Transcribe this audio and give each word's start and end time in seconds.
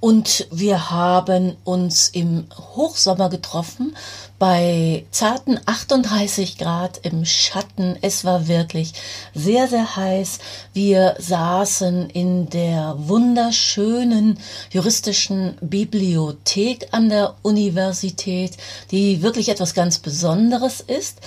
und 0.00 0.46
wir 0.52 0.90
haben 0.90 1.56
uns 1.64 2.08
im 2.08 2.46
Hochsommer 2.56 3.28
getroffen 3.28 3.96
bei 4.38 5.04
zarten 5.10 5.58
38 5.66 6.56
Grad 6.56 6.98
im 6.98 7.24
Schatten. 7.24 7.96
Es 8.00 8.24
war 8.24 8.46
wirklich 8.46 8.92
sehr, 9.34 9.66
sehr 9.66 9.96
heiß. 9.96 10.38
Wir 10.72 11.16
saßen 11.18 12.10
in 12.10 12.48
der 12.48 12.94
wunderschönen 12.96 14.38
juristischen 14.70 15.58
Bibliothek 15.60 16.86
an 16.92 17.08
der 17.08 17.34
Universität, 17.42 18.56
die 18.92 19.22
wirklich 19.22 19.48
etwas 19.48 19.74
ganz 19.74 19.98
Besonderes 19.98 20.80
ist. 20.80 21.18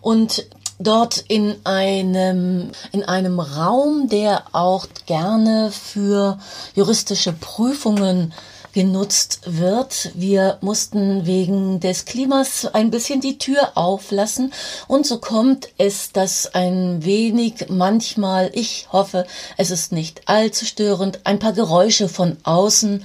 Und 0.00 0.46
dort 0.78 1.24
in 1.28 1.56
einem, 1.64 2.70
in 2.92 3.04
einem 3.04 3.40
Raum, 3.40 4.08
der 4.08 4.44
auch 4.52 4.86
gerne 5.06 5.70
für 5.70 6.38
juristische 6.74 7.32
Prüfungen 7.32 8.32
genutzt 8.76 9.40
wird. 9.46 10.10
Wir 10.12 10.58
mussten 10.60 11.24
wegen 11.24 11.80
des 11.80 12.04
Klimas 12.04 12.66
ein 12.66 12.90
bisschen 12.90 13.22
die 13.22 13.38
Tür 13.38 13.72
auflassen 13.74 14.52
und 14.86 15.06
so 15.06 15.16
kommt 15.16 15.68
es, 15.78 16.12
dass 16.12 16.54
ein 16.54 17.02
wenig 17.02 17.70
manchmal, 17.70 18.50
ich 18.52 18.88
hoffe, 18.92 19.26
es 19.56 19.70
ist 19.70 19.92
nicht 19.92 20.28
allzu 20.28 20.66
störend, 20.66 21.20
ein 21.24 21.38
paar 21.38 21.54
Geräusche 21.54 22.10
von 22.10 22.36
außen 22.42 23.02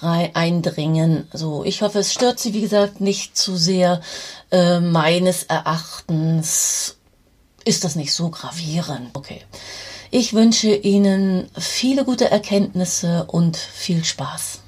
eindringen. 0.00 1.26
So, 1.32 1.64
ich 1.64 1.82
hoffe, 1.82 1.98
es 1.98 2.12
stört 2.12 2.38
Sie, 2.38 2.54
wie 2.54 2.60
gesagt, 2.60 3.00
nicht 3.00 3.36
zu 3.36 3.56
sehr. 3.56 4.00
Äh, 4.50 4.80
meines 4.80 5.42
Erachtens 5.42 6.97
ist 7.68 7.84
das 7.84 7.96
nicht 7.96 8.14
so 8.14 8.30
gravierend. 8.30 9.10
Okay. 9.12 9.42
Ich 10.10 10.32
wünsche 10.32 10.74
Ihnen 10.74 11.50
viele 11.58 12.06
gute 12.06 12.30
Erkenntnisse 12.30 13.26
und 13.28 13.58
viel 13.58 14.06
Spaß. 14.06 14.60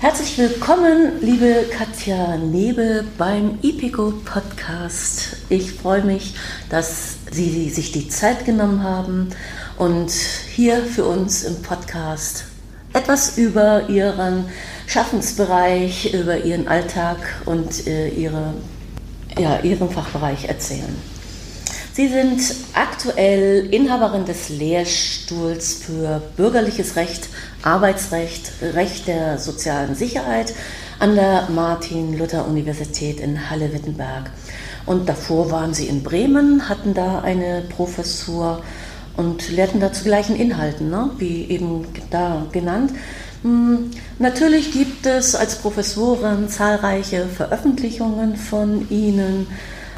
Herzlich 0.00 0.36
willkommen, 0.36 1.20
liebe 1.20 1.66
Katja 1.70 2.36
Nebe 2.38 3.04
beim 3.16 3.60
IPICO 3.62 4.14
Podcast. 4.24 5.36
Ich 5.48 5.72
freue 5.74 6.02
mich, 6.02 6.34
dass 6.70 7.18
Sie 7.30 7.70
sich 7.70 7.92
die 7.92 8.08
Zeit 8.08 8.44
genommen 8.44 8.82
haben 8.82 9.28
und 9.76 10.10
hier 10.10 10.84
für 10.84 11.04
uns 11.04 11.44
im 11.44 11.62
Podcast 11.62 12.46
etwas 12.94 13.38
über 13.38 13.88
Ihren 13.88 14.46
Schaffensbereich, 14.88 16.14
über 16.14 16.38
Ihren 16.38 16.66
Alltag 16.66 17.18
und 17.44 17.86
äh, 17.86 18.08
ihre, 18.08 18.54
ja, 19.38 19.60
Ihren 19.60 19.88
Fachbereich 19.88 20.46
erzählen. 20.46 20.96
Sie 21.98 22.06
sind 22.06 22.40
aktuell 22.74 23.74
Inhaberin 23.74 24.24
des 24.24 24.50
Lehrstuhls 24.50 25.82
für 25.82 26.22
bürgerliches 26.36 26.94
Recht, 26.94 27.28
Arbeitsrecht, 27.64 28.52
Recht 28.62 29.08
der 29.08 29.38
sozialen 29.38 29.96
Sicherheit 29.96 30.54
an 31.00 31.16
der 31.16 31.48
Martin-Luther-Universität 31.52 33.18
in 33.18 33.50
Halle-Wittenberg. 33.50 34.30
Und 34.86 35.08
davor 35.08 35.50
waren 35.50 35.74
Sie 35.74 35.88
in 35.88 36.04
Bremen, 36.04 36.68
hatten 36.68 36.94
da 36.94 37.18
eine 37.18 37.62
Professur 37.68 38.62
und 39.16 39.50
lehrten 39.50 39.80
da 39.80 39.92
zu 39.92 40.04
gleichen 40.04 40.36
Inhalten, 40.36 40.90
ne? 40.90 41.10
wie 41.18 41.50
eben 41.50 41.84
da 42.12 42.46
genannt. 42.52 42.92
Hm, 43.42 43.90
natürlich 44.20 44.70
gibt 44.70 45.04
es 45.04 45.34
als 45.34 45.56
Professorin 45.56 46.48
zahlreiche 46.48 47.26
Veröffentlichungen 47.26 48.36
von 48.36 48.88
Ihnen 48.88 49.48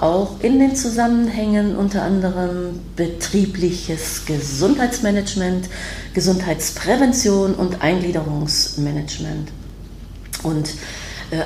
auch 0.00 0.40
in 0.40 0.58
den 0.58 0.74
Zusammenhängen 0.74 1.76
unter 1.76 2.02
anderem 2.02 2.80
betriebliches 2.96 4.24
Gesundheitsmanagement, 4.24 5.68
Gesundheitsprävention 6.14 7.54
und 7.54 7.82
Eingliederungsmanagement. 7.82 9.50
Und 10.42 10.70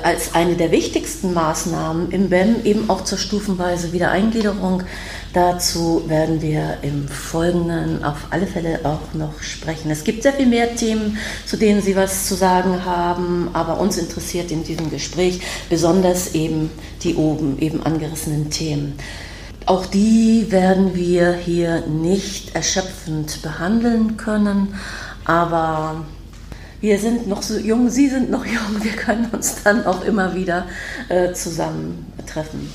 als 0.03 0.33
eine 0.33 0.55
der 0.55 0.71
wichtigsten 0.71 1.33
Maßnahmen 1.33 2.11
im 2.11 2.29
BEM 2.29 2.63
eben 2.63 2.89
auch 2.89 3.03
zur 3.03 3.17
stufenweise 3.17 3.93
Wiedereingliederung. 3.93 4.83
Dazu 5.33 6.03
werden 6.07 6.41
wir 6.41 6.77
im 6.81 7.07
Folgenden 7.07 8.03
auf 8.03 8.27
alle 8.29 8.47
Fälle 8.47 8.79
auch 8.83 9.13
noch 9.13 9.41
sprechen. 9.41 9.91
Es 9.91 10.03
gibt 10.03 10.23
sehr 10.23 10.33
viel 10.33 10.47
mehr 10.47 10.75
Themen, 10.75 11.17
zu 11.45 11.57
denen 11.57 11.81
Sie 11.81 11.95
was 11.95 12.27
zu 12.27 12.35
sagen 12.35 12.85
haben, 12.85 13.49
aber 13.53 13.79
uns 13.79 13.97
interessiert 13.97 14.51
in 14.51 14.63
diesem 14.63 14.89
Gespräch 14.89 15.41
besonders 15.69 16.33
eben 16.33 16.71
die 17.03 17.15
oben 17.15 17.59
eben 17.59 17.83
angerissenen 17.85 18.49
Themen. 18.49 18.97
Auch 19.67 19.85
die 19.85 20.51
werden 20.51 20.95
wir 20.95 21.33
hier 21.33 21.81
nicht 21.87 22.55
erschöpfend 22.55 23.41
behandeln 23.41 24.15
können, 24.15 24.75
aber 25.25 26.05
wir 26.81 26.99
sind 26.99 27.27
noch 27.27 27.41
so 27.41 27.57
jung, 27.57 27.89
Sie 27.89 28.09
sind 28.09 28.29
noch 28.29 28.45
jung, 28.45 28.83
wir 28.83 28.93
können 28.93 29.29
uns 29.31 29.63
dann 29.63 29.85
auch 29.85 30.03
immer 30.03 30.35
wieder 30.35 30.65
äh, 31.09 31.33
zusammentreffen. 31.33 32.69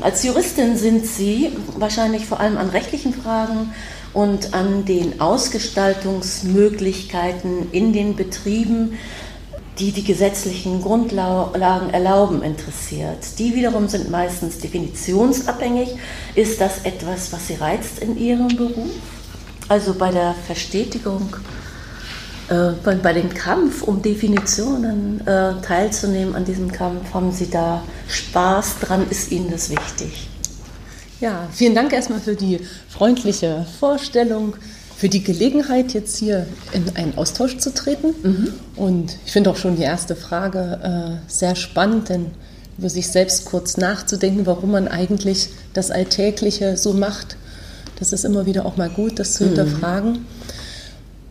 Als 0.00 0.22
Juristin 0.22 0.76
sind 0.76 1.04
Sie 1.04 1.50
wahrscheinlich 1.76 2.26
vor 2.26 2.38
allem 2.40 2.58
an 2.58 2.70
rechtlichen 2.70 3.12
Fragen 3.12 3.72
und 4.12 4.54
an 4.54 4.84
den 4.84 5.20
Ausgestaltungsmöglichkeiten 5.20 7.72
in 7.72 7.92
den 7.92 8.14
Betrieben, 8.16 8.98
die 9.78 9.92
die 9.92 10.02
gesetzlichen 10.04 10.82
Grundlagen 10.82 11.90
erlauben, 11.90 12.42
interessiert. 12.42 13.38
Die 13.38 13.54
wiederum 13.54 13.86
sind 13.88 14.10
meistens 14.10 14.58
definitionsabhängig. 14.58 15.90
Ist 16.34 16.60
das 16.60 16.84
etwas, 16.84 17.32
was 17.32 17.46
Sie 17.46 17.54
reizt 17.54 18.00
in 18.00 18.18
Ihrem 18.18 18.48
Beruf? 18.48 18.90
Also 19.68 19.94
bei 19.94 20.10
der 20.10 20.34
Verstetigung 20.46 21.36
bei, 22.84 22.96
bei 22.96 23.12
dem 23.12 23.32
Kampf 23.32 23.82
um 23.82 24.02
Definitionen 24.02 25.26
äh, 25.26 25.54
teilzunehmen 25.62 26.34
an 26.34 26.44
diesem 26.44 26.72
Kampf, 26.72 27.14
haben 27.14 27.32
Sie 27.32 27.48
da 27.48 27.82
Spaß 28.08 28.80
dran? 28.80 29.06
Ist 29.08 29.30
Ihnen 29.30 29.50
das 29.50 29.70
wichtig? 29.70 30.28
Ja, 31.20 31.48
vielen 31.52 31.74
Dank 31.74 31.92
erstmal 31.92 32.20
für 32.20 32.34
die 32.34 32.60
freundliche 32.88 33.66
Vorstellung, 33.78 34.56
für 34.96 35.08
die 35.08 35.22
Gelegenheit, 35.22 35.92
jetzt 35.92 36.16
hier 36.16 36.46
in 36.72 36.84
einen 36.96 37.16
Austausch 37.16 37.58
zu 37.58 37.72
treten. 37.72 38.14
Mhm. 38.22 38.52
Und 38.74 39.16
ich 39.24 39.32
finde 39.32 39.50
auch 39.50 39.56
schon 39.56 39.76
die 39.76 39.82
erste 39.82 40.16
Frage 40.16 41.20
äh, 41.22 41.30
sehr 41.30 41.54
spannend, 41.54 42.08
denn 42.08 42.26
über 42.78 42.88
sich 42.88 43.08
selbst 43.08 43.44
kurz 43.44 43.76
nachzudenken, 43.76 44.46
warum 44.46 44.72
man 44.72 44.88
eigentlich 44.88 45.50
das 45.72 45.90
Alltägliche 45.90 46.76
so 46.76 46.94
macht. 46.94 47.36
Das 47.98 48.12
ist 48.12 48.24
immer 48.24 48.46
wieder 48.46 48.64
auch 48.64 48.76
mal 48.76 48.88
gut, 48.88 49.18
das 49.18 49.34
zu 49.34 49.44
mhm. 49.44 49.48
hinterfragen. 49.48 50.26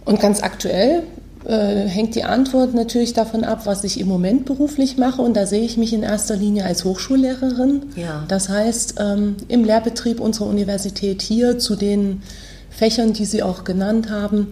Und 0.06 0.20
ganz 0.20 0.42
aktuell 0.42 1.04
äh, 1.46 1.88
hängt 1.88 2.16
die 2.16 2.24
Antwort 2.24 2.74
natürlich 2.74 3.14
davon 3.14 3.44
ab, 3.44 3.62
was 3.66 3.84
ich 3.84 4.00
im 4.00 4.08
Moment 4.08 4.46
beruflich 4.46 4.98
mache. 4.98 5.22
Und 5.22 5.36
da 5.36 5.46
sehe 5.46 5.62
ich 5.62 5.78
mich 5.78 5.94
in 5.94 6.04
erster 6.04 6.36
Linie 6.36 6.66
als 6.66 6.84
Hochschullehrerin. 6.84 7.84
Ja. 7.96 8.24
Das 8.28 8.50
heißt, 8.50 8.96
ähm, 9.00 9.38
im 9.48 9.63
Lehrbetrieb 9.63 10.19
unserer 10.19 10.48
Universität 10.48 11.22
hier 11.22 11.57
zu 11.57 11.75
den 11.75 12.22
Fächern, 12.69 13.13
die 13.13 13.25
Sie 13.25 13.42
auch 13.42 13.63
genannt 13.63 14.10
haben, 14.10 14.48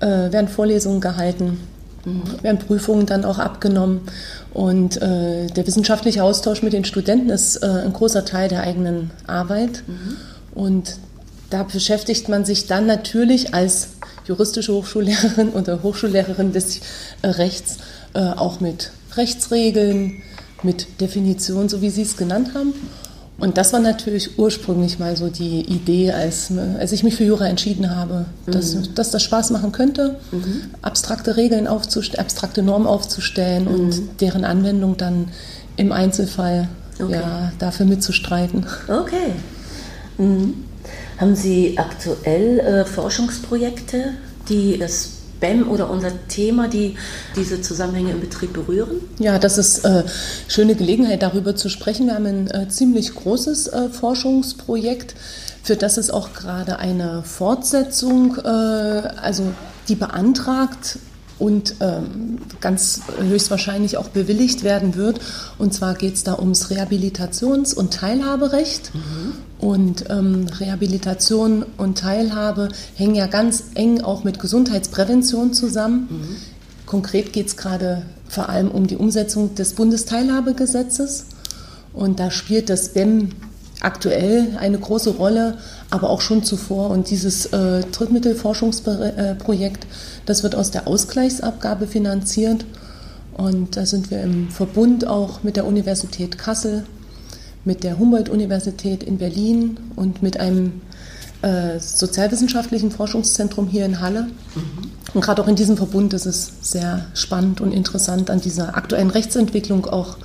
äh, 0.00 0.06
werden 0.06 0.48
Vorlesungen 0.48 1.00
gehalten, 1.00 1.58
mhm. 2.04 2.22
werden 2.42 2.58
Prüfungen 2.58 3.06
dann 3.06 3.24
auch 3.24 3.38
abgenommen. 3.38 4.02
Und 4.52 5.00
äh, 5.02 5.46
der 5.46 5.66
wissenschaftliche 5.66 6.22
Austausch 6.22 6.62
mit 6.62 6.72
den 6.72 6.84
Studenten 6.84 7.30
ist 7.30 7.56
äh, 7.56 7.66
ein 7.66 7.92
großer 7.92 8.24
Teil 8.24 8.48
der 8.48 8.62
eigenen 8.62 9.10
Arbeit. 9.26 9.82
Mhm. 9.86 10.16
Und 10.54 10.96
da 11.50 11.62
beschäftigt 11.62 12.28
man 12.28 12.44
sich 12.44 12.66
dann 12.66 12.86
natürlich 12.86 13.54
als 13.54 13.88
juristische 14.26 14.72
Hochschullehrerin 14.72 15.50
oder 15.50 15.82
Hochschullehrerin 15.82 16.52
des 16.52 16.80
äh, 17.22 17.28
Rechts 17.28 17.78
äh, 18.14 18.20
auch 18.20 18.60
mit 18.60 18.90
Rechtsregeln, 19.16 20.22
mit 20.62 21.00
Definitionen, 21.00 21.68
so 21.68 21.82
wie 21.82 21.90
Sie 21.90 22.02
es 22.02 22.16
genannt 22.16 22.52
haben. 22.54 22.74
Und 23.38 23.58
das 23.58 23.74
war 23.74 23.80
natürlich 23.80 24.38
ursprünglich 24.38 24.98
mal 24.98 25.14
so 25.16 25.28
die 25.28 25.60
Idee, 25.60 26.12
als, 26.12 26.50
als 26.78 26.92
ich 26.92 27.02
mich 27.02 27.16
für 27.16 27.24
Jura 27.24 27.46
entschieden 27.46 27.94
habe, 27.94 28.24
dass, 28.46 28.74
mhm. 28.74 28.94
dass 28.94 29.10
das 29.10 29.22
Spaß 29.22 29.50
machen 29.50 29.72
könnte, 29.72 30.16
mhm. 30.32 30.62
abstrakte 30.80 31.36
Regeln 31.36 31.66
aufzustellen, 31.66 32.24
abstrakte 32.24 32.62
Normen 32.62 32.86
aufzustellen 32.86 33.64
mhm. 33.64 33.74
und 33.74 34.20
deren 34.22 34.44
Anwendung 34.44 34.96
dann 34.96 35.28
im 35.76 35.92
Einzelfall 35.92 36.68
okay. 36.98 37.12
ja, 37.12 37.52
dafür 37.58 37.84
mitzustreiten. 37.84 38.64
Okay. 38.88 39.32
Haben 41.18 41.34
Sie 41.34 41.78
aktuell 41.78 42.60
äh, 42.60 42.84
Forschungsprojekte, 42.84 44.14
die 44.48 44.78
das 44.78 45.10
BEM 45.40 45.68
oder 45.68 45.90
unser 45.90 46.12
Thema, 46.28 46.68
die 46.68 46.96
diese 47.34 47.60
Zusammenhänge 47.60 48.12
im 48.12 48.20
Betrieb 48.20 48.52
berühren? 48.52 49.00
Ja, 49.18 49.38
das 49.38 49.58
ist 49.58 49.84
äh, 49.84 50.04
schöne 50.48 50.74
Gelegenheit, 50.74 51.22
darüber 51.22 51.56
zu 51.56 51.68
sprechen. 51.68 52.06
Wir 52.06 52.14
haben 52.14 52.26
ein 52.26 52.50
äh, 52.50 52.68
ziemlich 52.68 53.14
großes 53.14 53.68
äh, 53.68 53.88
Forschungsprojekt, 53.88 55.14
für 55.62 55.76
das 55.76 55.96
es 55.96 56.10
auch 56.10 56.32
gerade 56.32 56.78
eine 56.78 57.22
Fortsetzung, 57.22 58.36
äh, 58.36 58.48
also 58.48 59.52
die 59.88 59.94
beantragt 59.94 60.98
und 61.38 61.74
ähm, 61.80 62.38
ganz 62.60 63.02
höchstwahrscheinlich 63.20 63.98
auch 63.98 64.08
bewilligt 64.08 64.64
werden 64.64 64.94
wird. 64.94 65.20
Und 65.58 65.74
zwar 65.74 65.94
geht 65.94 66.14
es 66.14 66.24
da 66.24 66.38
ums 66.38 66.70
Rehabilitations- 66.70 67.74
und 67.74 67.92
Teilhaberecht. 67.92 68.94
Mhm. 68.94 69.34
Und 69.58 70.04
ähm, 70.10 70.46
Rehabilitation 70.60 71.64
und 71.78 71.98
Teilhabe 71.98 72.68
hängen 72.94 73.14
ja 73.14 73.26
ganz 73.26 73.64
eng 73.74 74.02
auch 74.02 74.22
mit 74.22 74.38
Gesundheitsprävention 74.38 75.54
zusammen. 75.54 76.08
Mhm. 76.10 76.36
Konkret 76.84 77.32
geht 77.32 77.48
es 77.48 77.56
gerade 77.56 78.02
vor 78.28 78.48
allem 78.48 78.70
um 78.70 78.86
die 78.86 78.96
Umsetzung 78.96 79.54
des 79.54 79.72
Bundesteilhabegesetzes. 79.74 81.26
Und 81.92 82.20
da 82.20 82.30
spielt 82.30 82.68
das 82.68 82.90
BEM 82.90 83.30
aktuell 83.80 84.56
eine 84.58 84.78
große 84.78 85.10
Rolle, 85.10 85.58
aber 85.90 86.10
auch 86.10 86.20
schon 86.20 86.44
zuvor. 86.44 86.90
Und 86.90 87.10
dieses 87.10 87.46
äh, 87.46 87.80
Drittmittelforschungsprojekt, 87.92 89.86
das 90.26 90.42
wird 90.42 90.54
aus 90.54 90.70
der 90.70 90.86
Ausgleichsabgabe 90.86 91.86
finanziert. 91.86 92.66
Und 93.36 93.76
da 93.76 93.86
sind 93.86 94.10
wir 94.10 94.22
im 94.22 94.50
Verbund 94.50 95.06
auch 95.06 95.42
mit 95.42 95.56
der 95.56 95.66
Universität 95.66 96.38
Kassel, 96.38 96.84
mit 97.66 97.84
der 97.84 97.98
Humboldt-Universität 97.98 99.02
in 99.02 99.18
Berlin 99.18 99.78
und 99.96 100.22
mit 100.22 100.40
einem 100.40 100.80
äh, 101.42 101.78
sozialwissenschaftlichen 101.78 102.90
Forschungszentrum 102.90 103.68
hier 103.68 103.84
in 103.84 104.00
Halle. 104.00 104.22
Mhm. 104.54 104.90
Und 105.12 105.20
gerade 105.20 105.42
auch 105.42 105.48
in 105.48 105.56
diesem 105.56 105.76
Verbund 105.76 106.14
ist 106.14 106.26
es 106.26 106.52
sehr 106.62 107.06
spannend 107.14 107.60
und 107.60 107.72
interessant, 107.72 108.30
an 108.30 108.40
dieser 108.40 108.76
aktuellen 108.76 109.10
Rechtsentwicklung 109.10 109.86
auch 109.86 110.16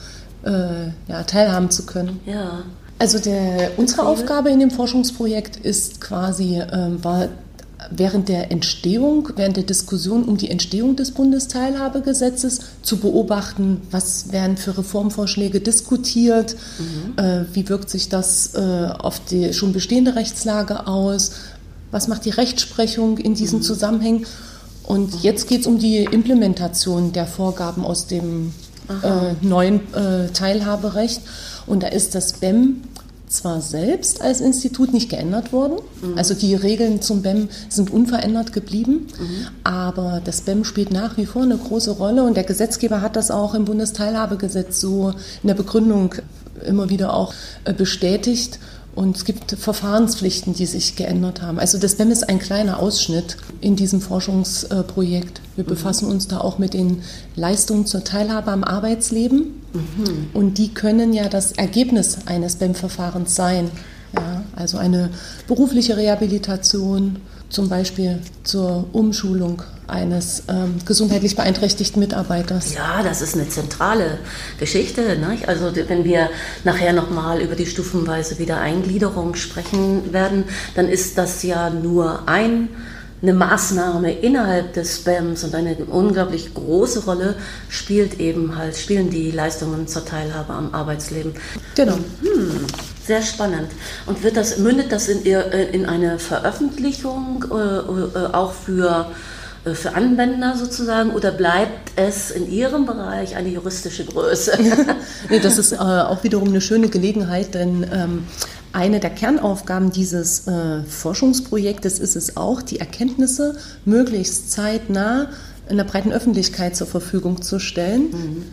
äh, 0.44 0.88
ja, 1.08 1.24
teilhaben 1.24 1.70
zu 1.70 1.86
können. 1.86 2.20
Ja. 2.26 2.64
Also 3.00 3.20
der, 3.20 3.72
unsere 3.78 4.06
Aufgabe 4.06 4.52
in 4.52 4.60
dem 4.60 4.70
Forschungsprojekt 4.70 5.58
ist 5.58 6.02
quasi, 6.02 6.62
ähm, 6.72 7.04
war 7.04 7.30
während 7.92 8.30
der 8.30 8.52
Entstehung, 8.52 9.30
während 9.36 9.58
der 9.58 9.64
Diskussion 9.64 10.24
um 10.24 10.38
die 10.38 10.50
Entstehung 10.50 10.96
des 10.96 11.12
Bundesteilhabegesetzes 11.12 12.62
zu 12.82 12.98
beobachten, 12.98 13.82
was 13.92 14.32
werden 14.32 14.58
für 14.58 14.78
Reformvorschläge 14.78 15.60
diskutiert, 15.60 16.56
mhm. 16.80 17.24
äh, 17.24 17.46
wie 17.54 17.68
wirkt 17.70 17.90
sich 17.90 18.10
das 18.10 18.56
äh, 18.56 18.90
auf 18.98 19.20
die 19.26 19.54
schon 19.54 19.74
bestehende 19.74 20.16
Rechtslage 20.16 20.88
aus, 20.88 21.34
was 21.92 22.08
macht 22.08 22.26
die 22.26 22.30
Rechtsprechung 22.30 23.18
in 23.18 23.36
diesen 23.36 23.60
mhm. 23.60 23.64
Zusammenhängen. 23.64 24.26
Und 24.84 25.24
jetzt 25.24 25.48
geht 25.48 25.62
es 25.62 25.68
um 25.68 25.78
die 25.78 26.04
Implementation 26.04 27.12
der 27.12 27.28
Vorgaben 27.28 27.86
aus 27.86 28.08
dem 28.08 28.54
äh, 28.90 29.46
neuen 29.46 29.82
äh, 29.94 30.30
Teilhaberecht. 30.34 31.22
Und 31.68 31.84
da 31.84 31.88
ist 31.88 32.16
das 32.16 32.34
BEM 32.34 32.82
zwar 33.32 33.62
selbst 33.62 34.22
als 34.22 34.42
Institut 34.42 34.94
nicht 34.94 35.10
geändert 35.10 35.54
worden, 35.54 35.80
mhm. 36.02 36.18
also 36.18 36.34
die 36.34 36.54
Regeln 36.56 37.02
zum 37.02 37.22
BEM 37.22 37.50
sind 37.70 37.90
unverändert 37.90 38.54
geblieben, 38.54 39.08
mhm. 39.20 39.48
aber 39.64 40.22
das 40.24 40.42
BEM 40.42 40.64
spielt 40.64 40.92
nach 40.92 41.18
wie 41.18 41.26
vor 41.26 41.44
eine 41.44 41.58
große 41.58 41.92
Rolle 41.92 42.24
und 42.24 42.36
der 42.36 42.44
Gesetzgeber 42.44 43.02
hat 43.02 43.16
das 43.16 43.32
auch 43.32 43.54
im 43.56 43.66
Bundesteilhabegesetz 43.66 44.82
so 44.82 45.14
in 45.42 45.48
der 45.48 45.56
Begründung 45.56 46.16
immer 46.66 46.90
wieder 46.90 47.14
auch 47.14 47.34
äh, 47.64 47.74
bestätigt. 47.74 48.60
Und 48.94 49.16
es 49.16 49.26
gibt 49.26 49.52
Verfahrenspflichten, 49.52 50.54
die 50.54 50.66
sich 50.66 50.96
geändert 50.96 51.42
haben. 51.42 51.60
Also 51.60 51.78
das 51.78 51.96
BEM 51.96 52.12
ist 52.12 52.28
ein 52.28 52.40
kleiner 52.40 52.80
Ausschnitt 52.80 53.38
in 53.62 53.78
diesem 53.78 54.02
Forschungsprojekt. 54.02 55.42
Wir 55.56 55.64
mhm. 55.64 55.70
befassen 55.70 56.10
uns 56.10 56.28
da 56.28 56.40
auch 56.40 56.58
mit 56.58 56.74
den 56.74 57.02
Leistungen 57.36 57.86
zur 57.86 58.04
Teilhabe 58.04 58.52
am 58.52 58.64
Arbeitsleben. 58.64 59.62
Mhm. 59.74 60.30
Und 60.34 60.58
die 60.58 60.74
können 60.74 61.14
ja 61.14 61.30
das 61.30 61.54
Ergebnis 61.54 62.18
eines 62.26 62.58
BEM-Verfahrens 62.58 63.36
sein. 63.36 63.72
Ja, 64.14 64.44
also 64.58 64.78
eine 64.78 65.10
berufliche 65.48 65.96
Rehabilitation, 65.96 67.18
zum 67.52 67.70
Beispiel 67.70 68.20
zur 68.44 68.88
Umschulung 68.94 69.62
eines 69.88 70.44
ähm, 70.48 70.76
gesundheitlich 70.86 71.36
beeinträchtigten 71.36 72.00
Mitarbeiters. 72.00 72.74
Ja, 72.74 73.04
das 73.04 73.22
ist 73.22 73.36
eine 73.36 73.50
zentrale 73.50 74.20
Geschichte. 74.58 75.02
Ne? 75.20 75.38
Also 75.48 75.72
wenn 75.76 76.06
wir 76.06 76.30
nachher 76.64 76.94
nochmal 76.94 77.42
über 77.42 77.56
die 77.56 77.66
stufenweise 77.66 78.40
Wiedereingliederung 78.40 79.36
sprechen 79.36 80.14
werden, 80.14 80.46
dann 80.76 80.88
ist 80.88 81.18
das 81.18 81.44
ja 81.44 81.70
nur 81.70 82.28
ein 82.28 82.70
eine 83.22 83.34
Maßnahme 83.34 84.12
innerhalb 84.12 84.74
des 84.74 84.96
Spams 84.96 85.44
und 85.44 85.54
eine 85.54 85.76
unglaublich 85.76 86.54
große 86.56 87.06
Rolle 87.06 87.36
spielt 87.70 88.20
eben 88.20 88.58
halt, 88.58 88.76
spielen 88.76 89.12
die 89.12 89.30
Leistungen 89.30 89.88
zur 89.88 90.06
Teilhabe 90.06 90.54
am 90.54 90.74
Arbeitsleben. 90.74 91.34
Genau. 91.76 91.98
Hm, 92.22 92.66
sehr 93.06 93.22
spannend. 93.22 93.72
Und 94.06 94.24
wird 94.24 94.38
das, 94.38 94.58
mündet 94.58 94.92
das 94.92 95.08
in, 95.08 95.24
in 95.26 95.86
eine 95.86 96.20
Veröffentlichung 96.20 97.46
äh, 97.52 97.56
äh, 97.56 98.34
auch 98.34 98.54
für 98.54 99.08
äh, 99.66 99.74
für 99.74 99.94
Anwender 99.94 100.56
sozusagen 100.58 101.12
oder 101.12 101.32
bleibt 101.32 101.92
es 101.96 102.32
in 102.32 102.50
Ihrem 102.52 102.86
Bereich 102.86 103.36
eine 103.36 103.50
juristische 103.50 104.06
Größe? 104.06 104.58
nee, 105.30 105.40
das 105.40 105.58
ist 105.58 105.74
äh, 105.74 105.78
auch 105.78 106.24
wiederum 106.24 106.50
eine 106.50 106.62
schöne 106.62 106.90
Gelegenheit, 106.90 107.54
denn 107.54 107.86
ähm, 107.92 108.24
eine 108.74 109.00
der 109.00 109.10
Kernaufgaben 109.10 109.92
dieses 109.92 110.48
äh, 110.48 110.84
Forschungsprojektes 110.84 112.00
ist 112.00 112.16
es 112.16 112.38
auch, 112.38 112.62
die 112.62 112.80
Erkenntnisse 112.80 113.58
möglichst 113.86 114.52
zeitnah 114.52 115.30
in 115.70 115.78
der 115.78 115.84
breiten 115.84 116.12
Öffentlichkeit 116.12 116.76
zur 116.76 116.88
Verfügung 116.88 117.42
zu 117.42 117.60
stellen. 117.60 118.12
Mhm. 118.12 118.44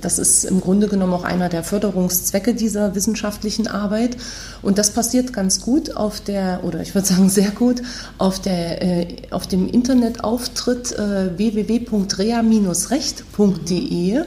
Das 0.00 0.18
ist 0.18 0.44
im 0.44 0.60
Grunde 0.60 0.88
genommen 0.88 1.12
auch 1.12 1.24
einer 1.24 1.48
der 1.48 1.64
Förderungszwecke 1.64 2.54
dieser 2.54 2.94
wissenschaftlichen 2.94 3.66
Arbeit. 3.66 4.16
Und 4.62 4.78
das 4.78 4.92
passiert 4.92 5.32
ganz 5.32 5.60
gut 5.60 5.96
auf 5.96 6.20
der, 6.20 6.62
oder 6.64 6.80
ich 6.80 6.94
würde 6.94 7.08
sagen 7.08 7.28
sehr 7.28 7.50
gut, 7.50 7.82
auf, 8.18 8.40
der, 8.40 8.82
äh, 8.82 9.16
auf 9.30 9.46
dem 9.46 9.68
Internetauftritt 9.68 10.92
äh, 10.92 11.36
www.rea-recht.de. 11.36 14.24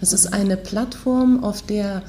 Das 0.00 0.12
ist 0.12 0.32
eine 0.32 0.56
Plattform, 0.56 1.44
auf 1.44 1.62
der 1.62 2.02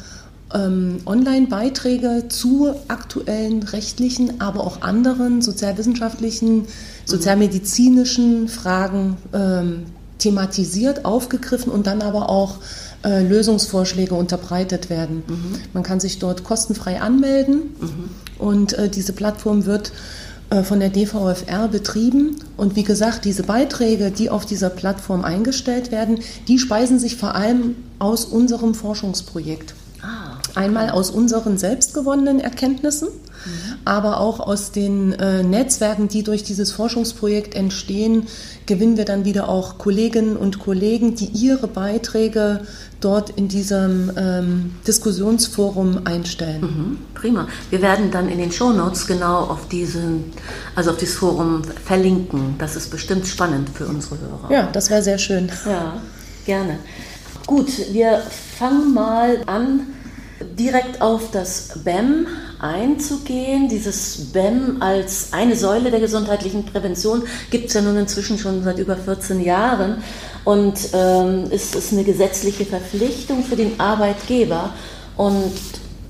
ähm, 0.54 1.00
Online-Beiträge 1.06 2.26
zu 2.30 2.74
aktuellen 2.88 3.64
rechtlichen, 3.64 4.42
aber 4.42 4.62
auch 4.62 4.82
anderen 4.82 5.42
sozialwissenschaftlichen, 5.42 6.68
sozialmedizinischen 7.06 8.48
Fragen 8.48 9.18
ähm, 9.34 9.86
thematisiert, 10.18 11.06
aufgegriffen 11.06 11.72
und 11.72 11.88
dann 11.88 12.02
aber 12.02 12.30
auch 12.30 12.58
äh, 13.06 13.22
Lösungsvorschläge 13.22 14.16
unterbreitet 14.16 14.90
werden. 14.90 15.24
Mhm. 15.28 15.60
Man 15.74 15.84
kann 15.84 16.00
sich 16.00 16.18
dort 16.18 16.44
kostenfrei 16.44 17.00
anmelden 17.00 17.76
mhm. 17.80 18.10
und 18.40 18.74
äh, 18.74 18.90
diese 18.90 19.14
Plattform 19.14 19.66
wird 19.66 19.92
äh, 20.50 20.64
von 20.64 20.80
der 20.80 20.90
DVFR 20.90 21.68
betrieben. 21.68 22.38
Und 22.58 22.76
wie 22.76 22.84
gesagt, 22.84 23.26
diese 23.26 23.44
Beiträge, 23.44 24.10
die 24.10 24.32
auf 24.32 24.46
dieser 24.46 24.72
Plattform 24.72 25.24
eingestellt 25.24 25.92
werden, 25.92 26.20
die 26.48 26.58
speisen 26.58 26.98
sich 26.98 27.16
vor 27.16 27.36
allem 27.36 27.76
aus 28.00 28.26
unserem 28.26 28.74
Forschungsprojekt. 28.74 29.76
Einmal 30.56 30.90
aus 30.90 31.10
unseren 31.12 31.58
selbstgewonnenen 31.58 32.40
Erkenntnissen, 32.40 33.10
mhm. 33.10 33.52
aber 33.84 34.20
auch 34.22 34.40
aus 34.40 34.72
den 34.72 35.14
äh, 35.14 35.44
Netzwerken, 35.44 36.08
die 36.08 36.24
durch 36.24 36.44
dieses 36.44 36.72
Forschungsprojekt 36.72 37.56
entstehen, 37.56 38.28
gewinnen 38.66 38.98
wir 38.98 39.06
dann 39.06 39.26
wieder 39.26 39.50
auch 39.50 39.78
Kolleginnen 39.78 40.38
und 40.38 40.60
Kollegen, 40.60 41.16
die 41.16 41.26
ihre 41.26 41.68
Beiträge 41.68 42.62
dort 43.02 43.32
in 43.32 43.48
diesem 43.48 44.12
ähm, 44.16 44.72
Diskussionsforum 44.88 46.02
einstellen. 46.06 46.62
Mhm, 46.62 46.98
prima. 47.14 47.48
Wir 47.70 47.82
werden 47.82 48.10
dann 48.10 48.30
in 48.30 48.38
den 48.38 48.52
Shownotes 48.52 49.06
genau 49.06 49.42
auf 49.42 49.68
diesen, 49.68 50.32
also 50.74 50.92
auf 50.92 50.98
dieses 50.98 51.16
Forum 51.16 51.62
verlinken. 51.84 52.56
Das 52.58 52.76
ist 52.76 52.90
bestimmt 52.90 53.28
spannend 53.28 53.70
für 53.70 53.86
unsere 53.86 54.18
Hörer. 54.20 54.52
Ja, 54.52 54.70
das 54.72 54.90
wäre 54.90 55.04
sehr 55.04 55.18
schön. 55.18 55.52
Ja, 55.66 56.02
gerne. 56.46 56.80
Gut, 57.46 57.68
wir 57.92 58.24
fangen 58.58 58.94
mal 58.94 59.44
an 59.46 59.82
direkt 60.42 61.02
auf 61.02 61.32
das 61.32 61.80
BEM 61.84 62.28
einzugehen. 62.60 63.70
Dieses 63.70 64.32
BEM 64.34 64.82
als 64.82 65.34
eine 65.34 65.56
Säule 65.56 65.92
der 65.92 66.00
gesundheitlichen 66.00 66.66
Prävention 66.66 67.24
gibt 67.52 67.68
es 67.68 67.74
ja 67.74 67.82
nun 67.82 67.98
inzwischen 67.98 68.38
schon 68.38 68.64
seit 68.64 68.80
über 68.80 68.98
14 68.98 69.42
Jahren 69.42 70.04
und 70.44 70.78
ähm, 70.94 71.46
es 71.52 71.76
ist 71.76 71.94
eine 71.94 72.04
gesetzliche 72.04 72.66
Verpflichtung 72.66 73.44
für 73.44 73.56
den 73.56 73.80
Arbeitgeber 73.80 74.74
und 75.18 75.54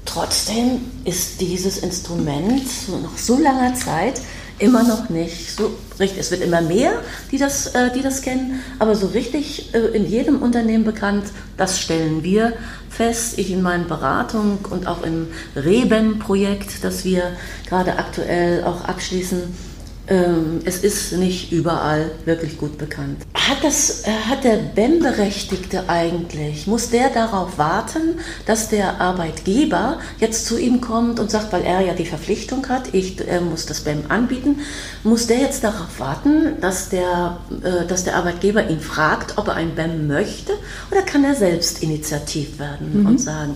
trotzdem 0.05 0.81
ist 1.03 1.41
dieses 1.41 1.77
Instrument 1.79 2.63
nach 3.03 3.17
so 3.17 3.37
langer 3.37 3.75
Zeit 3.75 4.21
Immer 4.57 4.83
noch 4.83 5.09
nicht. 5.09 5.51
So 5.51 5.71
richtig. 5.99 6.19
Es 6.19 6.31
wird 6.31 6.41
immer 6.41 6.61
mehr, 6.61 6.93
die 7.31 7.37
das, 7.37 7.67
äh, 7.67 7.91
die 7.93 8.01
das 8.01 8.21
kennen, 8.21 8.61
aber 8.79 8.95
so 8.95 9.07
richtig 9.07 9.73
äh, 9.73 9.79
in 9.79 10.05
jedem 10.07 10.41
Unternehmen 10.41 10.83
bekannt, 10.83 11.25
das 11.57 11.79
stellen 11.79 12.23
wir 12.23 12.53
fest. 12.89 13.37
Ich 13.37 13.51
in 13.51 13.61
meinen 13.61 13.87
Beratungen 13.87 14.59
und 14.69 14.87
auch 14.87 15.03
im 15.03 15.27
Reben-Projekt, 15.55 16.83
das 16.83 17.03
wir 17.05 17.31
gerade 17.67 17.97
aktuell 17.97 18.63
auch 18.63 18.85
abschließen 18.85 19.74
es 20.07 20.83
ist 20.83 21.13
nicht 21.13 21.51
überall 21.51 22.11
wirklich 22.25 22.57
gut 22.57 22.77
bekannt. 22.77 23.23
Hat, 23.33 23.63
das, 23.63 24.03
äh, 24.03 24.11
hat 24.11 24.43
der 24.43 24.57
BEM-Berechtigte 24.57 25.89
eigentlich, 25.89 26.67
muss 26.67 26.89
der 26.89 27.09
darauf 27.09 27.57
warten, 27.57 28.19
dass 28.45 28.69
der 28.69 29.01
Arbeitgeber 29.01 29.99
jetzt 30.19 30.45
zu 30.45 30.57
ihm 30.57 30.81
kommt 30.81 31.19
und 31.19 31.31
sagt, 31.31 31.53
weil 31.53 31.63
er 31.63 31.81
ja 31.81 31.93
die 31.93 32.05
Verpflichtung 32.05 32.67
hat, 32.69 32.93
ich 32.93 33.17
muss 33.49 33.65
das 33.65 33.81
BEM 33.81 34.03
anbieten, 34.09 34.59
muss 35.03 35.27
der 35.27 35.37
jetzt 35.37 35.63
darauf 35.63 35.99
warten, 35.99 36.59
dass 36.61 36.89
der, 36.89 37.37
äh, 37.63 37.87
dass 37.87 38.03
der 38.03 38.15
Arbeitgeber 38.15 38.69
ihn 38.69 38.79
fragt, 38.79 39.37
ob 39.37 39.47
er 39.47 39.55
ein 39.55 39.75
BEM 39.75 40.07
möchte, 40.07 40.53
oder 40.91 41.01
kann 41.01 41.23
er 41.23 41.35
selbst 41.35 41.81
initiativ 41.81 42.59
werden 42.59 43.01
mhm. 43.01 43.05
und 43.07 43.17
sagen, 43.19 43.55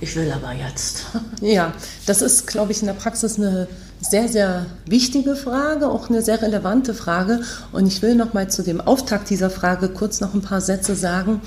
ich 0.00 0.16
will 0.16 0.30
aber 0.32 0.52
jetzt. 0.52 1.06
Ja, 1.40 1.72
das 2.06 2.22
ist, 2.22 2.46
glaube 2.46 2.72
ich, 2.72 2.80
in 2.80 2.86
der 2.86 2.94
Praxis 2.94 3.36
eine 3.36 3.66
sehr, 4.02 4.28
sehr 4.28 4.66
wichtige 4.84 5.36
Frage, 5.36 5.88
auch 5.88 6.10
eine 6.10 6.22
sehr 6.22 6.42
relevante 6.42 6.92
Frage. 6.92 7.40
Und 7.72 7.86
ich 7.86 8.02
will 8.02 8.14
noch 8.14 8.34
mal 8.34 8.50
zu 8.50 8.62
dem 8.62 8.80
Auftakt 8.80 9.30
dieser 9.30 9.48
Frage 9.48 9.88
kurz 9.88 10.20
noch 10.20 10.34
ein 10.34 10.42
paar 10.42 10.60
Sätze 10.60 10.94
sagen. 10.94 11.40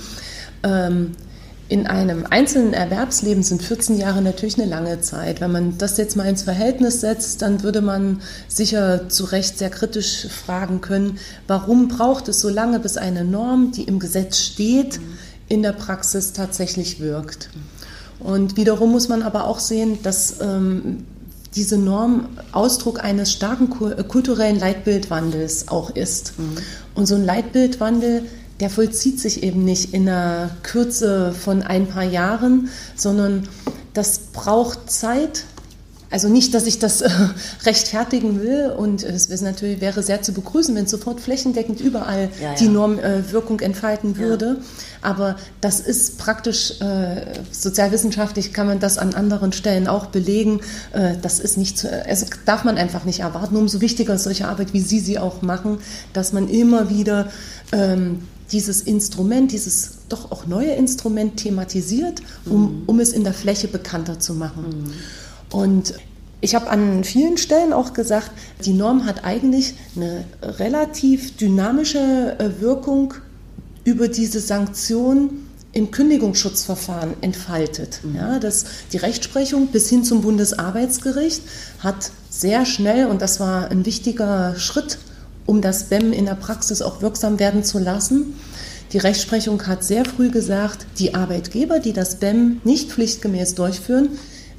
Ähm, 0.64 1.12
in 1.68 1.88
einem 1.88 2.28
einzelnen 2.30 2.74
Erwerbsleben 2.74 3.42
sind 3.42 3.64
14 3.64 3.98
Jahre 3.98 4.22
natürlich 4.22 4.60
eine 4.60 4.70
lange 4.70 5.02
Zeit. 5.02 5.42
Wenn 5.42 5.52
man 5.52 5.78
das 5.80 5.98
jetzt 5.98 6.16
mal 6.16 6.28
ins 6.28 6.44
Verhältnis 6.44 7.02
setzt, 7.02 7.42
dann 7.42 7.64
würde 7.64 7.82
man 7.82 8.22
sicher 8.48 9.10
zu 9.10 9.26
Recht 9.26 9.58
sehr 9.58 9.72
kritisch 9.72 10.28
fragen 10.28 10.82
können, 10.82 11.18
warum 11.48 11.88
braucht 11.88 12.28
es 12.28 12.40
so 12.40 12.50
lange, 12.50 12.80
bis 12.80 12.98
eine 12.98 13.26
Norm, 13.26 13.72
die 13.72 13.84
im 13.84 13.98
Gesetz 13.98 14.40
steht, 14.40 15.00
in 15.50 15.64
der 15.64 15.74
Praxis 15.74 16.34
tatsächlich 16.34 17.00
wirkt. 17.00 17.50
Und 18.20 18.58
wiederum 18.58 18.92
muss 18.92 19.10
man 19.10 19.24
aber 19.24 19.48
auch 19.48 19.60
sehen, 19.60 20.00
dass 20.04 20.40
ähm, 20.42 21.06
diese 21.56 21.78
Norm 21.78 22.28
Ausdruck 22.52 23.04
eines 23.04 23.32
starken 23.32 23.70
äh, 23.92 24.04
kulturellen 24.04 24.60
Leitbildwandels 24.60 25.68
auch 25.70 25.90
ist. 25.90 26.38
Mhm. 26.38 26.58
Und 26.96 27.06
so 27.06 27.16
ein 27.16 27.24
Leitbildwandel, 27.24 28.26
der 28.60 28.70
vollzieht 28.70 29.20
sich 29.20 29.44
eben 29.44 29.64
nicht 29.66 29.94
in 29.94 30.08
einer 30.08 30.52
Kürze 30.64 31.34
von 31.34 31.62
ein 31.62 31.88
paar 31.88 32.04
Jahren, 32.04 32.70
sondern 32.96 33.48
das 33.94 34.20
braucht 34.34 34.92
Zeit, 34.92 35.46
also 36.16 36.30
nicht, 36.30 36.54
dass 36.54 36.66
ich 36.66 36.80
das 36.80 37.02
äh, 37.02 37.10
rechtfertigen 37.66 38.40
will 38.42 38.74
und 38.78 39.04
es 39.04 39.30
wäre 39.30 39.44
natürlich 39.44 39.82
wäre 39.82 40.02
sehr 40.02 40.22
zu 40.22 40.32
begrüßen, 40.32 40.74
wenn 40.74 40.88
sofort 40.88 41.20
flächendeckend 41.20 41.82
überall 41.82 42.30
ja, 42.40 42.52
ja. 42.52 42.56
die 42.56 42.70
Norm 42.70 43.00
äh, 43.00 43.22
entfalten 43.62 44.16
würde. 44.16 44.46
Ja. 44.46 44.66
Aber 45.02 45.36
das 45.60 45.82
ist 45.82 46.18
praktisch 46.18 46.80
äh, 46.80 47.26
sozialwissenschaftlich 47.52 48.54
kann 48.54 48.66
man 48.66 48.80
das 48.80 48.98
an 48.98 49.14
anderen 49.14 49.52
Stellen 49.52 49.90
auch 49.90 50.06
belegen. 50.06 50.62
Äh, 50.94 51.16
das 51.22 51.42
ist 51.42 51.58
nicht, 51.58 51.80
zu, 51.80 51.92
also 52.06 52.26
darf 52.46 52.64
man 52.64 52.78
einfach 52.78 53.04
nicht 53.04 53.20
erwarten. 53.20 53.58
Umso 53.58 53.82
wichtiger 53.82 54.14
ist 54.14 54.24
solche 54.24 54.48
Arbeit, 54.48 54.72
wie 54.72 54.80
Sie 54.80 55.02
sie 55.02 55.20
auch 55.20 55.42
machen, 55.42 55.80
dass 56.14 56.32
man 56.32 56.48
immer 56.48 56.90
wieder 56.90 57.28
ähm, 57.74 58.22
dieses 58.54 58.82
Instrument, 58.82 59.52
dieses 59.52 59.98
doch 60.08 60.32
auch 60.32 60.46
neue 60.46 60.72
Instrument 60.72 61.36
thematisiert, 61.36 62.22
um, 62.46 62.62
mhm. 62.62 62.84
um 62.86 63.00
es 63.02 63.12
in 63.12 63.26
der 63.26 63.34
Fläche 63.34 63.68
bekannter 63.68 64.18
zu 64.18 64.34
machen. 64.34 64.64
Mhm. 64.64 64.92
Und 65.56 65.94
ich 66.42 66.54
habe 66.54 66.70
an 66.70 67.06
vielen 67.06 67.38
Stellen 67.38 67.72
auch 67.72 67.94
gesagt, 67.94 68.32
die 68.66 68.74
Norm 68.74 69.06
hat 69.06 69.24
eigentlich 69.24 69.76
eine 69.96 70.26
relativ 70.42 71.38
dynamische 71.38 72.36
äh, 72.40 72.62
Wirkung 72.62 73.14
über 73.86 74.10
diese 74.10 74.42
Sanktion 74.42 75.46
im 75.72 75.92
Kündigungsschutzverfahren 75.92 77.14
entfaltet. 77.22 78.02
Mhm. 78.04 78.16
Ja, 78.18 78.40
das, 78.40 78.66
die 78.92 78.98
Rechtsprechung 78.98 79.68
bis 79.68 79.88
hin 79.88 80.04
zum 80.04 80.24
Bundesarbeitsgericht 80.24 81.42
hat 81.80 82.12
sehr 82.30 82.66
schnell, 82.66 83.06
und 83.08 83.22
das 83.22 83.40
war 83.40 83.72
ein 83.72 83.86
wichtiger 83.86 84.56
Schritt, 84.58 84.98
um 85.46 85.62
das 85.62 85.86
BEM 85.86 86.12
in 86.12 86.26
der 86.26 86.36
Praxis 86.36 86.82
auch 86.82 87.02
wirksam 87.02 87.40
werden 87.40 87.64
zu 87.64 87.80
lassen, 87.80 88.34
die 88.92 88.98
Rechtsprechung 88.98 89.66
hat 89.68 89.86
sehr 89.86 90.04
früh 90.04 90.30
gesagt, 90.30 90.86
die 91.00 91.16
Arbeitgeber, 91.16 91.80
die 91.80 91.94
das 91.94 92.16
BEM 92.16 92.60
nicht 92.66 92.92
pflichtgemäß 92.92 93.56
durchführen, 93.56 94.10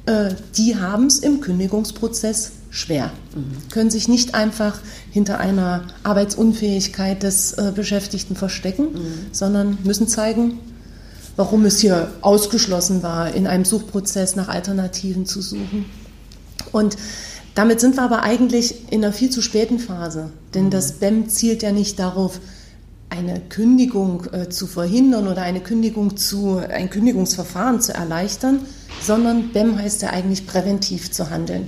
äh, 0.07 0.33
die 0.55 0.77
haben 0.77 1.07
es 1.07 1.19
im 1.19 1.41
Kündigungsprozess 1.41 2.53
schwer, 2.69 3.11
mhm. 3.35 3.69
können 3.69 3.89
sich 3.89 4.07
nicht 4.07 4.35
einfach 4.35 4.79
hinter 5.11 5.39
einer 5.39 5.83
Arbeitsunfähigkeit 6.03 7.23
des 7.23 7.53
äh, 7.53 7.71
Beschäftigten 7.75 8.35
verstecken, 8.35 8.93
mhm. 8.93 9.25
sondern 9.31 9.77
müssen 9.83 10.07
zeigen, 10.07 10.59
warum 11.35 11.65
es 11.65 11.79
hier 11.79 12.11
ausgeschlossen 12.21 13.03
war, 13.03 13.33
in 13.33 13.47
einem 13.47 13.65
Suchprozess 13.65 14.35
nach 14.35 14.47
Alternativen 14.47 15.25
zu 15.25 15.41
suchen. 15.41 15.85
Und 16.71 16.97
damit 17.53 17.79
sind 17.79 17.95
wir 17.95 18.03
aber 18.03 18.23
eigentlich 18.23 18.91
in 18.91 19.03
einer 19.03 19.13
viel 19.13 19.29
zu 19.29 19.41
späten 19.41 19.79
Phase, 19.79 20.31
denn 20.53 20.65
mhm. 20.65 20.71
das 20.71 20.93
BEM 20.93 21.29
zielt 21.29 21.63
ja 21.63 21.71
nicht 21.71 21.99
darauf, 21.99 22.39
eine 23.09 23.39
Kündigung 23.39 24.25
äh, 24.31 24.49
zu 24.49 24.67
verhindern 24.67 25.27
oder 25.27 25.41
eine 25.41 25.59
Kündigung 25.59 26.17
zu, 26.17 26.57
ein 26.57 26.89
Kündigungsverfahren 26.89 27.81
zu 27.81 27.93
erleichtern, 27.93 28.59
sondern 29.01 29.49
BEM 29.53 29.77
heißt 29.77 30.01
ja 30.01 30.09
eigentlich 30.09 30.45
präventiv 30.45 31.11
zu 31.11 31.29
handeln. 31.29 31.67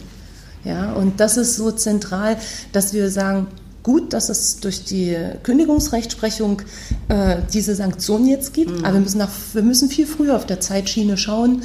Ja, 0.65 0.91
und 0.93 1.19
das 1.19 1.38
ist 1.38 1.55
so 1.55 1.72
zentral, 1.72 2.38
dass 2.74 2.93
wir 2.93 3.10
sagen, 3.10 3.48
gut, 3.84 4.12
dass 4.13 4.29
es 4.29 4.60
durch 4.60 4.84
die 4.84 5.17
Kündigungsrechtsprechung 5.43 6.62
äh, 7.08 7.38
diese 7.53 7.75
Sanktionen 7.75 8.27
jetzt 8.27 8.53
gibt, 8.53 8.72
mhm. 8.72 8.86
aber 8.86 8.96
wir 8.96 9.01
müssen, 9.01 9.19
nach, 9.19 9.31
wir 9.53 9.63
müssen 9.63 9.89
viel 9.89 10.05
früher 10.05 10.36
auf 10.36 10.46
der 10.46 10.60
Zeitschiene 10.60 11.17
schauen. 11.17 11.63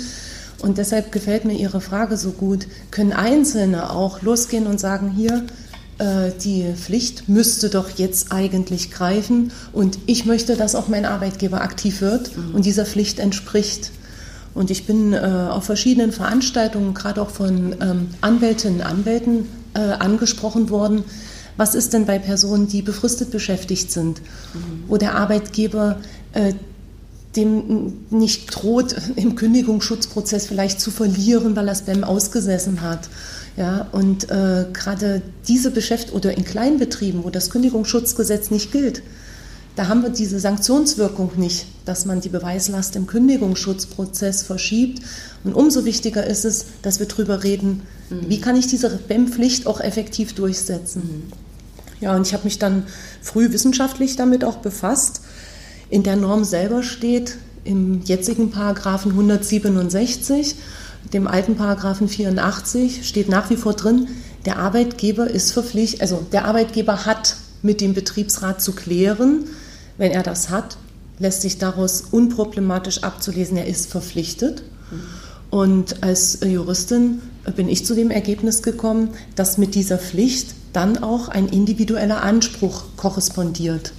Und 0.62 0.78
deshalb 0.78 1.12
gefällt 1.12 1.44
mir 1.44 1.54
Ihre 1.54 1.82
Frage 1.82 2.16
so 2.16 2.30
gut. 2.30 2.66
Können 2.90 3.12
Einzelne 3.12 3.90
auch 3.90 4.22
losgehen 4.22 4.66
und 4.66 4.80
sagen, 4.80 5.10
hier, 5.10 5.44
die 5.98 6.72
Pflicht 6.74 7.28
müsste 7.28 7.70
doch 7.70 7.88
jetzt 7.90 8.32
eigentlich 8.32 8.90
greifen 8.90 9.52
und 9.72 9.98
ich 10.06 10.26
möchte, 10.26 10.56
dass 10.56 10.74
auch 10.74 10.88
mein 10.88 11.04
Arbeitgeber 11.04 11.60
aktiv 11.60 12.00
wird 12.00 12.36
mhm. 12.36 12.54
und 12.54 12.66
dieser 12.66 12.84
Pflicht 12.84 13.20
entspricht. 13.20 13.92
Und 14.54 14.70
ich 14.70 14.86
bin 14.86 15.12
äh, 15.12 15.18
auf 15.18 15.64
verschiedenen 15.64 16.12
Veranstaltungen, 16.12 16.94
gerade 16.94 17.20
auch 17.20 17.30
von 17.30 17.74
ähm, 17.80 18.08
Anwältinnen 18.20 18.80
und 18.80 18.86
Anwälten, 18.86 19.48
äh, 19.74 19.80
angesprochen 19.80 20.70
worden. 20.70 21.04
Was 21.56 21.74
ist 21.74 21.92
denn 21.92 22.06
bei 22.06 22.18
Personen, 22.18 22.68
die 22.68 22.82
befristet 22.82 23.30
beschäftigt 23.30 23.90
sind, 23.90 24.20
mhm. 24.20 24.84
wo 24.88 24.96
der 24.96 25.16
Arbeitgeber 25.16 25.98
äh, 26.32 26.54
dem 27.36 27.94
nicht 28.10 28.46
droht, 28.54 28.94
im 29.16 29.34
Kündigungsschutzprozess 29.34 30.46
vielleicht 30.46 30.80
zu 30.80 30.90
verlieren, 30.90 31.56
weil 31.56 31.68
er 31.68 31.72
es 31.72 31.82
beim 31.82 32.04
ausgesessen 32.04 32.80
hat? 32.80 33.08
Ja, 33.56 33.86
und 33.92 34.30
äh, 34.30 34.66
gerade 34.72 35.22
diese 35.46 35.70
Beschäftigten 35.70 36.16
oder 36.16 36.36
in 36.36 36.44
Kleinbetrieben, 36.44 37.22
wo 37.22 37.30
das 37.30 37.50
Kündigungsschutzgesetz 37.50 38.50
nicht 38.50 38.72
gilt, 38.72 39.02
da 39.76 39.88
haben 39.88 40.02
wir 40.02 40.10
diese 40.10 40.38
Sanktionswirkung 40.38 41.32
nicht, 41.36 41.66
dass 41.84 42.04
man 42.04 42.20
die 42.20 42.28
Beweislast 42.28 42.94
im 42.94 43.06
Kündigungsschutzprozess 43.06 44.42
verschiebt. 44.42 45.02
Und 45.42 45.54
umso 45.54 45.84
wichtiger 45.84 46.24
ist 46.24 46.44
es, 46.44 46.66
dass 46.82 47.00
wir 47.00 47.06
darüber 47.06 47.42
reden, 47.42 47.82
mhm. 48.08 48.28
wie 48.28 48.40
kann 48.40 48.56
ich 48.56 48.68
diese 48.68 48.88
BEM-Pflicht 48.90 49.66
auch 49.66 49.80
effektiv 49.80 50.34
durchsetzen. 50.34 51.02
Mhm. 51.02 51.32
Ja, 52.00 52.14
und 52.14 52.26
ich 52.26 52.34
habe 52.34 52.44
mich 52.44 52.58
dann 52.58 52.84
früh 53.20 53.50
wissenschaftlich 53.50 54.16
damit 54.16 54.44
auch 54.44 54.58
befasst. 54.58 55.22
In 55.94 56.02
der 56.02 56.16
Norm 56.16 56.42
selber 56.42 56.82
steht 56.82 57.36
im 57.62 58.02
jetzigen 58.02 58.50
Paragraphen 58.50 59.12
167, 59.12 60.56
dem 61.12 61.28
alten 61.28 61.54
Paragraphen 61.54 62.08
84 62.08 63.06
steht 63.06 63.28
nach 63.28 63.48
wie 63.48 63.56
vor 63.56 63.74
drin, 63.74 64.08
der 64.44 64.58
Arbeitgeber 64.58 65.30
ist 65.30 65.52
verpflichtet, 65.52 66.00
also 66.00 66.26
der 66.32 66.46
Arbeitgeber 66.46 67.06
hat 67.06 67.36
mit 67.62 67.80
dem 67.80 67.94
Betriebsrat 67.94 68.60
zu 68.60 68.72
klären, 68.72 69.44
wenn 69.96 70.10
er 70.10 70.24
das 70.24 70.50
hat, 70.50 70.78
lässt 71.20 71.42
sich 71.42 71.58
daraus 71.58 72.02
unproblematisch 72.10 73.04
abzulesen, 73.04 73.56
er 73.56 73.68
ist 73.68 73.88
verpflichtet. 73.88 74.64
Und 75.50 76.02
als 76.02 76.40
Juristin 76.44 77.22
bin 77.54 77.68
ich 77.68 77.86
zu 77.86 77.94
dem 77.94 78.10
Ergebnis 78.10 78.64
gekommen, 78.64 79.10
dass 79.36 79.58
mit 79.58 79.76
dieser 79.76 79.98
Pflicht 79.98 80.56
dann 80.72 81.04
auch 81.04 81.28
ein 81.28 81.46
individueller 81.46 82.24
Anspruch 82.24 82.82
korrespondiert. 82.96 83.92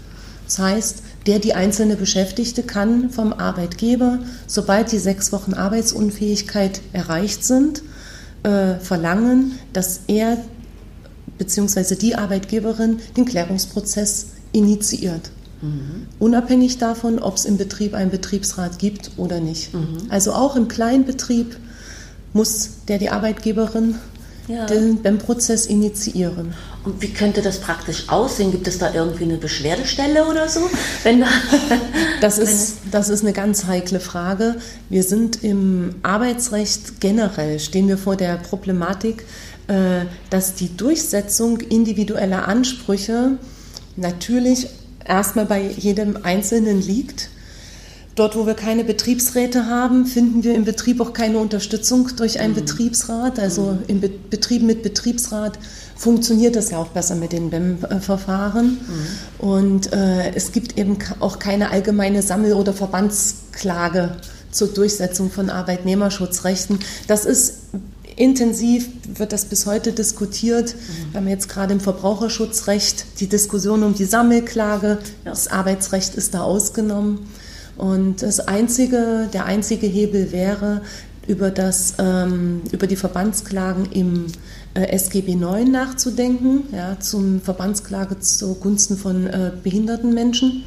Das 0.45 0.59
heißt, 0.59 1.03
der 1.25 1.39
die 1.39 1.53
einzelne 1.53 1.95
Beschäftigte 1.95 2.63
kann 2.63 3.09
vom 3.09 3.33
Arbeitgeber, 3.33 4.19
sobald 4.47 4.91
die 4.91 4.99
sechs 4.99 5.31
Wochen 5.31 5.53
Arbeitsunfähigkeit 5.53 6.81
erreicht 6.93 7.43
sind, 7.43 7.81
äh, 8.43 8.75
verlangen, 8.75 9.53
dass 9.73 10.01
er 10.07 10.37
bzw. 11.37 11.95
die 11.95 12.15
Arbeitgeberin 12.15 12.99
den 13.17 13.25
Klärungsprozess 13.25 14.27
initiiert. 14.51 15.31
Mhm. 15.61 16.07
Unabhängig 16.19 16.77
davon, 16.77 17.19
ob 17.19 17.35
es 17.37 17.45
im 17.45 17.57
Betrieb 17.57 17.93
einen 17.93 18.11
Betriebsrat 18.11 18.77
gibt 18.77 19.11
oder 19.17 19.39
nicht. 19.39 19.73
Mhm. 19.73 19.97
Also 20.09 20.33
auch 20.33 20.55
im 20.55 20.67
Kleinbetrieb 20.67 21.57
muss 22.33 22.69
der 22.87 22.99
die 22.99 23.09
Arbeitgeberin 23.09 23.95
ja. 24.47 24.65
den 24.65 25.01
BEM-Prozess 25.01 25.65
initiieren. 25.65 26.53
Und 26.83 27.01
wie 27.01 27.09
könnte 27.09 27.41
das 27.41 27.59
praktisch 27.59 28.09
aussehen? 28.09 28.51
Gibt 28.51 28.67
es 28.67 28.77
da 28.77 28.93
irgendwie 28.93 29.23
eine 29.23 29.37
Beschwerdestelle 29.37 30.25
oder 30.27 30.49
so? 30.49 30.61
Wenn 31.03 31.21
da 31.21 31.27
das, 32.21 32.37
ist, 32.37 32.77
das 32.91 33.09
ist 33.09 33.23
eine 33.23 33.33
ganz 33.33 33.65
heikle 33.65 33.99
Frage. 33.99 34.55
Wir 34.89 35.03
sind 35.03 35.43
im 35.43 35.95
Arbeitsrecht 36.03 37.01
generell, 37.01 37.59
stehen 37.59 37.87
wir 37.87 37.97
vor 37.97 38.15
der 38.15 38.37
Problematik, 38.37 39.25
äh, 39.67 40.05
dass 40.29 40.53
die 40.53 40.75
Durchsetzung 40.77 41.59
individueller 41.59 42.47
Ansprüche 42.47 43.37
natürlich 43.95 44.67
erstmal 45.03 45.45
bei 45.45 45.61
jedem 45.61 46.17
Einzelnen 46.23 46.81
liegt 46.81 47.29
Dort, 48.15 48.37
wo 48.37 48.47
wir 48.47 48.53
keine 48.53 48.85
Betriebsräte 48.85 49.65
haben, 49.65 50.05
finden 50.05 50.43
wir 50.43 50.55
im 50.55 50.63
Betrieb 50.63 51.01
auch 51.01 51.11
keine 51.11 51.37
Unterstützung 51.37 52.09
durch 52.15 52.39
einen 52.39 52.53
mhm. 52.53 52.61
Betriebsrat. 52.61 53.39
Also 53.39 53.77
im 53.87 53.99
Be 53.99 54.09
Betrieb 54.29 54.63
mit 54.63 54.83
Betriebsrat 54.83 55.59
funktioniert 55.97 56.55
das 56.55 56.71
ja 56.71 56.77
auch 56.77 56.87
besser 56.87 57.15
mit 57.15 57.33
den 57.33 57.49
BEM-Verfahren. 57.49 58.77
Mhm. 59.41 59.45
Und 59.45 59.93
äh, 59.93 60.33
es 60.33 60.53
gibt 60.53 60.77
eben 60.77 60.97
auch 61.19 61.39
keine 61.39 61.71
allgemeine 61.71 62.21
Sammel- 62.21 62.53
oder 62.53 62.71
Verbandsklage 62.71 64.15
zur 64.49 64.69
Durchsetzung 64.69 65.29
von 65.29 65.49
Arbeitnehmerschutzrechten. 65.49 66.79
Das 67.07 67.25
ist 67.25 67.63
intensiv, 68.15 68.87
wird 69.17 69.33
das 69.33 69.43
bis 69.43 69.65
heute 69.65 69.91
diskutiert. 69.91 70.73
Mhm. 70.73 71.11
Wir 71.11 71.19
haben 71.19 71.27
jetzt 71.27 71.49
gerade 71.49 71.73
im 71.73 71.81
Verbraucherschutzrecht 71.81 73.19
die 73.19 73.27
Diskussion 73.27 73.83
um 73.83 73.93
die 73.93 74.05
Sammelklage. 74.05 74.99
Ja. 75.25 75.31
Das 75.31 75.49
Arbeitsrecht 75.49 76.15
ist 76.15 76.33
da 76.33 76.43
ausgenommen. 76.43 77.27
Und 77.77 78.21
das 78.21 78.39
einzige, 78.39 79.29
der 79.33 79.45
einzige 79.45 79.87
Hebel 79.87 80.31
wäre, 80.31 80.81
über, 81.27 81.51
das, 81.51 81.95
ähm, 81.97 82.61
über 82.71 82.87
die 82.87 82.95
Verbandsklagen 82.95 83.91
im 83.91 84.27
äh, 84.75 84.87
SGB 84.87 85.35
9 85.35 85.71
nachzudenken, 85.71 86.65
ja, 86.71 86.99
zum 86.99 87.41
Verbandsklage 87.41 88.19
zugunsten 88.19 88.97
von 88.97 89.27
äh, 89.27 89.51
behinderten 89.63 90.13
Menschen. 90.13 90.63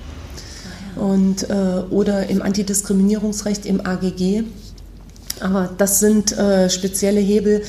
Ah, 0.96 1.00
und, 1.00 1.48
äh, 1.48 1.54
oder 1.90 2.28
im 2.28 2.42
Antidiskriminierungsrecht 2.42 3.66
im 3.66 3.84
AGG. 3.84 4.44
Aber 5.40 5.70
das 5.78 6.00
sind 6.00 6.36
äh, 6.36 6.68
spezielle 6.68 7.20
Hebel, 7.20 7.62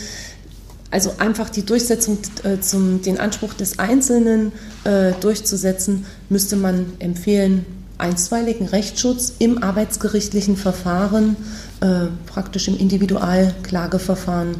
also 0.91 1.13
einfach 1.19 1.49
die 1.51 1.63
Durchsetzung, 1.63 2.17
äh, 2.43 2.59
zum, 2.61 3.03
den 3.03 3.19
Anspruch 3.19 3.53
des 3.53 3.77
Einzelnen 3.77 4.51
äh, 4.85 5.11
durchzusetzen, 5.19 6.05
müsste 6.29 6.55
man 6.55 6.93
empfehlen, 6.97 7.65
einstweiligen 7.99 8.67
Rechtsschutz 8.67 9.33
im 9.39 9.61
arbeitsgerichtlichen 9.61 10.57
Verfahren, 10.57 11.35
äh, 11.81 12.07
praktisch 12.25 12.67
im 12.67 12.77
Individualklageverfahren 12.77 14.55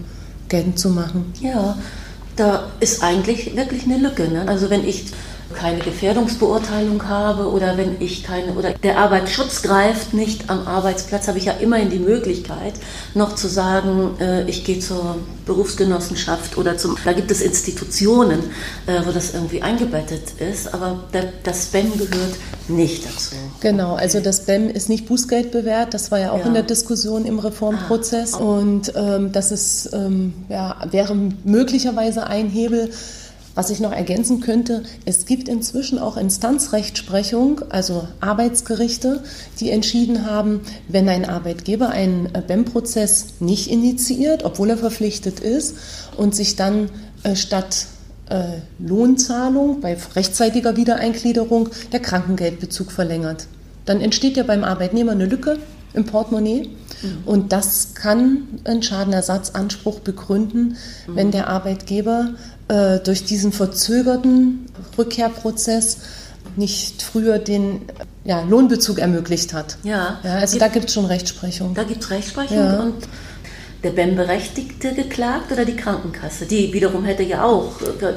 geltend 0.50 0.80
zu 0.80 0.90
machen. 0.90 1.34
Ja, 1.40 1.78
da 2.36 2.68
ist 2.80 3.04
eigentlich 3.04 3.56
wirklich 3.56 3.84
eine 3.84 3.98
Lücke. 3.98 4.28
Ne? 4.28 4.48
Also 4.48 4.70
wenn 4.70 4.88
ich 4.88 5.06
keine 5.54 5.80
Gefährdungsbeurteilung 5.80 7.08
habe 7.08 7.50
oder 7.50 7.78
wenn 7.78 8.00
ich 8.00 8.24
keine 8.24 8.54
oder 8.54 8.74
der 8.74 8.98
Arbeitsschutz 8.98 9.62
greift 9.62 10.14
nicht 10.14 10.50
am 10.50 10.68
Arbeitsplatz, 10.68 11.28
habe 11.28 11.38
ich 11.38 11.46
ja 11.46 11.54
immerhin 11.54 11.90
die 11.90 12.00
Möglichkeit, 12.00 12.74
noch 13.14 13.36
zu 13.36 13.48
sagen, 13.48 14.16
äh, 14.20 14.44
ich 14.50 14.64
gehe 14.64 14.80
zur 14.80 15.18
Berufsgenossenschaft 15.46 16.58
oder 16.58 16.78
zum, 16.78 16.98
da 17.04 17.14
gibt 17.14 17.32
es 17.32 17.42
Institutionen, 17.42 18.40
äh, 18.86 19.02
wo 19.06 19.12
das 19.12 19.34
irgendwie 19.34 19.62
eingebettet 19.62 20.40
ist, 20.40 20.74
aber 20.74 21.04
das 21.44 21.66
BEM 21.68 21.92
gehört 21.98 22.36
nicht 22.68 23.06
dazu. 23.06 23.36
Genau, 23.60 23.96
also 23.96 24.20
das 24.20 24.46
BEM 24.46 24.70
ist 24.70 24.90
nicht 24.90 25.08
Bußgeld 25.08 25.52
bewährt, 25.52 25.94
das 25.94 26.12
war 26.12 26.20
ja 26.20 26.32
auch 26.32 26.40
ja. 26.40 26.46
in 26.46 26.54
der 26.54 26.64
Diskussion 26.64 27.26
im 27.26 27.40
Reformprozess 27.40 28.36
ah, 28.36 28.38
und 28.38 28.94
ähm, 28.96 29.32
das 29.32 29.52
ist, 29.52 29.90
ähm, 29.94 30.34
ja, 30.50 30.78
wäre 30.92 31.16
möglicherweise 31.44 32.28
ein 32.28 32.48
Hebel, 32.48 32.92
was 33.56 33.70
ich 33.70 33.80
noch 33.80 33.92
ergänzen 33.92 34.42
könnte, 34.42 34.84
es 35.06 35.26
gibt 35.26 35.50
inzwischen 35.50 36.00
auch 36.00 36.18
Instanzrechtsprechung, 36.18 37.62
also 37.70 38.08
Arbeitsgerichte, 38.22 39.24
die 39.60 39.72
entschieden 39.72 40.26
haben, 40.26 40.62
wenn 40.88 41.10
ein 41.10 41.26
Arbeitgeber 41.26 41.90
einen 41.90 42.30
BEM-Prozess 42.48 43.28
nicht 43.40 43.70
initiiert, 43.70 44.44
obwohl 44.44 44.70
er 44.70 44.78
verpflichtet 44.78 45.40
ist, 45.40 45.76
und 46.16 46.36
sich 46.36 46.56
dann 46.56 46.90
äh, 47.24 47.36
statt 47.36 47.88
äh, 48.30 48.60
Lohnzahlung 48.80 49.82
bei 49.82 49.98
rechtzeitiger 50.16 50.76
Wiedereingliederung 50.76 51.70
der 51.92 52.00
Krankengeldbezug 52.00 52.92
verlängert. 52.92 53.48
Dann 53.86 54.02
entsteht 54.02 54.38
ja 54.38 54.44
beim 54.44 54.64
Arbeitnehmer 54.64 55.14
eine 55.14 55.26
Lücke 55.26 55.58
im 55.94 56.06
Portemonnaie. 56.06 56.70
Mhm. 57.02 57.24
Und 57.26 57.52
das 57.52 57.96
kann 57.96 58.48
einen 58.64 58.84
Schadenersatzanspruch 58.84 60.00
begründen, 60.00 60.78
mhm. 61.08 61.16
wenn 61.16 61.32
der 61.32 61.48
Arbeitgeber 61.48 62.32
äh, 62.70 63.00
durch 63.00 63.26
diesen 63.26 63.52
verzögerten 63.52 64.68
Rückkehrprozess 64.98 65.98
nicht 66.56 67.02
früher 67.02 67.40
den 67.40 67.82
ja, 68.24 68.42
Lohnbezug 68.42 69.00
ermöglicht 69.00 69.54
hat. 69.54 69.78
Ja. 69.84 70.20
ja 70.24 70.36
also 70.36 70.54
gibt, 70.54 70.62
da 70.62 70.68
gibt 70.68 70.86
es 70.86 70.94
schon 70.94 71.06
Rechtsprechung. 71.06 71.74
Da 71.74 71.84
gibt 71.84 72.04
es 72.04 72.10
Rechtsprechung 72.10 72.58
ja. 72.58 72.80
und 72.80 72.96
der 73.84 73.92
BEM-Berechtigte 73.92 74.94
geklagt 74.94 75.52
oder 75.52 75.64
die 75.64 75.76
Krankenkasse? 75.76 76.46
Die 76.46 76.74
wiederum 76.74 77.06
hätte 77.06 77.24
ja 77.24 77.46
auch, 77.46 77.72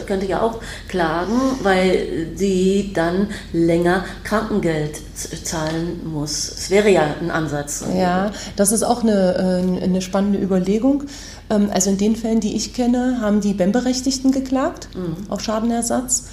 könnte 0.07 0.27
ja 0.27 0.43
auch 0.43 0.61
klagen, 0.89 1.39
weil 1.63 2.33
sie 2.35 2.91
dann 2.93 3.29
länger 3.53 4.05
Krankengeld 4.25 5.01
zahlen 5.45 6.01
muss. 6.05 6.49
Es 6.49 6.71
wäre 6.71 6.91
ja 6.91 7.15
ein 7.21 7.31
Ansatz. 7.31 7.85
Ja, 7.97 8.33
das 8.57 8.73
ist 8.73 8.83
auch 8.83 9.03
eine, 9.03 9.63
äh, 9.81 9.85
eine 9.85 10.03
spannende 10.03 10.41
Überlegung. 10.41 11.05
Ähm, 11.53 11.69
also 11.73 11.91
in 11.91 11.99
den 11.99 12.17
Fällen, 12.17 12.41
die 12.41 12.57
ich 12.57 12.73
kenne, 12.73 13.21
haben 13.21 13.41
die 13.41 13.55
BEM-Berechtigten 13.55 14.33
geklagt 14.33 14.89
mhm. 14.95 15.31
auf 15.31 15.41
Schadenersatz. 15.41 16.25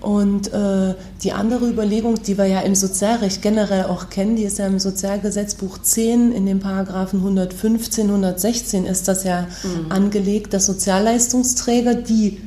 Und 0.00 0.52
äh, 0.52 0.94
die 1.22 1.30
andere 1.30 1.68
Überlegung, 1.68 2.20
die 2.24 2.36
wir 2.36 2.46
ja 2.46 2.60
im 2.60 2.74
Sozialrecht 2.74 3.40
generell 3.40 3.84
auch 3.84 4.10
kennen, 4.10 4.34
die 4.34 4.42
ist 4.42 4.58
ja 4.58 4.66
im 4.66 4.80
Sozialgesetzbuch 4.80 5.78
10 5.78 6.32
in 6.32 6.44
den 6.44 6.58
Paragraphen 6.58 7.20
115, 7.20 8.08
116 8.08 8.84
ist 8.84 9.06
das 9.06 9.22
ja 9.22 9.46
mhm. 9.62 9.92
angelegt, 9.92 10.54
dass 10.54 10.66
Sozialleistungsträger, 10.66 11.94
die 11.94 12.40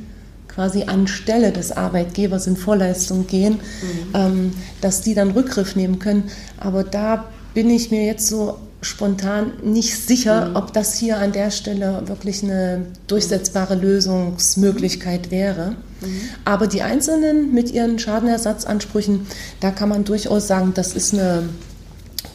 quasi 0.48 0.84
anstelle 0.84 1.50
des 1.50 1.72
Arbeitgebers 1.72 2.46
in 2.46 2.58
Vorleistung 2.58 3.26
gehen, 3.26 3.54
mhm. 3.54 4.14
ähm, 4.14 4.52
dass 4.82 5.00
die 5.00 5.14
dann 5.14 5.30
Rückgriff 5.30 5.76
nehmen 5.76 5.98
können. 5.98 6.24
Aber 6.58 6.84
da 6.84 7.24
bin 7.54 7.70
ich 7.70 7.90
mir 7.90 8.04
jetzt 8.04 8.26
so 8.26 8.58
spontan 8.86 9.52
nicht 9.62 9.96
sicher, 9.96 10.50
mhm. 10.50 10.56
ob 10.56 10.72
das 10.72 10.98
hier 10.98 11.18
an 11.18 11.32
der 11.32 11.50
Stelle 11.50 12.02
wirklich 12.06 12.42
eine 12.42 12.86
durchsetzbare 13.06 13.74
Lösungsmöglichkeit 13.74 15.30
wäre. 15.30 15.76
Mhm. 16.00 16.20
Aber 16.44 16.66
die 16.66 16.82
Einzelnen 16.82 17.52
mit 17.52 17.70
ihren 17.70 17.98
Schadenersatzansprüchen, 17.98 19.26
da 19.60 19.70
kann 19.70 19.88
man 19.88 20.04
durchaus 20.04 20.46
sagen, 20.46 20.72
das 20.74 20.94
ist 20.94 21.14
eine, 21.14 21.48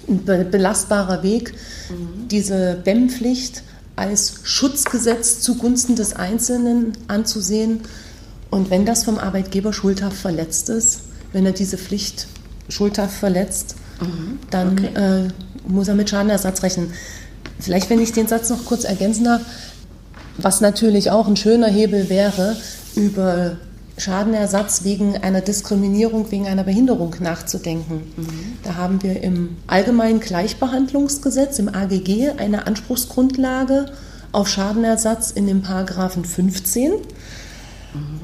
ein 0.08 0.26
belastbarer 0.26 1.24
Weg, 1.24 1.54
mhm. 1.90 2.28
diese 2.28 2.80
BEM-Pflicht 2.84 3.64
als 3.96 4.36
Schutzgesetz 4.44 5.42
zugunsten 5.42 5.96
des 5.96 6.14
Einzelnen 6.14 6.94
anzusehen. 7.08 7.82
Und 8.50 8.70
wenn 8.70 8.86
das 8.86 9.04
vom 9.04 9.18
Arbeitgeber 9.18 9.74
schuldhaft 9.74 10.18
verletzt 10.18 10.70
ist, 10.70 11.02
wenn 11.32 11.46
er 11.46 11.54
diese 11.54 11.78
Pflicht 11.78 12.28
schuldhaft 12.68 13.18
verletzt, 13.18 13.76
mhm. 14.02 14.40
dann 14.50 14.72
okay. 14.74 15.26
äh, 15.26 15.28
muss 15.72 15.88
er 15.88 15.96
mit 15.96 16.10
Schadenersatz 16.10 16.64
rechnen. 16.64 16.92
Vielleicht, 17.60 17.90
wenn 17.90 18.02
ich 18.02 18.12
den 18.12 18.28
Satz 18.28 18.50
noch 18.50 18.66
kurz 18.66 18.84
ergänzen 18.84 19.26
darf, 19.26 19.42
was 20.38 20.62
natürlich 20.62 21.12
auch 21.12 21.28
ein 21.28 21.36
schöner 21.36 21.68
Hebel 21.68 22.10
wäre, 22.10 22.56
über 22.96 23.58
Schadenersatz 23.98 24.84
wegen 24.84 25.18
einer 25.18 25.42
Diskriminierung, 25.42 26.32
wegen 26.32 26.48
einer 26.48 26.64
Behinderung 26.64 27.16
nachzudenken. 27.20 28.04
Mhm. 28.18 28.28
Da 28.64 28.76
haben 28.76 29.04
wir 29.04 29.22
im 29.22 29.58
Allgemeinen 29.68 30.20
Gleichbehandlungsgesetz, 30.20 31.60
im 31.60 31.70
AGG, 31.70 32.32
eine 32.38 32.68
Anspruchsgrundlage 32.68 33.88
auf 34.32 34.48
Schadenersatz 34.48 35.32
in 35.32 35.46
dem 35.46 35.62
Paragraphen 35.62 36.26
15. 36.26 36.94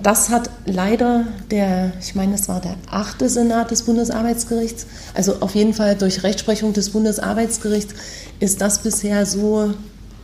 Das 0.01 0.29
hat 0.29 0.49
leider 0.65 1.25
der, 1.51 1.91
ich 1.99 2.15
meine, 2.15 2.35
es 2.35 2.47
war 2.47 2.61
der 2.61 2.75
achte 2.89 3.27
Senat 3.27 3.71
des 3.71 3.83
Bundesarbeitsgerichts, 3.83 4.85
also 5.13 5.37
auf 5.41 5.55
jeden 5.55 5.73
Fall 5.73 5.95
durch 5.95 6.23
Rechtsprechung 6.23 6.73
des 6.73 6.91
Bundesarbeitsgerichts 6.91 7.93
ist 8.39 8.61
das 8.61 8.79
bisher 8.79 9.25
so 9.25 9.73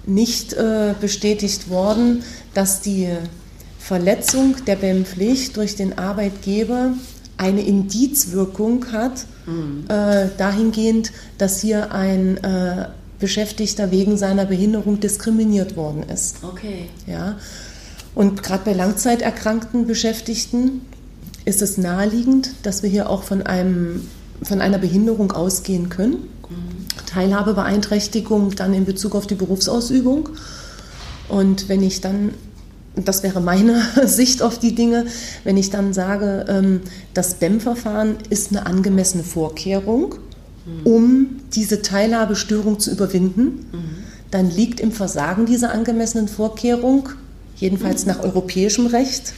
nicht 0.06 0.54
äh, 0.54 0.94
bestätigt 1.00 1.70
worden, 1.70 2.24
dass 2.54 2.82
die 2.82 3.10
Verletzung 3.80 4.56
der 4.66 4.78
BEM-Pflicht 4.78 5.58
durch 5.58 5.76
den 5.76 5.98
Arbeitgeber 5.98 6.94
eine 7.38 7.62
Indizwirkung 7.62 8.86
hat, 8.92 9.26
mhm. 9.46 9.86
äh, 9.90 10.28
dahingehend, 10.38 11.12
dass 11.38 11.60
hier 11.60 11.92
ein 11.92 12.38
äh, 12.38 12.88
Beschäftigter 13.20 13.92
wegen 13.92 14.18
seiner 14.18 14.46
Behinderung 14.46 15.00
diskriminiert 15.00 15.76
worden 15.76 16.04
ist. 16.04 16.38
Okay. 16.44 16.90
Ja. 17.08 17.38
Und 18.16 18.44
gerade 18.44 18.64
bei 18.66 18.74
langzeiterkrankten 18.74 19.88
Beschäftigten 19.88 20.82
ist 21.46 21.62
es 21.62 21.78
naheliegend, 21.78 22.52
dass 22.64 22.84
wir 22.84 22.90
hier 22.90 23.10
auch 23.10 23.24
von, 23.24 23.42
einem, 23.42 24.08
von 24.44 24.62
einer 24.62 24.78
Behinderung 24.78 25.32
ausgehen 25.32 25.90
können. 25.90 26.30
Mhm. 26.50 27.06
Teilhabebeeinträchtigung 27.08 28.56
dann 28.56 28.74
in 28.74 28.86
Bezug 28.86 29.16
auf 29.16 29.28
die 29.28 29.36
Berufsausübung. 29.36 30.30
Und 31.28 31.70
wenn 31.70 31.82
ich 31.82 32.02
dann 32.02 32.32
das 32.96 33.24
wäre 33.24 33.42
meine 33.42 33.82
Sicht 34.06 34.42
auf 34.42 34.60
die 34.60 34.76
Dinge, 34.76 35.06
wenn 35.44 35.58
ich 35.58 35.70
dann 35.70 35.94
sage, 35.94 36.46
ähm, 36.48 36.82
das 37.14 37.36
BEM-Verfahren 37.36 38.18
ist 38.30 38.52
eine 38.52 38.66
angemessene 38.66 39.24
Vorkehrung, 39.24 40.16
mhm. 40.66 40.86
um 40.86 41.28
diese 41.54 41.82
Teilhabestörung 41.82 42.80
zu 42.80 42.92
überwinden, 42.92 43.66
mhm. 43.72 43.98
dann 44.32 44.50
liegt 44.50 44.80
im 44.80 44.92
Versagen 44.92 45.46
dieser 45.46 45.72
angemessenen 45.72 46.28
Vorkehrung, 46.28 47.10
jedenfalls 47.64 48.06
nach 48.06 48.20
europäischem 48.20 48.88
Recht, 48.88 49.34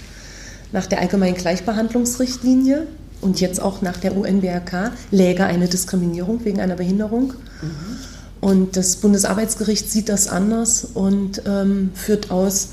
nach 0.71 0.87
der 0.87 0.99
allgemeinen 0.99 1.35
Gleichbehandlungsrichtlinie 1.35 2.87
und 3.21 3.39
jetzt 3.39 3.61
auch 3.61 3.81
nach 3.83 3.97
der 3.97 4.17
UNBRK, 4.17 4.91
läge 5.11 5.45
eine 5.45 5.67
Diskriminierung 5.67 6.43
wegen 6.43 6.59
einer 6.59 6.75
Behinderung. 6.75 7.33
Mhm. 7.61 7.97
Und 8.41 8.77
das 8.77 8.97
Bundesarbeitsgericht 8.97 9.89
sieht 9.89 10.09
das 10.09 10.27
anders 10.27 10.85
und 10.93 11.43
ähm, 11.45 11.91
führt 11.93 12.31
aus, 12.31 12.69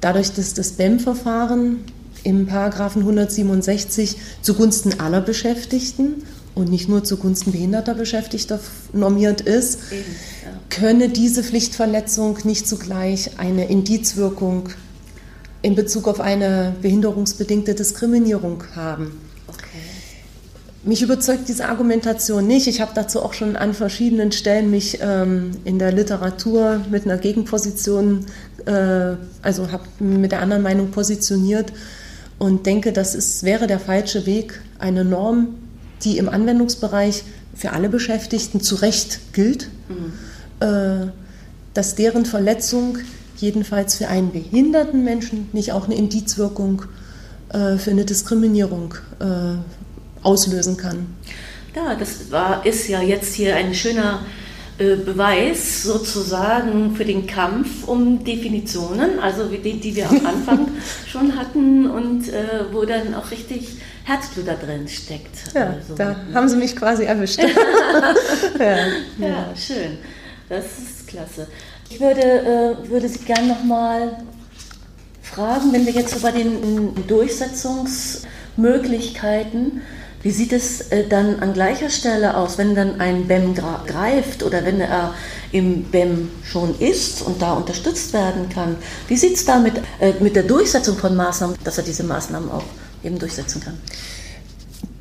dadurch, 0.00 0.32
dass 0.32 0.54
das 0.54 0.72
BEM-Verfahren 0.72 1.76
im 2.24 2.46
Paragraphen 2.46 3.02
167 3.02 4.16
zugunsten 4.40 5.00
aller 5.00 5.20
Beschäftigten 5.20 6.22
und 6.54 6.70
nicht 6.70 6.88
nur 6.88 7.04
zugunsten 7.04 7.52
behinderter 7.52 7.94
Beschäftigter 7.94 8.60
normiert 8.92 9.40
ist, 9.40 9.78
Eben, 9.90 10.04
ja. 10.44 10.50
könne 10.70 11.08
diese 11.08 11.42
Pflichtverletzung 11.42 12.38
nicht 12.44 12.68
zugleich 12.68 13.38
eine 13.38 13.68
Indizwirkung 13.68 14.68
in 15.62 15.74
Bezug 15.74 16.08
auf 16.08 16.20
eine 16.20 16.74
behinderungsbedingte 16.82 17.74
Diskriminierung 17.74 18.64
haben. 18.74 19.12
Mich 20.84 21.00
überzeugt 21.00 21.48
diese 21.48 21.68
Argumentation 21.68 22.48
nicht. 22.48 22.66
Ich 22.66 22.80
habe 22.80 22.90
dazu 22.92 23.22
auch 23.22 23.34
schon 23.34 23.54
an 23.54 23.72
verschiedenen 23.72 24.32
Stellen 24.32 24.68
mich 24.68 24.98
ähm, 25.00 25.52
in 25.64 25.78
der 25.78 25.92
Literatur 25.92 26.80
mit 26.90 27.04
einer 27.04 27.18
Gegenposition, 27.18 28.26
äh, 28.66 29.14
also 29.42 29.70
habe 29.70 29.84
mit 30.00 30.32
der 30.32 30.40
anderen 30.40 30.64
Meinung 30.64 30.90
positioniert 30.90 31.72
und 32.40 32.66
denke, 32.66 32.92
das 32.92 33.14
ist, 33.14 33.44
wäre 33.44 33.68
der 33.68 33.78
falsche 33.78 34.26
Weg, 34.26 34.60
eine 34.80 35.04
Norm, 35.04 35.54
die 36.04 36.18
im 36.18 36.28
Anwendungsbereich 36.28 37.24
für 37.54 37.72
alle 37.72 37.88
Beschäftigten 37.88 38.60
zu 38.60 38.76
Recht 38.76 39.32
gilt, 39.32 39.68
mhm. 39.88 40.66
äh, 40.66 41.10
dass 41.74 41.94
deren 41.94 42.26
Verletzung 42.26 42.98
jedenfalls 43.36 43.96
für 43.96 44.08
einen 44.08 44.32
behinderten 44.32 45.04
Menschen 45.04 45.48
nicht 45.52 45.72
auch 45.72 45.86
eine 45.86 45.94
Indizwirkung 45.94 46.82
äh, 47.52 47.76
für 47.76 47.90
eine 47.90 48.04
Diskriminierung 48.04 48.94
äh, 49.20 50.24
auslösen 50.24 50.76
kann. 50.76 51.06
Ja, 51.74 51.94
das 51.94 52.30
war, 52.30 52.64
ist 52.66 52.88
ja 52.88 53.00
jetzt 53.00 53.34
hier 53.34 53.56
ein 53.56 53.74
schöner 53.74 54.20
Beweis 54.78 55.84
sozusagen 55.84 56.96
für 56.96 57.04
den 57.04 57.26
Kampf 57.26 57.86
um 57.86 58.24
Definitionen, 58.24 59.18
also 59.20 59.44
die, 59.44 59.78
die 59.78 59.94
wir 59.94 60.08
am 60.08 60.26
Anfang 60.26 60.68
schon 61.06 61.36
hatten 61.36 61.88
und 61.88 62.28
äh, 62.28 62.64
wo 62.72 62.84
dann 62.84 63.14
auch 63.14 63.30
richtig 63.30 63.76
Herzblut 64.04 64.48
da 64.48 64.54
drin 64.54 64.88
steckt. 64.88 65.54
Ja, 65.54 65.68
also, 65.70 65.94
da 65.94 66.10
ne? 66.10 66.16
haben 66.34 66.48
Sie 66.48 66.56
mich 66.56 66.74
quasi 66.74 67.04
erwischt. 67.04 67.38
ja, 68.58 68.76
ja. 69.18 69.54
schön. 69.56 69.98
Das 70.48 70.64
ist 70.64 71.06
klasse. 71.08 71.46
Ich 71.88 72.00
würde, 72.00 72.20
äh, 72.20 72.74
würde 72.88 73.08
Sie 73.08 73.20
gerne 73.20 73.46
nochmal 73.48 74.16
fragen, 75.22 75.72
wenn 75.72 75.86
wir 75.86 75.92
jetzt 75.92 76.16
über 76.16 76.32
den 76.32 77.06
Durchsetzungsmöglichkeiten 77.06 79.82
wie 80.22 80.30
sieht 80.30 80.52
es 80.52 80.92
äh, 80.92 81.08
dann 81.08 81.40
an 81.40 81.52
gleicher 81.52 81.90
Stelle 81.90 82.36
aus, 82.36 82.56
wenn 82.56 82.76
dann 82.76 83.00
ein 83.00 83.26
BEM 83.26 83.54
greift 83.54 84.44
oder 84.44 84.64
wenn 84.64 84.80
er 84.80 85.14
im 85.50 85.84
BEM 85.84 86.30
schon 86.44 86.78
ist 86.78 87.22
und 87.22 87.42
da 87.42 87.54
unterstützt 87.54 88.12
werden 88.12 88.48
kann? 88.48 88.76
Wie 89.08 89.16
sieht 89.16 89.34
es 89.34 89.44
da 89.44 89.58
mit, 89.58 89.74
äh, 90.00 90.12
mit 90.20 90.36
der 90.36 90.44
Durchsetzung 90.44 90.96
von 90.96 91.16
Maßnahmen, 91.16 91.56
dass 91.64 91.78
er 91.78 91.84
diese 91.84 92.04
Maßnahmen 92.04 92.52
auch 92.52 92.62
eben 93.04 93.18
durchsetzen 93.18 93.60
kann? 93.60 93.74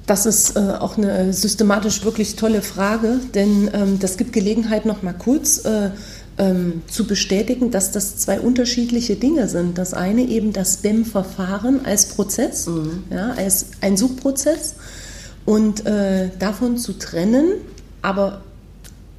Das 0.07 0.25
ist 0.25 0.57
äh, 0.57 0.59
auch 0.59 0.97
eine 0.97 1.31
systematisch 1.31 2.03
wirklich 2.03 2.35
tolle 2.35 2.61
Frage, 2.61 3.19
denn 3.33 3.69
ähm, 3.73 3.99
das 3.99 4.17
gibt 4.17 4.33
Gelegenheit, 4.33 4.85
noch 4.85 5.03
mal 5.03 5.13
kurz 5.13 5.63
äh, 5.63 5.91
ähm, 6.37 6.81
zu 6.87 7.05
bestätigen, 7.05 7.71
dass 7.71 7.91
das 7.91 8.17
zwei 8.17 8.39
unterschiedliche 8.39 9.15
Dinge 9.15 9.47
sind. 9.47 9.77
Das 9.77 9.93
eine 9.93 10.23
eben 10.23 10.53
das 10.53 10.77
BEM-Verfahren 10.77 11.85
als 11.85 12.07
Prozess, 12.07 12.67
mhm. 12.67 13.03
ja, 13.09 13.31
als 13.37 13.67
ein 13.81 13.95
Suchprozess 13.95 14.75
und 15.45 15.85
äh, 15.85 16.29
davon 16.39 16.77
zu 16.77 16.93
trennen, 16.93 17.53
aber 18.01 18.41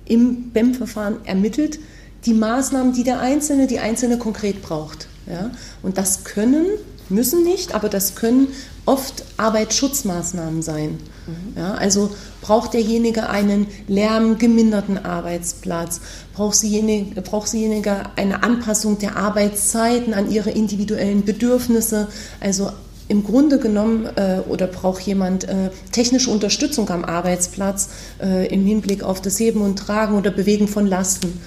im 0.05 0.51
BEM-Verfahren 0.51 1.16
ermittelt, 1.25 1.79
die 2.27 2.35
Maßnahmen, 2.35 2.92
die 2.92 3.05
der 3.05 3.21
Einzelne, 3.21 3.66
die 3.66 3.79
Einzelne 3.79 4.18
konkret 4.18 4.62
braucht. 4.62 5.09
Ja? 5.27 5.51
Und 5.83 5.99
das 5.99 6.25
können, 6.25 6.66
müssen 7.09 7.45
nicht, 7.45 7.75
aber 7.75 7.88
das 7.88 8.14
können 8.14 8.49
oft 8.85 9.25
Arbeitsschutzmaßnahmen 9.37 10.62
sein. 10.62 10.99
Mhm. 11.27 11.57
Ja, 11.57 11.75
also 11.75 12.11
braucht 12.40 12.75
derjenige 12.75 13.29
einen 13.29 13.66
lärmgeminderten 13.87 15.05
Arbeitsplatz, 15.05 16.01
braucht 16.35 16.62
diejenige 16.62 18.03
eine 18.16 18.42
Anpassung 18.42 18.99
der 18.99 19.16
Arbeitszeiten 19.16 20.14
an 20.14 20.31
ihre 20.31 20.51
individuellen 20.51 21.25
Bedürfnisse, 21.25 22.09
also 22.40 22.71
im 23.09 23.25
Grunde 23.25 23.59
genommen 23.59 24.09
äh, 24.16 24.40
oder 24.49 24.66
braucht 24.66 25.03
jemand 25.03 25.45
äh, 25.45 25.71
technische 25.90 26.31
Unterstützung 26.31 26.88
am 26.88 27.05
Arbeitsplatz 27.05 27.90
äh, 28.23 28.47
im 28.47 28.64
Hinblick 28.64 29.03
auf 29.03 29.21
das 29.21 29.38
Heben 29.38 29.61
und 29.61 29.79
Tragen 29.79 30.16
oder 30.16 30.31
Bewegen 30.31 30.66
von 30.66 30.87
Lasten? 30.87 31.40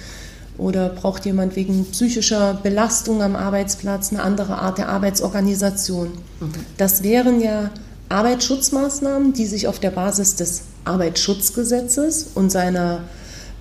Oder 0.58 0.88
braucht 0.88 1.26
jemand 1.26 1.54
wegen 1.56 1.84
psychischer 1.90 2.54
Belastung 2.54 3.22
am 3.22 3.36
Arbeitsplatz 3.36 4.10
eine 4.10 4.22
andere 4.22 4.58
Art 4.58 4.78
der 4.78 4.88
Arbeitsorganisation? 4.88 6.08
Mhm. 6.40 6.52
Das 6.78 7.02
wären 7.02 7.40
ja 7.40 7.70
Arbeitsschutzmaßnahmen, 8.08 9.32
die 9.32 9.46
sich 9.46 9.68
auf 9.68 9.78
der 9.80 9.90
Basis 9.90 10.36
des 10.36 10.62
Arbeitsschutzgesetzes 10.84 12.28
und 12.34 12.50
seiner 12.50 13.00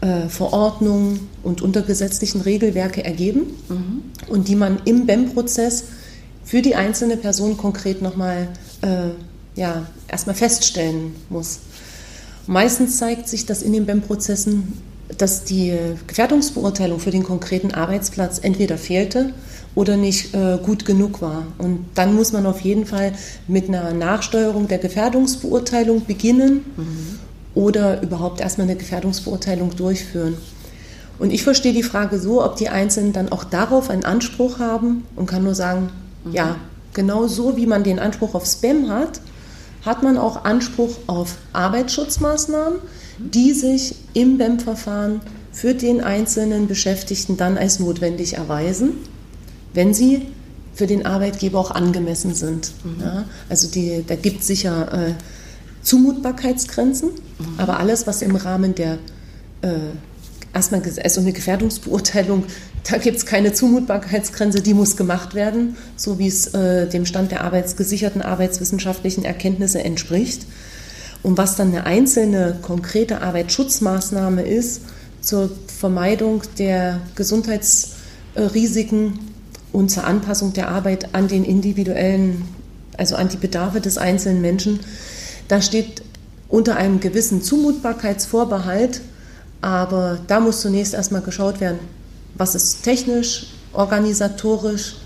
äh, 0.02 0.30
Verordnungen 0.30 1.28
und 1.44 1.62
untergesetzlichen 1.62 2.42
Regelwerke 2.42 3.04
ergeben 3.04 3.58
mhm. 3.70 4.04
und 4.28 4.48
die 4.48 4.56
man 4.56 4.80
im 4.86 5.06
BEM-Prozess 5.06 5.86
für 6.44 6.62
die 6.62 6.76
einzelne 6.76 7.18
Person 7.18 7.58
konkret 7.58 8.02
nochmal 8.02 8.48
äh, 8.82 9.10
ja, 9.60 9.88
erstmal 10.08 10.36
feststellen 10.36 11.16
muss. 11.30 11.60
Meistens 12.46 12.98
zeigt 12.98 13.28
sich, 13.28 13.46
dass 13.46 13.64
in 13.64 13.74
den 13.74 13.86
BEM-Prozessen, 13.86 14.74
dass 15.18 15.44
die 15.44 15.78
Gefährdungsbeurteilung 16.08 17.00
für 17.00 17.12
den 17.12 17.24
konkreten 17.24 17.74
Arbeitsplatz 17.74 18.40
entweder 18.40 18.78
fehlte 18.78 19.34
oder 19.76 19.98
nicht 19.98 20.34
äh, 20.34 20.58
gut 20.64 20.86
genug 20.86 21.22
war. 21.22 21.46
Und 21.58 21.86
dann 21.96 22.16
muss 22.16 22.32
man 22.32 22.46
auf 22.46 22.62
jeden 22.62 22.86
Fall 22.86 23.14
mit 23.48 23.68
einer 23.68 23.94
Nachsteuerung 23.94 24.68
der 24.68 24.78
Gefährdungsbeurteilung 24.78 26.06
beginnen 26.06 26.66
mhm. 26.78 27.20
oder 27.54 28.02
überhaupt 28.02 28.40
erstmal 28.40 28.68
eine 28.68 28.78
Gefährdungsbeurteilung 28.78 29.76
durchführen. 29.76 30.38
Und 31.20 31.32
ich 31.32 31.44
verstehe 31.44 31.74
die 31.74 31.84
Frage 31.84 32.20
so, 32.20 32.44
ob 32.44 32.56
die 32.56 32.70
Einzelnen 32.70 33.14
dann 33.14 33.32
auch 33.32 33.44
darauf 33.44 33.90
einen 33.90 34.04
Anspruch 34.04 34.60
haben 34.60 35.06
und 35.16 35.28
kann 35.28 35.44
nur 35.44 35.56
sagen, 35.56 35.90
ja, 36.32 36.58
genau 36.94 37.28
so 37.28 37.56
wie 37.56 37.68
man 37.68 37.84
den 37.84 38.00
Anspruch 38.00 38.34
auf 38.34 38.46
Spam 38.46 38.90
hat, 38.90 39.22
hat 39.86 40.04
man 40.04 40.18
auch 40.18 40.44
Anspruch 40.46 40.98
auf 41.08 41.36
Arbeitsschutzmaßnahmen, 41.54 42.80
die 43.18 43.54
sich 43.54 43.96
im 44.14 44.38
BEM-Verfahren 44.38 45.22
für 45.52 45.74
den 45.74 46.02
einzelnen 46.02 46.68
Beschäftigten 46.68 47.38
dann 47.38 47.58
als 47.58 47.80
notwendig 47.80 48.36
erweisen, 48.36 48.92
wenn 49.74 49.94
sie 49.94 50.24
für 50.74 50.88
den 50.88 51.06
Arbeitgeber 51.06 51.60
auch 51.60 51.72
angemessen 51.72 52.36
sind. 52.36 52.74
Mhm. 52.84 53.02
Ja, 53.02 53.26
also 53.48 53.70
die, 53.70 54.04
da 54.06 54.16
gibt 54.16 54.42
es 54.42 54.48
sicher 54.48 54.92
äh, 54.92 55.14
Zumutbarkeitsgrenzen, 55.82 57.10
mhm. 57.10 57.46
aber 57.58 57.80
alles, 57.80 58.06
was 58.08 58.22
im 58.22 58.36
Rahmen 58.36 58.76
der 58.76 58.98
äh, 59.62 59.70
erstmal 60.54 60.82
also 61.04 61.22
eine 61.22 61.34
Gefährdungsbeurteilung, 61.34 62.46
da 62.90 62.98
gibt 62.98 63.18
es 63.18 63.26
keine 63.26 63.54
Zumutbarkeitsgrenze, 63.54 64.62
die 64.62 64.74
muss 64.74 64.98
gemacht 64.98 65.36
werden, 65.36 65.76
so 65.96 66.20
wie 66.20 66.28
es 66.28 66.54
äh, 66.54 66.88
dem 66.88 67.06
Stand 67.06 67.32
der 67.32 67.44
arbeitsgesicherten 67.44 68.22
arbeitswissenschaftlichen 68.22 69.26
Erkenntnisse 69.26 69.84
entspricht. 69.84 70.46
Und 71.26 71.38
was 71.38 71.56
dann 71.56 71.70
eine 71.70 71.86
einzelne 71.86 72.58
konkrete 72.62 73.22
Arbeitsschutzmaßnahme 73.22 74.44
ist 74.44 74.82
zur 75.22 75.50
Vermeidung 75.68 76.44
der 76.60 77.02
Gesundheitsrisiken 77.16 79.18
und 79.72 79.90
zur 79.90 80.04
Anpassung 80.04 80.54
der 80.54 80.70
Arbeit 80.70 81.16
an 81.16 81.28
den 81.28 81.44
individuellen, 81.44 82.46
also 82.98 83.16
an 83.16 83.30
die 83.30 83.38
Bedarfe 83.38 83.82
des 83.82 83.98
einzelnen 83.98 84.42
Menschen, 84.42 84.82
da 85.48 85.64
steht 85.64 86.04
unter 86.48 86.76
einem 86.76 87.00
gewissen 87.00 87.42
Zumutbarkeitsvorbehalt 87.42 89.02
aber 89.66 90.20
da 90.28 90.40
muss 90.40 90.62
zunächst 90.62 90.94
erstmal 90.94 91.24
geschaut 91.24 91.60
werden, 91.60 91.80
was 92.36 92.54
ist 92.54 92.84
technisch, 92.84 93.48
organisatorisch 93.74 94.98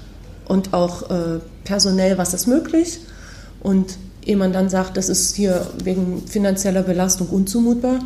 und 0.49 0.73
auch 0.73 1.09
äh, 1.09 1.39
personell, 1.63 2.17
was 2.17 2.33
ist 2.33 2.45
möglich. 2.45 2.99
Und 3.61 3.95
ehe 4.29 4.37
man 4.37 4.53
dann 4.53 4.69
sagt, 4.69 4.95
das 4.95 5.09
ist 5.09 5.35
hier 5.35 5.65
wegen 5.83 6.21
finanzieller 6.27 6.83
Belastung 6.83 7.27
unzumutbar, 7.27 7.99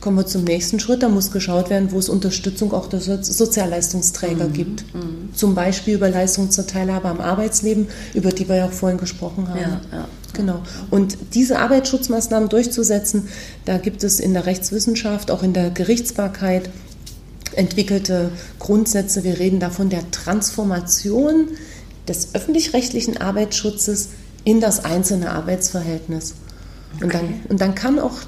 kommen 0.00 0.18
wir 0.18 0.26
zum 0.26 0.44
nächsten 0.44 0.78
Schritt. 0.78 1.02
Da 1.02 1.08
muss 1.08 1.30
geschaut 1.30 1.70
werden, 1.70 1.90
wo 1.90 1.98
es 1.98 2.08
Unterstützung 2.08 2.72
auch 2.72 2.86
der 2.86 3.00
Sozialleistungsträger 3.00 4.48
mhm. 4.48 4.52
gibt. 4.52 4.94
Mhm. 4.94 5.34
Zum 5.34 5.54
Beispiel 5.54 5.94
über 5.94 6.10
Leistung 6.10 6.50
zur 6.50 6.66
Teilhabe 6.66 7.08
am 7.08 7.20
Arbeitsleben, 7.20 7.88
über 8.14 8.30
die 8.30 8.48
wir 8.48 8.56
ja 8.56 8.66
auch 8.66 8.72
vorhin 8.72 8.98
gesprochen 8.98 9.48
haben. 9.48 9.58
Ja, 9.60 9.80
ja. 9.92 10.08
Genau. 10.34 10.62
Und 10.90 11.16
diese 11.34 11.58
Arbeitsschutzmaßnahmen 11.58 12.48
durchzusetzen, 12.48 13.28
da 13.64 13.78
gibt 13.78 14.04
es 14.04 14.20
in 14.20 14.32
der 14.32 14.46
Rechtswissenschaft, 14.46 15.30
auch 15.30 15.42
in 15.42 15.54
der 15.54 15.70
Gerichtsbarkeit 15.70 16.70
entwickelte 17.56 18.30
Grundsätze. 18.58 19.24
Wir 19.24 19.38
reden 19.38 19.60
da 19.60 19.70
von 19.70 19.88
der 19.90 20.08
Transformation 20.12 21.48
des 22.06 22.34
öffentlich-rechtlichen 22.34 23.16
Arbeitsschutzes 23.16 24.10
in 24.44 24.60
das 24.60 24.84
einzelne 24.84 25.30
Arbeitsverhältnis. 25.30 26.34
Okay. 26.96 27.04
Und, 27.04 27.14
dann, 27.14 27.34
und 27.48 27.60
dann 27.60 27.74
kann 27.74 27.98
auch 27.98 28.18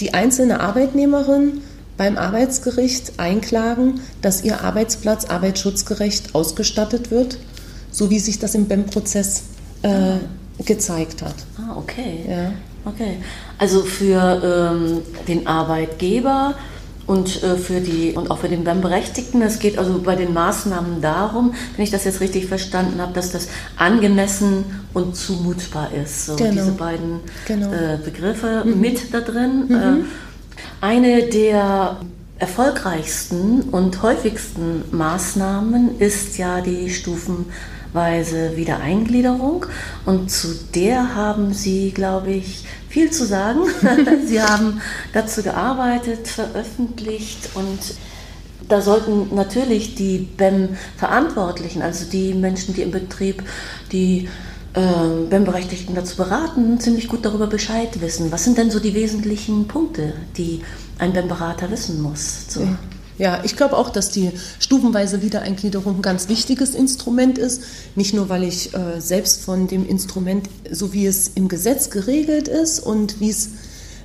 die 0.00 0.14
einzelne 0.14 0.60
Arbeitnehmerin 0.60 1.62
beim 1.96 2.16
Arbeitsgericht 2.16 3.18
einklagen, 3.18 4.00
dass 4.22 4.44
ihr 4.44 4.62
Arbeitsplatz 4.62 5.24
arbeitsschutzgerecht 5.24 6.34
ausgestattet 6.34 7.10
wird, 7.10 7.38
so 7.90 8.08
wie 8.08 8.20
sich 8.20 8.38
das 8.38 8.54
im 8.54 8.66
BEM-Prozess 8.66 9.42
äh, 9.82 9.88
ah. 9.88 10.20
gezeigt 10.64 11.22
hat. 11.22 11.34
Ah, 11.58 11.76
okay. 11.76 12.24
Ja. 12.28 12.52
Okay. 12.84 13.18
Also 13.58 13.82
für 13.82 14.72
ähm, 14.72 15.02
den 15.26 15.46
Arbeitgeber 15.46 16.54
und 17.08 17.42
äh, 17.42 17.56
für 17.56 17.80
die 17.80 18.12
und 18.12 18.30
auch 18.30 18.38
für 18.38 18.48
den 18.48 18.64
BEM-Berechtigten. 18.64 19.40
Es 19.42 19.58
geht 19.58 19.78
also 19.78 19.98
bei 19.98 20.14
den 20.14 20.34
Maßnahmen 20.34 21.00
darum, 21.00 21.54
wenn 21.74 21.82
ich 21.82 21.90
das 21.90 22.04
jetzt 22.04 22.20
richtig 22.20 22.46
verstanden 22.46 23.00
habe, 23.00 23.14
dass 23.14 23.32
das 23.32 23.48
angemessen 23.76 24.64
und 24.92 25.16
zumutbar 25.16 25.90
ist. 25.92 26.26
So 26.26 26.36
genau. 26.36 26.50
diese 26.52 26.72
beiden 26.72 27.20
genau. 27.46 27.72
äh, 27.72 27.98
Begriffe 28.04 28.62
mhm. 28.64 28.80
mit 28.80 29.12
da 29.12 29.20
drin. 29.20 29.64
Mhm. 29.68 29.74
Äh, 29.74 30.04
eine 30.80 31.22
der 31.24 31.96
erfolgreichsten 32.38 33.62
und 33.62 34.02
häufigsten 34.02 34.84
Maßnahmen 34.92 35.98
ist 35.98 36.36
ja 36.36 36.60
die 36.60 36.90
stufenweise 36.90 38.56
Wiedereingliederung. 38.56 39.64
Und 40.04 40.30
zu 40.30 40.48
der 40.74 41.14
haben 41.16 41.54
Sie, 41.54 41.90
glaube 41.90 42.32
ich, 42.32 42.64
viel 42.88 43.10
zu 43.10 43.26
sagen. 43.26 43.60
Sie 44.26 44.42
haben 44.42 44.80
dazu 45.12 45.42
gearbeitet, 45.42 46.28
veröffentlicht 46.28 47.50
und 47.54 47.78
da 48.68 48.82
sollten 48.82 49.34
natürlich 49.34 49.94
die 49.94 50.18
BEM-Verantwortlichen, 50.18 51.82
also 51.82 52.04
die 52.04 52.34
Menschen, 52.34 52.74
die 52.74 52.82
im 52.82 52.90
Betrieb 52.90 53.42
die 53.92 54.28
äh, 54.74 54.80
BEM-Berechtigten 55.30 55.94
dazu 55.94 56.16
beraten, 56.16 56.78
ziemlich 56.78 57.08
gut 57.08 57.24
darüber 57.24 57.46
Bescheid 57.46 58.00
wissen. 58.00 58.30
Was 58.30 58.44
sind 58.44 58.58
denn 58.58 58.70
so 58.70 58.78
die 58.78 58.94
wesentlichen 58.94 59.66
Punkte, 59.68 60.12
die 60.36 60.62
ein 60.98 61.12
BEM-Berater 61.12 61.70
wissen 61.70 62.02
muss? 62.02 62.46
So. 62.48 62.60
Ja, 62.60 62.78
ich 63.44 63.56
glaube 63.56 63.76
auch, 63.76 63.90
dass 63.90 64.10
die 64.10 64.30
stufenweise 64.60 65.22
Wiedereingliederung 65.22 65.96
ein 65.96 66.02
ganz 66.02 66.28
wichtiges 66.28 66.74
Instrument 66.74 67.36
ist. 67.36 67.62
Nicht 67.96 68.14
nur, 68.14 68.28
weil 68.28 68.44
ich 68.44 68.72
äh, 68.74 69.00
selbst 69.00 69.40
von 69.42 69.66
dem 69.66 69.86
Instrument, 69.86 70.48
so 70.70 70.92
wie 70.92 71.06
es 71.06 71.32
im 71.34 71.48
Gesetz 71.48 71.90
geregelt 71.90 72.46
ist 72.46 72.78
und 72.78 73.20
wie 73.20 73.30
es 73.30 73.50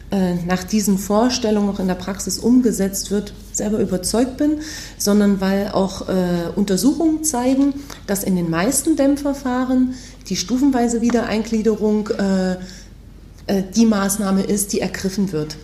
äh, 0.10 0.36
nach 0.46 0.64
diesen 0.64 0.98
Vorstellungen 0.98 1.70
auch 1.70 1.80
in 1.80 1.88
der 1.88 1.96
Praxis 1.96 2.40
umgesetzt 2.40 3.12
wird, 3.12 3.34
selber 3.52 3.80
überzeugt 3.80 4.38
bin, 4.38 4.62
sondern 4.98 5.42
weil 5.42 5.70
auch 5.70 6.10
äh, 6.10 6.50
Untersuchungen 6.56 7.24
zeigen, 7.24 7.76
dass 8.08 8.24
in 8.24 8.36
den 8.36 8.50
meisten 8.50 8.96
Dämmverfahren 8.96 9.94
die 10.28 10.36
stufenweise 10.36 11.02
Wiedereingliederung 11.02 12.10
äh, 12.10 12.54
äh 13.46 13.64
die 13.76 13.86
Maßnahme 13.86 14.42
ist, 14.44 14.74
die 14.74 14.82
ergriffen 14.82 15.32
wird 15.32 15.58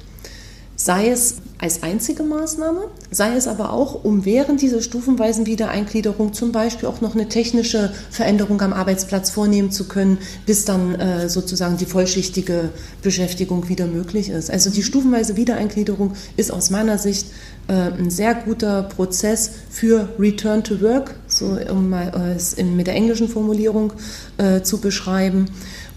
sei 0.80 1.10
es 1.10 1.36
als 1.58 1.84
einzige 1.84 2.24
Maßnahme, 2.24 2.84
sei 3.12 3.36
es 3.36 3.50
aber 3.50 3.74
auch, 3.74 4.06
um 4.06 4.24
während 4.24 4.62
dieser 4.62 4.82
stufenweisen 4.82 5.46
Wiedereingliederung 5.46 6.32
zum 6.32 6.54
Beispiel 6.54 6.88
auch 6.88 7.02
noch 7.02 7.16
eine 7.16 7.28
technische 7.28 7.92
Veränderung 8.10 8.62
am 8.62 8.72
Arbeitsplatz 8.72 9.30
vornehmen 9.30 9.72
zu 9.72 9.90
können, 9.90 10.20
bis 10.46 10.64
dann 10.64 10.96
äh, 10.96 11.28
sozusagen 11.28 11.76
die 11.76 11.86
vollschichtige 11.86 12.70
Beschäftigung 13.02 13.68
wieder 13.68 13.88
möglich 13.88 14.30
ist. 14.30 14.50
Also 14.50 14.70
die 14.70 14.84
stufenweise 14.84 15.36
Wiedereingliederung 15.36 16.14
ist 16.38 16.50
aus 16.50 16.70
meiner 16.70 16.98
Sicht 16.98 17.28
äh, 17.68 17.74
ein 17.74 18.10
sehr 18.10 18.34
guter 18.34 18.84
Prozess 18.84 19.52
für 19.70 20.08
Return 20.18 20.64
to 20.64 20.80
Work, 20.80 21.16
so 21.28 21.58
um 21.70 21.90
mal, 21.90 22.38
äh, 22.58 22.64
mit 22.64 22.88
der 22.88 22.96
englischen 22.96 23.28
Formulierung 23.28 23.92
äh, 24.38 24.62
zu 24.62 24.78
beschreiben 24.78 25.48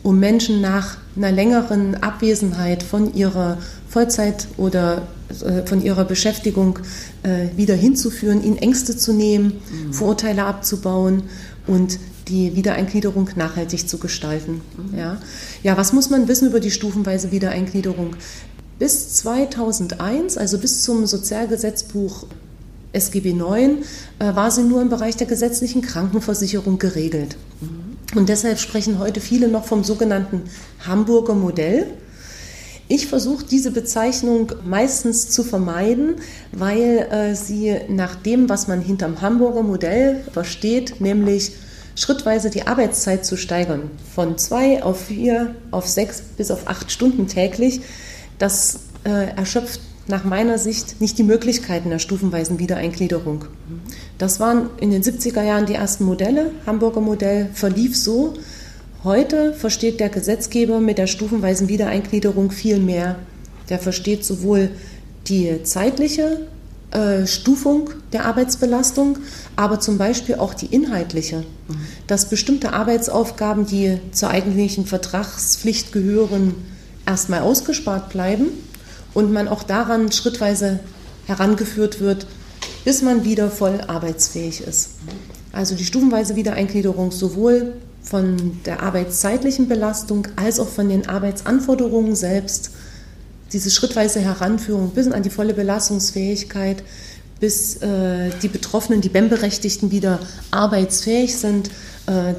um 0.02 0.18
Menschen 0.18 0.60
nach 0.60 0.96
einer 1.16 1.30
längeren 1.30 2.02
Abwesenheit 2.02 2.82
von 2.82 3.14
ihrer 3.14 3.58
Vollzeit 3.92 4.48
oder 4.56 5.06
äh, 5.44 5.66
von 5.66 5.82
ihrer 5.82 6.06
Beschäftigung 6.06 6.78
äh, 7.22 7.48
wieder 7.56 7.74
hinzuführen, 7.74 8.42
ihnen 8.42 8.56
Ängste 8.56 8.96
zu 8.96 9.12
nehmen, 9.12 9.60
mhm. 9.70 9.92
Vorurteile 9.92 10.44
abzubauen 10.44 11.24
und 11.66 11.98
die 12.28 12.56
Wiedereingliederung 12.56 13.28
nachhaltig 13.36 13.86
zu 13.86 13.98
gestalten. 13.98 14.62
Mhm. 14.76 14.98
Ja. 14.98 15.18
ja, 15.62 15.76
was 15.76 15.92
muss 15.92 16.08
man 16.08 16.26
wissen 16.26 16.48
über 16.48 16.60
die 16.60 16.70
stufenweise 16.70 17.32
Wiedereingliederung? 17.32 18.16
Bis 18.78 19.12
2001, 19.14 20.38
also 20.38 20.56
bis 20.58 20.82
zum 20.82 21.04
Sozialgesetzbuch 21.04 22.24
SGB 22.94 23.32
IX, 23.32 23.86
äh, 24.18 24.34
war 24.34 24.50
sie 24.50 24.62
nur 24.62 24.80
im 24.80 24.88
Bereich 24.88 25.16
der 25.16 25.26
gesetzlichen 25.26 25.82
Krankenversicherung 25.82 26.78
geregelt. 26.78 27.36
Mhm. 27.60 28.18
Und 28.18 28.30
deshalb 28.30 28.58
sprechen 28.58 28.98
heute 28.98 29.20
viele 29.20 29.48
noch 29.48 29.66
vom 29.66 29.84
sogenannten 29.84 30.42
Hamburger 30.86 31.34
Modell. 31.34 31.86
Ich 32.94 33.06
versuche 33.06 33.46
diese 33.50 33.70
Bezeichnung 33.70 34.52
meistens 34.66 35.30
zu 35.30 35.44
vermeiden, 35.44 36.16
weil 36.52 37.08
äh, 37.10 37.34
sie 37.34 37.74
nach 37.88 38.16
dem, 38.16 38.50
was 38.50 38.68
man 38.68 38.82
hinterm 38.82 39.22
Hamburger 39.22 39.62
Modell 39.62 40.22
versteht, 40.30 41.00
nämlich 41.00 41.52
schrittweise 41.96 42.50
die 42.50 42.66
Arbeitszeit 42.66 43.24
zu 43.24 43.38
steigern, 43.38 43.90
von 44.14 44.36
zwei 44.36 44.82
auf 44.82 45.06
vier, 45.06 45.54
auf 45.70 45.88
sechs 45.88 46.20
bis 46.36 46.50
auf 46.50 46.68
acht 46.68 46.92
Stunden 46.92 47.28
täglich, 47.28 47.80
das 48.38 48.80
äh, 49.04 49.36
erschöpft 49.36 49.80
nach 50.06 50.24
meiner 50.24 50.58
Sicht 50.58 51.00
nicht 51.00 51.16
die 51.16 51.22
Möglichkeiten 51.22 51.88
der 51.88 51.98
stufenweisen 51.98 52.58
Wiedereingliederung. 52.58 53.46
Das 54.18 54.38
waren 54.38 54.68
in 54.78 54.90
den 54.90 55.02
70er 55.02 55.42
Jahren 55.42 55.64
die 55.64 55.76
ersten 55.76 56.04
Modelle. 56.04 56.50
Hamburger 56.66 57.00
Modell 57.00 57.48
verlief 57.54 57.96
so. 57.96 58.34
Heute 59.04 59.52
versteht 59.52 59.98
der 59.98 60.10
Gesetzgeber 60.10 60.78
mit 60.78 60.96
der 60.96 61.08
stufenweisen 61.08 61.68
Wiedereingliederung 61.68 62.52
viel 62.52 62.78
mehr. 62.78 63.16
Der 63.68 63.80
versteht 63.80 64.24
sowohl 64.24 64.70
die 65.26 65.64
zeitliche 65.64 66.46
äh, 66.92 67.26
Stufung 67.26 67.90
der 68.12 68.26
Arbeitsbelastung, 68.26 69.18
aber 69.56 69.80
zum 69.80 69.98
Beispiel 69.98 70.36
auch 70.36 70.54
die 70.54 70.66
inhaltliche. 70.66 71.42
Dass 72.06 72.28
bestimmte 72.28 72.74
Arbeitsaufgaben, 72.74 73.66
die 73.66 73.98
zur 74.12 74.30
eigentlichen 74.30 74.86
Vertragspflicht 74.86 75.90
gehören, 75.90 76.54
erstmal 77.04 77.40
ausgespart 77.40 78.10
bleiben 78.10 78.50
und 79.14 79.32
man 79.32 79.48
auch 79.48 79.64
daran 79.64 80.12
schrittweise 80.12 80.78
herangeführt 81.26 82.00
wird, 82.00 82.28
bis 82.84 83.02
man 83.02 83.24
wieder 83.24 83.50
voll 83.50 83.80
arbeitsfähig 83.84 84.60
ist. 84.60 84.90
Also 85.50 85.74
die 85.74 85.84
stufenweise 85.84 86.36
Wiedereingliederung 86.36 87.10
sowohl 87.10 87.74
von 88.02 88.60
der 88.64 88.82
arbeitszeitlichen 88.82 89.68
Belastung 89.68 90.28
als 90.36 90.58
auch 90.60 90.68
von 90.68 90.88
den 90.88 91.08
Arbeitsanforderungen 91.08 92.16
selbst, 92.16 92.70
diese 93.52 93.70
schrittweise 93.70 94.20
Heranführung 94.20 94.90
bis 94.90 95.08
an 95.08 95.22
die 95.22 95.30
volle 95.30 95.54
Belastungsfähigkeit, 95.54 96.82
bis 97.38 97.76
äh, 97.82 98.30
die 98.42 98.48
Betroffenen, 98.48 99.00
die 99.00 99.08
BEM-Berechtigten 99.08 99.90
wieder 99.90 100.20
arbeitsfähig 100.50 101.36
sind, 101.36 101.70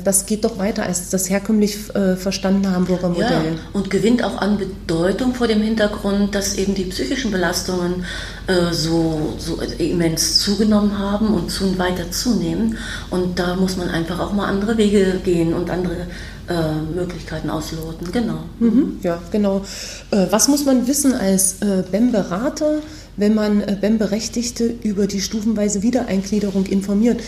das 0.04 0.26
geht 0.26 0.44
doch 0.44 0.58
weiter 0.58 0.84
als 0.84 1.10
das 1.10 1.30
herkömmlich 1.30 1.94
äh, 1.96 2.16
verstandene 2.16 2.76
Hamburger 2.76 3.10
Modell. 3.10 3.30
Ja, 3.30 3.60
und 3.74 3.90
gewinnt 3.90 4.24
auch 4.24 4.38
an 4.38 4.58
Bedeutung 4.58 5.34
vor 5.34 5.48
dem 5.48 5.62
Hintergrund, 5.62 6.36
dass 6.36 6.56
eben 6.56 6.76
die 6.76 6.86
psychischen 6.86 7.32
Belastungen 7.32 8.06
äh, 8.48 8.74
so, 8.74 9.34
so 9.38 9.60
immens 9.78 10.40
zugenommen 10.40 10.98
haben 10.98 11.34
und 11.34 11.52
zu, 11.52 11.78
weiter 11.78 12.12
zunehmen. 12.12 12.78
Und 13.10 13.40
da 13.40 13.56
muss 13.56 13.78
man 13.78 13.90
einfach 13.90 14.20
auch 14.20 14.34
mal 14.34 14.48
andere 14.48 14.78
Wege 14.78 15.20
gehen 15.24 15.54
und 15.54 15.70
andere 15.70 16.08
äh, 16.50 16.96
Möglichkeiten 16.96 17.50
ausloten. 17.50 18.12
Genau. 18.12 18.40
Mhm, 18.60 19.00
ja, 19.02 19.20
genau. 19.32 19.62
Äh, 20.12 20.28
was 20.30 20.48
muss 20.48 20.66
man 20.66 20.88
wissen 20.88 21.14
als 21.14 21.62
äh, 21.62 21.84
BEM-Berater? 21.90 22.80
Wenn 23.18 23.36
man 23.36 23.64
BEM-Berechtigte 23.82 24.74
über 24.84 25.08
die 25.08 25.22
stufenweise 25.22 25.82
Wiedereingliederung 25.84 26.66
informiert. 26.66 27.22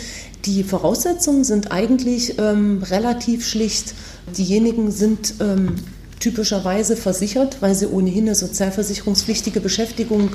Die 0.46 0.64
Voraussetzungen 0.64 1.44
sind 1.44 1.72
eigentlich 1.72 2.38
ähm, 2.40 2.84
relativ 2.84 3.48
schlicht. 3.48 3.94
Diejenigen 4.38 4.92
sind 4.92 5.36
ähm, 5.40 5.76
typischerweise 6.20 6.96
versichert, 6.96 7.58
weil 7.62 7.76
sie 7.76 7.88
ohnehin 7.88 8.26
eine 8.26 8.36
sozialversicherungspflichtige 8.36 9.60
Beschäftigung 9.60 10.32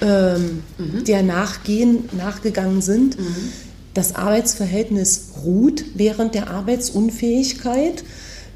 ähm, 0.00 0.62
mhm. 0.78 1.04
der 1.04 1.22
nachgehen, 1.22 2.08
nachgegangen 2.16 2.82
sind. 2.82 3.18
Mhm. 3.18 3.52
Das 3.94 4.14
Arbeitsverhältnis 4.14 5.32
ruht 5.42 5.84
während 5.94 6.34
der 6.34 6.50
Arbeitsunfähigkeit. 6.50 8.04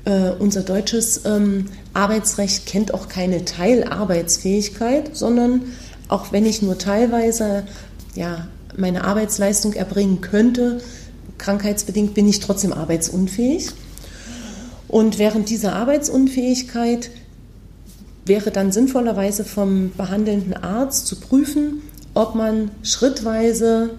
Äh, 0.04 0.32
unser 0.38 0.62
deutsches 0.62 1.22
ähm, 1.24 1.66
Arbeitsrecht 1.94 2.66
kennt 2.66 2.92
auch 2.92 3.08
keine 3.08 3.44
Teilarbeitsfähigkeit, 3.44 5.16
sondern 5.16 5.62
auch 6.10 6.32
wenn 6.32 6.44
ich 6.44 6.60
nur 6.60 6.76
teilweise 6.76 7.64
ja, 8.14 8.48
meine 8.76 9.04
Arbeitsleistung 9.04 9.74
erbringen 9.74 10.20
könnte, 10.20 10.80
krankheitsbedingt 11.38 12.14
bin 12.14 12.28
ich 12.28 12.40
trotzdem 12.40 12.72
arbeitsunfähig. 12.72 13.68
Und 14.88 15.18
während 15.18 15.48
dieser 15.50 15.74
Arbeitsunfähigkeit 15.74 17.10
wäre 18.26 18.50
dann 18.50 18.72
sinnvollerweise 18.72 19.44
vom 19.44 19.92
behandelnden 19.96 20.54
Arzt 20.54 21.06
zu 21.06 21.16
prüfen, 21.16 21.82
ob 22.14 22.34
man 22.34 22.70
schrittweise 22.82 23.90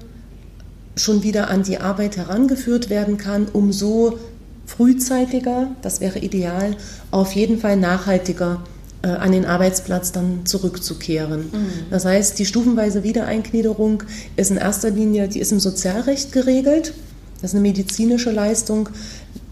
schon 0.97 1.23
wieder 1.23 1.49
an 1.49 1.63
die 1.63 1.77
Arbeit 1.77 2.17
herangeführt 2.17 2.89
werden 2.89 3.17
kann, 3.17 3.47
um 3.53 3.71
so 3.71 4.19
frühzeitiger, 4.65 5.67
das 5.81 6.01
wäre 6.01 6.19
ideal, 6.19 6.75
auf 7.09 7.33
jeden 7.33 7.59
Fall 7.59 7.77
nachhaltiger 7.77 8.61
an 9.07 9.31
den 9.31 9.45
Arbeitsplatz 9.45 10.11
dann 10.11 10.45
zurückzukehren. 10.45 11.49
Mhm. 11.51 11.69
Das 11.89 12.05
heißt, 12.05 12.37
die 12.37 12.45
stufenweise 12.45 13.03
Wiedereingliederung 13.03 14.03
ist 14.35 14.51
in 14.51 14.57
erster 14.57 14.91
Linie, 14.91 15.27
die 15.27 15.39
ist 15.39 15.51
im 15.51 15.59
Sozialrecht 15.59 16.31
geregelt. 16.31 16.93
Das 17.41 17.51
ist 17.51 17.55
eine 17.55 17.61
medizinische 17.61 18.31
Leistung. 18.31 18.89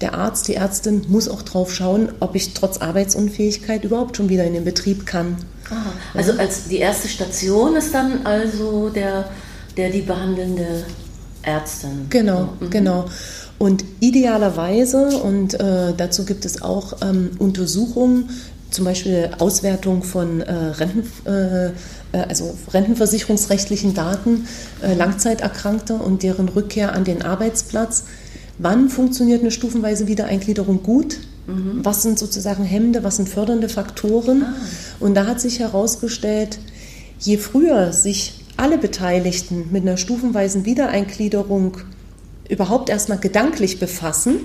Der 0.01 0.13
Arzt, 0.13 0.47
die 0.47 0.55
Ärztin 0.55 1.01
muss 1.07 1.27
auch 1.27 1.41
drauf 1.41 1.73
schauen, 1.73 2.09
ob 2.19 2.35
ich 2.35 2.53
trotz 2.53 2.77
Arbeitsunfähigkeit 2.77 3.83
überhaupt 3.83 4.17
schon 4.17 4.29
wieder 4.29 4.45
in 4.45 4.53
den 4.53 4.63
Betrieb 4.63 5.05
kann. 5.05 5.37
Aha. 5.69 5.93
Also 6.13 6.33
als 6.33 6.67
die 6.67 6.77
erste 6.77 7.07
Station 7.07 7.75
ist 7.75 7.93
dann 7.93 8.25
also 8.25 8.89
der, 8.89 9.29
der 9.75 9.89
die 9.89 10.01
behandelnde 10.01 10.85
Ärztin. 11.41 12.07
Genau, 12.09 12.49
mhm. 12.59 12.69
genau. 12.69 13.05
Und 13.57 13.83
idealerweise, 13.99 15.17
und 15.17 15.59
äh, 15.59 15.93
dazu 15.95 16.23
gibt 16.23 16.45
es 16.45 16.61
auch 16.61 16.93
ähm, 17.01 17.31
Untersuchungen, 17.39 18.29
zum 18.71 18.85
Beispiel 18.85 19.31
Auswertung 19.39 20.03
von 20.03 20.41
äh, 20.41 20.53
Renten, 20.53 21.03
äh, 21.25 21.67
äh 21.67 21.71
also 22.11 22.55
rentenversicherungsrechtlichen 22.71 23.93
Daten 23.93 24.47
äh, 24.81 24.93
Langzeiterkrankter 24.93 26.03
und 26.03 26.23
deren 26.23 26.49
Rückkehr 26.49 26.93
an 26.93 27.03
den 27.03 27.21
Arbeitsplatz. 27.21 28.05
Wann 28.57 28.89
funktioniert 28.89 29.41
eine 29.41 29.51
stufenweise 29.51 30.07
Wiedereingliederung 30.07 30.83
gut? 30.83 31.17
Mhm. 31.47 31.83
Was 31.83 32.03
sind 32.03 32.19
sozusagen 32.19 32.63
Hemmende, 32.63 33.03
was 33.03 33.15
sind 33.15 33.29
fördernde 33.29 33.69
Faktoren? 33.69 34.43
Ah. 34.43 34.53
Und 34.99 35.15
da 35.15 35.25
hat 35.25 35.39
sich 35.41 35.59
herausgestellt, 35.59 36.59
je 37.19 37.37
früher 37.37 37.93
sich 37.93 38.45
alle 38.57 38.77
Beteiligten 38.77 39.69
mit 39.71 39.83
einer 39.83 39.97
stufenweisen 39.97 40.65
Wiedereingliederung 40.65 41.77
überhaupt 42.49 42.89
erstmal 42.89 43.19
gedanklich 43.19 43.79
befassen, 43.79 44.37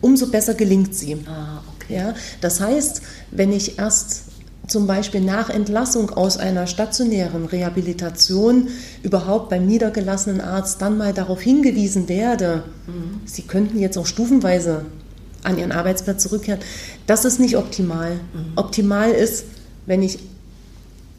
umso 0.00 0.30
besser 0.30 0.54
gelingt 0.54 0.94
sie. 0.94 1.16
Ah, 1.26 1.62
okay. 1.74 1.94
ja, 1.96 2.14
das 2.40 2.60
heißt, 2.60 3.00
wenn 3.36 3.52
ich 3.52 3.78
erst 3.78 4.22
zum 4.66 4.86
Beispiel 4.86 5.20
nach 5.20 5.48
Entlassung 5.48 6.10
aus 6.10 6.38
einer 6.38 6.66
stationären 6.66 7.44
Rehabilitation 7.44 8.68
überhaupt 9.02 9.48
beim 9.48 9.66
niedergelassenen 9.66 10.40
Arzt 10.40 10.82
dann 10.82 10.98
mal 10.98 11.12
darauf 11.12 11.40
hingewiesen 11.40 12.08
werde, 12.08 12.64
mhm. 12.86 13.20
Sie 13.24 13.42
könnten 13.42 13.78
jetzt 13.78 13.96
auch 13.96 14.06
stufenweise 14.06 14.86
an 15.44 15.58
Ihren 15.58 15.70
Arbeitsplatz 15.70 16.24
zurückkehren, 16.24 16.60
das 17.06 17.24
ist 17.24 17.38
nicht 17.38 17.56
optimal. 17.56 18.14
Mhm. 18.14 18.52
Optimal 18.56 19.12
ist, 19.12 19.44
wenn 19.86 20.02
ich 20.02 20.18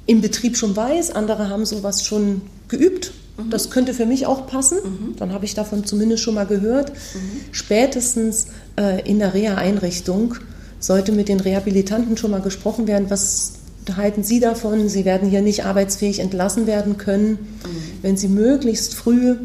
im 0.06 0.20
Betrieb 0.20 0.58
schon 0.58 0.76
weiß, 0.76 1.12
andere 1.12 1.50
haben 1.50 1.66
sowas 1.66 2.04
schon 2.04 2.42
geübt 2.68 3.14
Mhm. 3.38 3.50
Das 3.50 3.70
könnte 3.70 3.94
für 3.94 4.06
mich 4.06 4.26
auch 4.26 4.48
passen. 4.48 4.80
Mhm. 4.84 5.16
Dann 5.18 5.34
habe 5.34 5.46
ich 5.46 5.54
davon 5.54 5.86
zumindest 5.86 6.24
schon 6.24 6.36
mal 6.36 6.46
gehört. 6.46 6.90
Mhm. 6.90 7.42
Spätestens 7.52 8.48
äh, 8.78 9.08
in 9.08 9.20
der 9.20 9.34
Reha-Einrichtung 9.34 10.36
sollte 10.80 11.12
mit 11.12 11.30
den 11.30 11.40
Rehabilitanten 11.40 12.18
schon 12.18 12.32
mal 12.32 12.42
gesprochen 12.42 12.88
werden, 12.88 13.10
was 13.10 13.54
halten 13.96 14.24
Sie 14.24 14.40
davon? 14.40 14.90
Sie 14.90 15.06
werden 15.06 15.30
hier 15.30 15.42
nicht 15.42 15.66
arbeitsfähig 15.66 16.20
entlassen 16.20 16.68
werden 16.68 16.98
können, 16.98 17.32
mhm. 17.32 17.68
wenn 18.02 18.18
Sie 18.18 18.28
möglichst 18.28 18.96
früh 18.96 19.36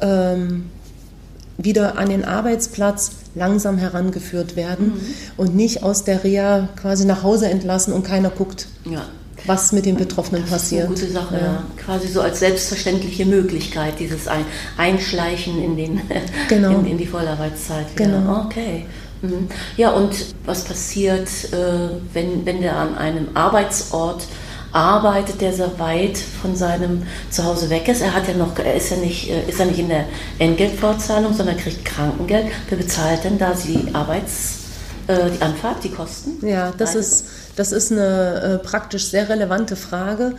ähm, 0.00 0.66
wieder 1.58 1.98
an 1.98 2.08
den 2.08 2.24
Arbeitsplatz 2.24 3.12
langsam 3.34 3.78
herangeführt 3.78 4.56
werden 4.56 4.86
mhm. 4.86 5.00
und 5.36 5.54
nicht 5.54 5.82
aus 5.82 6.04
der 6.04 6.24
Reha 6.24 6.68
quasi 6.76 7.04
nach 7.04 7.22
Hause 7.22 7.48
entlassen 7.48 7.92
und 7.92 8.04
keiner 8.04 8.30
guckt. 8.30 8.68
Ja 8.84 9.04
was 9.46 9.72
mit 9.72 9.86
den 9.86 9.96
Betroffenen 9.96 10.44
passiert. 10.44 10.90
Das 10.90 11.00
ist 11.00 11.16
eine 11.16 11.24
gute 11.24 11.30
Sache, 11.30 11.34
ja. 11.36 11.52
ja. 11.52 11.64
Quasi 11.76 12.08
so 12.08 12.20
als 12.20 12.40
selbstverständliche 12.40 13.26
Möglichkeit, 13.26 13.98
dieses 13.98 14.26
Einschleichen 14.76 15.62
in, 15.62 15.76
den, 15.76 16.00
genau. 16.48 16.80
in, 16.80 16.86
in 16.86 16.98
die 16.98 17.06
Vollarbeitszeit. 17.06 17.86
Wieder. 17.94 18.04
Genau. 18.04 18.44
Okay. 18.44 18.86
Mhm. 19.22 19.48
Ja, 19.76 19.90
und 19.90 20.10
was 20.44 20.64
passiert, 20.64 21.28
äh, 21.52 21.90
wenn, 22.12 22.44
wenn 22.46 22.60
der 22.60 22.76
an 22.76 22.96
einem 22.96 23.28
Arbeitsort 23.34 24.24
arbeitet, 24.72 25.40
der 25.40 25.52
sehr 25.52 25.78
weit 25.78 26.16
von 26.16 26.54
seinem 26.54 27.02
Zuhause 27.30 27.70
weg 27.70 27.88
ist? 27.88 28.02
Er 28.02 28.14
hat 28.14 28.28
ja 28.28 28.34
noch, 28.34 28.58
er 28.58 28.74
ist 28.74 28.90
ja 28.90 28.96
nicht, 28.96 29.28
äh, 29.28 29.48
ist 29.48 29.58
ja 29.58 29.64
nicht 29.64 29.78
in 29.78 29.88
der 29.88 30.06
Entgeltfortzahlung, 30.38 31.34
sondern 31.34 31.56
kriegt 31.56 31.84
Krankengeld. 31.84 32.46
Wer 32.68 32.78
bezahlt 32.78 33.24
denn 33.24 33.38
da 33.38 33.52
die 33.52 33.94
Arbeits, 33.94 34.58
äh, 35.06 35.30
die 35.30 35.42
Anfahrt, 35.42 35.82
die 35.84 35.90
Kosten? 35.90 36.46
Ja, 36.46 36.72
das 36.76 36.94
ist 36.94 37.24
das 37.56 37.72
ist 37.72 37.92
eine 37.92 38.60
praktisch 38.62 39.06
sehr 39.08 39.28
relevante 39.28 39.76
Frage. 39.76 40.34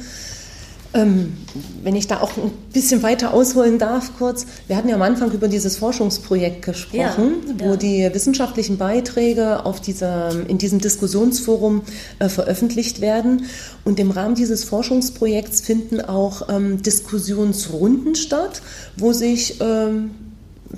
Ähm, 0.94 1.38
wenn 1.84 1.96
ich 1.96 2.08
da 2.08 2.20
auch 2.20 2.36
ein 2.36 2.52
bisschen 2.74 3.02
weiter 3.02 3.34
ausholen 3.34 3.80
darf, 3.80 4.12
kurz. 4.18 4.46
Wir 4.68 4.76
hatten 4.76 4.90
ja 4.90 4.96
am 4.96 5.02
Anfang 5.02 5.32
über 5.32 5.48
dieses 5.48 5.78
Forschungsprojekt 5.78 6.64
gesprochen, 6.64 7.36
ja, 7.48 7.60
wo 7.60 7.70
ja. 7.72 7.76
die 7.78 8.10
wissenschaftlichen 8.14 8.78
Beiträge 8.78 9.66
auf 9.66 9.80
dieser, 9.80 10.32
in 10.50 10.58
diesem 10.58 10.80
Diskussionsforum 10.80 11.84
äh, 12.20 12.28
veröffentlicht 12.28 13.00
werden. 13.00 13.46
Und 13.86 14.00
im 14.00 14.12
Rahmen 14.12 14.36
dieses 14.36 14.66
Forschungsprojekts 14.66 15.62
finden 15.62 16.02
auch 16.02 16.50
ähm, 16.50 16.82
Diskussionsrunden 16.82 18.16
statt, 18.16 18.62
wo 18.98 19.14
sich 19.14 19.62
ähm, 19.62 20.12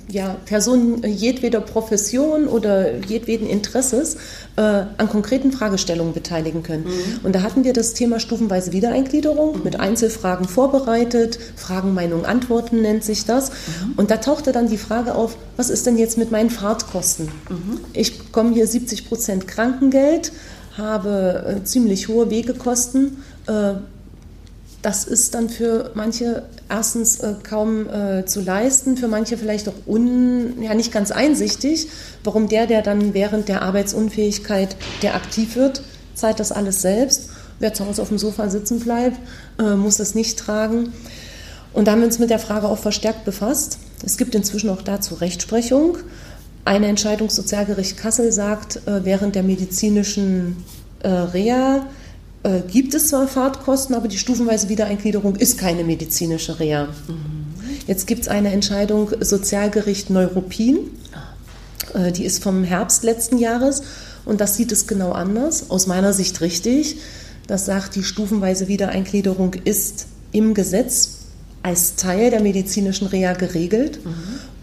ja, 0.08 0.36
Personen 0.44 1.02
jedweder 1.04 1.60
Profession 1.60 2.46
oder 2.46 2.98
jedweden 2.98 3.46
Interesses 3.46 4.16
äh, 4.56 4.60
an 4.60 5.08
konkreten 5.08 5.52
Fragestellungen 5.52 6.12
beteiligen 6.12 6.62
können. 6.62 6.84
Mhm. 6.84 7.20
Und 7.24 7.34
da 7.34 7.42
hatten 7.42 7.64
wir 7.64 7.72
das 7.72 7.94
Thema 7.94 8.20
stufenweise 8.20 8.72
Wiedereingliederung 8.72 9.58
mhm. 9.58 9.64
mit 9.64 9.80
Einzelfragen 9.80 10.46
vorbereitet. 10.46 11.38
Fragen, 11.56 11.94
Meinung, 11.94 12.24
Antworten 12.24 12.82
nennt 12.82 13.04
sich 13.04 13.24
das. 13.24 13.50
Mhm. 13.50 13.94
Und 13.96 14.10
da 14.10 14.18
tauchte 14.18 14.52
dann 14.52 14.68
die 14.68 14.78
Frage 14.78 15.14
auf, 15.14 15.36
was 15.56 15.70
ist 15.70 15.86
denn 15.86 15.96
jetzt 15.96 16.18
mit 16.18 16.30
meinen 16.30 16.50
Fahrtkosten? 16.50 17.28
Mhm. 17.48 17.80
Ich 17.92 18.18
bekomme 18.18 18.54
hier 18.54 18.66
70 18.66 19.08
Prozent 19.08 19.48
Krankengeld, 19.48 20.32
habe 20.76 21.60
äh, 21.60 21.64
ziemlich 21.64 22.08
hohe 22.08 22.30
Wegekosten. 22.30 23.22
Äh, 23.46 23.74
das 24.84 25.04
ist 25.04 25.34
dann 25.34 25.48
für 25.48 25.92
manche 25.94 26.42
erstens 26.68 27.18
äh, 27.20 27.34
kaum 27.42 27.88
äh, 27.88 28.26
zu 28.26 28.42
leisten, 28.42 28.98
für 28.98 29.08
manche 29.08 29.38
vielleicht 29.38 29.66
auch 29.66 29.86
un, 29.86 30.62
ja, 30.62 30.74
nicht 30.74 30.92
ganz 30.92 31.10
einsichtig, 31.10 31.88
warum 32.22 32.48
der, 32.48 32.66
der 32.66 32.82
dann 32.82 33.14
während 33.14 33.48
der 33.48 33.62
Arbeitsunfähigkeit, 33.62 34.76
der 35.00 35.14
aktiv 35.14 35.56
wird, 35.56 35.82
zahlt 36.14 36.38
das 36.38 36.52
alles 36.52 36.82
selbst. 36.82 37.30
Wer 37.60 37.72
zu 37.72 37.86
Hause 37.86 38.02
auf 38.02 38.08
dem 38.08 38.18
Sofa 38.18 38.50
sitzen 38.50 38.78
bleibt, 38.80 39.18
äh, 39.58 39.74
muss 39.74 39.96
das 39.96 40.14
nicht 40.14 40.38
tragen. 40.38 40.92
Und 41.72 41.86
da 41.88 41.92
haben 41.92 42.00
wir 42.00 42.06
uns 42.06 42.18
mit 42.18 42.28
der 42.28 42.38
Frage 42.38 42.68
auch 42.68 42.78
verstärkt 42.78 43.24
befasst. 43.24 43.78
Es 44.04 44.18
gibt 44.18 44.34
inzwischen 44.34 44.68
auch 44.68 44.82
dazu 44.82 45.14
Rechtsprechung. 45.14 45.96
Eine 46.66 46.88
Entscheidung 46.88 47.30
Sozialgericht 47.30 47.96
Kassel 47.96 48.32
sagt, 48.32 48.86
äh, 48.86 49.02
während 49.06 49.34
der 49.34 49.44
medizinischen 49.44 50.62
äh, 51.02 51.08
Reha 51.08 51.86
äh, 52.44 52.60
gibt 52.70 52.94
es 52.94 53.08
zwar 53.08 53.26
Fahrtkosten, 53.26 53.94
aber 53.94 54.06
die 54.06 54.18
stufenweise 54.18 54.68
Wiedereingliederung 54.68 55.36
ist 55.36 55.58
keine 55.58 55.82
medizinische 55.82 56.60
Reha. 56.60 56.86
Mhm. 57.08 57.44
Jetzt 57.86 58.06
gibt 58.06 58.22
es 58.22 58.28
eine 58.28 58.52
Entscheidung 58.52 59.10
Sozialgericht 59.20 60.10
Neuruppin, 60.10 60.90
äh, 61.94 62.12
die 62.12 62.24
ist 62.24 62.42
vom 62.42 62.62
Herbst 62.62 63.02
letzten 63.02 63.38
Jahres 63.38 63.82
und 64.24 64.40
das 64.40 64.56
sieht 64.56 64.72
es 64.72 64.86
genau 64.86 65.12
anders, 65.12 65.70
aus 65.70 65.86
meiner 65.86 66.12
Sicht 66.12 66.40
richtig. 66.40 66.98
Das 67.46 67.66
sagt, 67.66 67.94
die 67.94 68.02
stufenweise 68.02 68.68
Wiedereingliederung 68.68 69.54
ist 69.64 70.06
im 70.32 70.54
Gesetz 70.54 71.20
als 71.62 71.96
Teil 71.96 72.30
der 72.30 72.40
medizinischen 72.40 73.06
Reha 73.06 73.32
geregelt. 73.32 74.04
Mhm. 74.04 74.12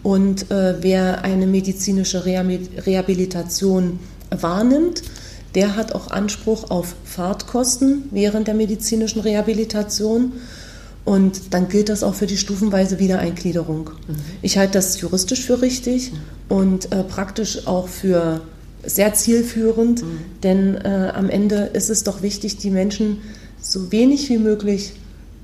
Und 0.04 0.50
äh, 0.50 0.82
wer 0.82 1.24
eine 1.24 1.46
medizinische 1.46 2.24
Rehabilitation 2.24 3.98
wahrnimmt, 4.30 5.02
der 5.54 5.76
hat 5.76 5.94
auch 5.94 6.10
Anspruch 6.10 6.70
auf 6.70 6.94
Fahrtkosten 7.04 8.04
während 8.10 8.48
der 8.48 8.54
medizinischen 8.54 9.20
Rehabilitation. 9.20 10.32
Und 11.04 11.52
dann 11.52 11.68
gilt 11.68 11.88
das 11.88 12.04
auch 12.04 12.14
für 12.14 12.26
die 12.26 12.36
stufenweise 12.36 13.00
Wiedereingliederung. 13.00 13.90
Mhm. 14.06 14.14
Ich 14.40 14.56
halte 14.56 14.74
das 14.74 15.00
juristisch 15.00 15.44
für 15.44 15.60
richtig 15.60 16.12
mhm. 16.12 16.56
und 16.56 16.92
äh, 16.92 17.02
praktisch 17.02 17.66
auch 17.66 17.88
für 17.88 18.40
sehr 18.84 19.12
zielführend, 19.14 20.02
mhm. 20.02 20.18
denn 20.42 20.76
äh, 20.76 21.12
am 21.14 21.28
Ende 21.28 21.70
ist 21.72 21.90
es 21.90 22.04
doch 22.04 22.22
wichtig, 22.22 22.56
die 22.58 22.70
Menschen 22.70 23.18
so 23.60 23.92
wenig 23.92 24.28
wie 24.28 24.38
möglich 24.38 24.92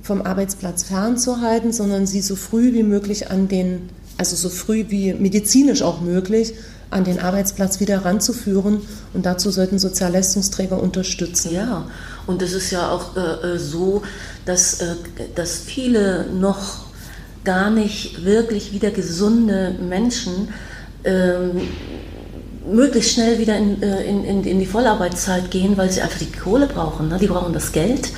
vom 0.03 0.23
Arbeitsplatz 0.23 0.85
fernzuhalten, 0.85 1.73
sondern 1.73 2.07
sie 2.07 2.21
so 2.21 2.37
früh 2.37 2.73
wie 2.73 2.83
möglich 2.83 3.31
an 3.31 3.49
den, 3.49 3.91
also 4.17 4.37
so 4.37 4.49
früh 4.49 4.87
wie 4.89 5.13
medizinisch 5.13 5.83
auch 5.83 6.01
möglich, 6.01 6.55
an 6.91 7.05
den 7.05 7.21
Arbeitsplatz 7.21 7.81
wieder 7.81 8.05
ranzuführen. 8.05 8.81
Und 9.15 9.27
dazu 9.27 9.51
sollten 9.51 9.79
Sozialleistungsträger 9.79 10.81
unterstützen. 10.81 11.53
Ja, 11.53 11.87
und 12.27 12.43
es 12.43 12.53
ist 12.53 12.71
ja 12.71 12.91
auch 12.91 13.17
äh, 13.17 13.55
äh, 13.55 13.59
so, 13.59 14.03
dass, 14.45 14.81
äh, 14.81 14.95
dass 15.35 15.59
viele 15.59 16.27
noch 16.33 16.87
gar 17.45 17.71
nicht 17.71 18.25
wirklich 18.25 18.73
wieder 18.73 18.91
gesunde 18.91 19.75
Menschen 19.81 20.49
ähm, 21.05 21.63
möglichst 22.71 23.13
schnell 23.13 23.39
wieder 23.39 23.57
in, 23.57 23.83
äh, 23.83 24.05
in, 24.05 24.25
in, 24.25 24.45
in, 24.45 24.61
die 24.61 24.67
Vollarbeitszeit 24.67 25.51
gehen, 25.51 25.77
weil 25.77 25.91
sie 25.91 26.01
einfach 26.01 26.19
die 26.19 26.31
Kohle 26.31 26.67
brauchen. 26.67 27.09
Ne? 27.09 27.19
Die 27.19 27.27
brauchen 27.27 27.53
das 27.53 27.73
Geld. 27.73 28.11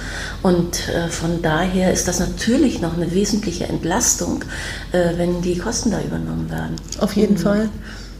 Und 0.42 0.88
äh, 0.88 1.08
von 1.08 1.42
daher 1.42 1.92
ist 1.92 2.08
das 2.08 2.18
natürlich 2.20 2.80
noch 2.80 2.96
eine 2.96 3.12
wesentliche 3.14 3.68
Entlastung, 3.68 4.44
äh, 4.92 5.16
wenn 5.16 5.42
die 5.42 5.58
Kosten 5.58 5.90
da 5.90 6.00
übernommen 6.00 6.50
werden. 6.50 6.76
Auf 6.98 7.14
jeden 7.14 7.34
mhm. 7.34 7.38
Fall. 7.38 7.68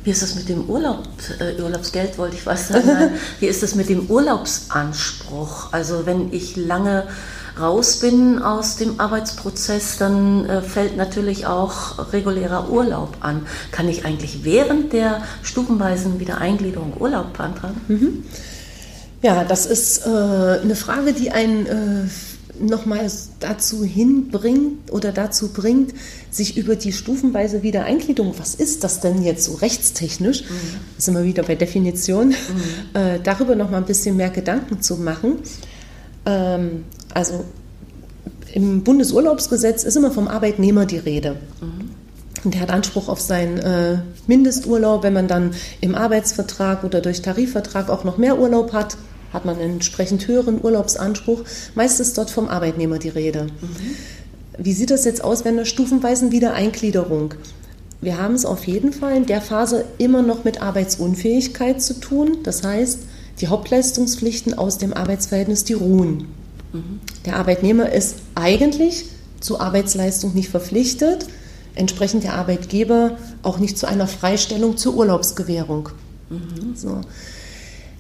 Wie 0.03 0.11
ist 0.11 0.23
das 0.23 0.35
mit 0.35 0.49
dem 0.49 0.69
Urlaub, 0.69 1.03
äh, 1.41 1.61
Urlaubsgeld, 1.61 2.17
wollte 2.17 2.37
ich 2.37 2.47
was 2.47 2.69
sagen. 2.69 3.11
Wie 3.41 3.47
ist 3.47 3.63
das 3.63 3.75
mit 3.75 3.89
dem 3.89 4.09
Urlaubsanspruch? 4.09 5.73
Also 5.73 6.07
wenn 6.07 6.33
ich 6.33 6.57
lange 6.57 7.05
raus 7.61 7.99
bin 7.99 8.41
aus 8.41 8.77
dem 8.77 8.99
Arbeitsprozess, 8.99 9.99
dann 9.99 10.49
äh, 10.49 10.63
fällt 10.63 10.97
natürlich 10.97 11.47
auch 11.47 12.13
regulärer 12.13 12.71
Urlaub 12.71 13.19
an. 13.21 13.47
Kann 13.73 13.89
ich 13.89 14.07
eigentlich 14.07 14.45
während 14.45 14.93
der 14.95 15.23
stufenweisen 15.43 16.19
Wiedereingliederung 16.19 16.95
Urlaub 16.99 17.37
beantragen? 17.37 17.81
Mhm. 17.89 18.25
Ja, 19.23 19.45
das 19.45 19.67
ist 19.67 20.07
äh, 20.07 20.09
eine 20.09 20.77
Frage, 20.77 21.13
die 21.13 21.31
einen 21.31 21.67
äh, 21.67 22.09
nochmal 22.61 23.11
dazu 23.41 23.85
hinbringt 23.85 24.91
oder 24.93 25.13
dazu 25.13 25.49
bringt, 25.49 25.93
sich 26.31 26.57
über 26.57 26.77
die 26.77 26.93
stufenweise 26.93 27.63
Wiedereingliederung, 27.63 28.35
was 28.39 28.55
ist 28.55 28.85
das 28.85 29.01
denn 29.01 29.23
jetzt 29.23 29.45
so 29.45 29.55
rechtstechnisch, 29.55 30.43
mhm. 30.43 30.55
sind 30.99 31.15
wir 31.15 31.25
wieder 31.25 31.43
bei 31.43 31.55
Definition, 31.55 32.29
mhm. 32.29 32.35
äh, 32.95 33.19
darüber 33.23 33.55
nochmal 33.55 33.81
ein 33.81 33.87
bisschen 33.87 34.17
mehr 34.17 34.31
Gedanken 34.31 34.81
zu 34.81 34.97
machen. 34.97 35.39
Ähm, 36.27 36.85
also 37.13 37.45
im 38.53 38.83
Bundesurlaubsgesetz 38.83 39.85
ist 39.85 39.97
immer 39.97 40.11
vom 40.11 40.29
Arbeitnehmer 40.29 40.87
die 40.87 40.99
Rede. 40.99 41.37
Mhm. 41.61 41.91
Und 42.45 42.55
er 42.55 42.63
hat 42.63 42.71
Anspruch 42.71 43.09
auf 43.09 43.21
seinen 43.21 43.59
äh, 43.59 43.99
Mindesturlaub. 44.27 45.03
Wenn 45.03 45.13
man 45.13 45.29
dann 45.29 45.53
im 45.81 45.95
Arbeitsvertrag 45.95 46.85
oder 46.85 47.01
durch 47.01 47.23
Tarifvertrag 47.23 47.91
auch 47.91 48.05
noch 48.05 48.17
mehr 48.17 48.39
Urlaub 48.39 48.73
hat, 48.73 48.97
hat 49.33 49.45
man 49.45 49.57
einen 49.59 49.75
entsprechend 49.75 50.27
höheren 50.27 50.63
Urlaubsanspruch. 50.63 51.43
Meist 51.75 52.01
ist 52.01 52.19
dort 52.19 52.31
vom 52.31 52.49
Arbeitnehmer 52.49 52.99
die 52.99 53.09
Rede. 53.09 53.45
Mhm. 53.45 53.97
Wie 54.59 54.73
sieht 54.73 54.91
das 54.91 55.05
jetzt 55.05 55.25
aus, 55.25 55.45
wenn 55.45 55.57
der 55.57 55.65
stufenweisen 55.65 56.33
Wiedereingliederung? 56.33 57.35
Wir 58.01 58.19
haben 58.19 58.35
es 58.35 58.45
auf 58.45 58.67
jeden 58.67 58.93
Fall 58.93 59.17
in 59.17 59.27
der 59.27 59.41
Phase 59.41 59.85
immer 59.99 60.23
noch 60.23 60.45
mit 60.45 60.63
Arbeitsunfähigkeit 60.63 61.83
zu 61.83 62.01
tun. 62.01 62.39
Das 62.43 62.63
heißt, 62.63 63.01
die 63.41 63.49
Hauptleistungspflichten 63.49 64.57
aus 64.57 64.79
dem 64.79 64.93
Arbeitsverhältnis, 64.93 65.65
die 65.65 65.75
ruhen. 65.75 66.27
Mhm. 66.73 67.01
Der 67.27 67.37
Arbeitnehmer 67.37 67.91
ist 67.93 68.17
eigentlich 68.35 69.07
zur 69.41 69.61
Arbeitsleistung 69.61 70.35
nicht 70.35 70.49
verpflichtet, 70.49 71.27
entsprechend 71.75 72.25
der 72.25 72.35
Arbeitgeber 72.35 73.17
auch 73.43 73.59
nicht 73.59 73.79
zu 73.79 73.87
einer 73.87 74.07
Freistellung 74.07 74.77
zur 74.77 74.95
Urlaubsgewährung. 74.97 75.91
Mhm. 76.29 76.75
So. 76.75 77.01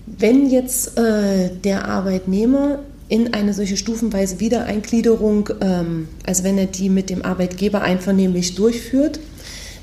Wenn 0.06 0.50
jetzt 0.50 0.98
äh, 0.98 1.50
der 1.64 1.86
Arbeitnehmer 1.86 2.80
in 3.08 3.34
eine 3.34 3.54
solche 3.54 3.76
stufenweise 3.76 4.40
Wiedereingliederung, 4.40 5.50
ähm, 5.60 6.08
also 6.26 6.44
wenn 6.44 6.58
er 6.58 6.66
die 6.66 6.88
mit 6.88 7.10
dem 7.10 7.22
Arbeitgeber 7.22 7.82
einvernehmlich 7.82 8.54
durchführt, 8.54 9.20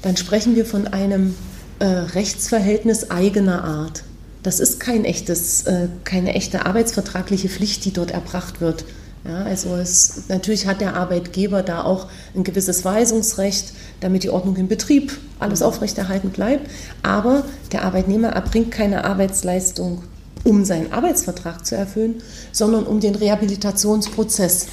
dann 0.01 0.15
sprechen 0.15 0.55
wir 0.55 0.65
von 0.65 0.87
einem 0.87 1.35
äh, 1.79 1.85
Rechtsverhältnis 1.85 3.11
eigener 3.11 3.63
Art. 3.63 4.03
Das 4.43 4.59
ist 4.59 4.79
kein 4.79 5.03
echtes, 5.03 5.63
äh, 5.63 5.87
keine 6.05 6.33
echte 6.33 6.65
arbeitsvertragliche 6.65 7.49
Pflicht, 7.49 7.83
die 7.85 7.91
dort 7.91 8.11
erbracht 8.11 8.61
wird. 8.61 8.85
Ja, 9.27 9.43
also 9.43 9.75
es, 9.75 10.23
natürlich 10.29 10.67
hat 10.67 10.81
der 10.81 10.95
Arbeitgeber 10.95 11.63
da 11.63 11.83
auch 11.83 12.07
ein 12.35 12.43
gewisses 12.43 12.85
Weisungsrecht, 12.85 13.73
damit 13.99 14.23
die 14.23 14.29
Ordnung 14.29 14.55
im 14.55 14.67
Betrieb 14.67 15.17
alles 15.39 15.61
aufrechterhalten 15.61 16.29
bleibt. 16.29 16.69
Aber 17.03 17.43
der 17.71 17.83
Arbeitnehmer 17.83 18.29
erbringt 18.29 18.71
keine 18.71 19.03
Arbeitsleistung, 19.03 20.03
um 20.43 20.63
seinen 20.65 20.93
Arbeitsvertrag 20.93 21.65
zu 21.65 21.75
erfüllen, 21.75 22.21
sondern 22.51 22.85
um 22.85 22.99
den 22.99 23.15
Rehabilitationsprozess 23.15 24.67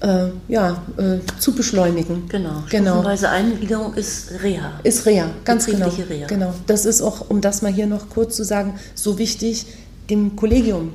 äh, 0.00 0.28
ja, 0.48 0.82
äh, 0.98 1.18
zu 1.38 1.54
beschleunigen. 1.54 2.28
Genau. 2.28 2.64
genau. 2.68 2.92
Stufenweise 2.92 3.30
Eingliederung 3.30 3.94
ist 3.94 4.32
Reha. 4.42 4.80
Ist 4.82 5.06
Reha, 5.06 5.30
ganz 5.44 5.66
genau. 5.66 5.88
Reha. 5.88 6.26
Genau. 6.26 6.52
Das 6.66 6.84
ist 6.84 7.00
auch, 7.00 7.30
um 7.30 7.40
das 7.40 7.62
mal 7.62 7.72
hier 7.72 7.86
noch 7.86 8.10
kurz 8.10 8.36
zu 8.36 8.44
sagen, 8.44 8.74
so 8.94 9.18
wichtig, 9.18 9.66
dem 10.10 10.36
Kollegium, 10.36 10.92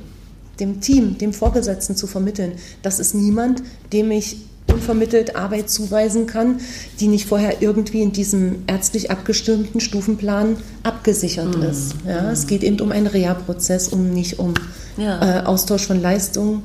dem 0.60 0.80
Team, 0.80 1.18
dem 1.18 1.32
Vorgesetzten 1.32 1.96
zu 1.96 2.06
vermitteln. 2.06 2.52
Das 2.82 3.00
ist 3.00 3.14
niemand, 3.14 3.62
dem 3.92 4.10
ich 4.10 4.36
unvermittelt 4.72 5.36
Arbeit 5.36 5.68
zuweisen 5.68 6.26
kann, 6.26 6.60
die 7.00 7.08
nicht 7.08 7.26
vorher 7.26 7.60
irgendwie 7.60 8.02
in 8.02 8.12
diesem 8.12 8.62
ärztlich 8.66 9.10
abgestimmten 9.10 9.80
Stufenplan 9.80 10.56
abgesichert 10.82 11.56
mm. 11.56 11.62
ist. 11.62 11.94
Ja, 12.06 12.22
mm. 12.22 12.26
Es 12.26 12.46
geht 12.46 12.62
eben 12.62 12.80
um 12.80 12.92
einen 12.92 13.06
Reha-Prozess, 13.06 13.88
um 13.88 14.10
nicht 14.10 14.38
um 14.38 14.54
ja. 14.96 15.40
äh, 15.40 15.44
Austausch 15.44 15.86
von 15.86 16.00
Leistungen 16.00 16.62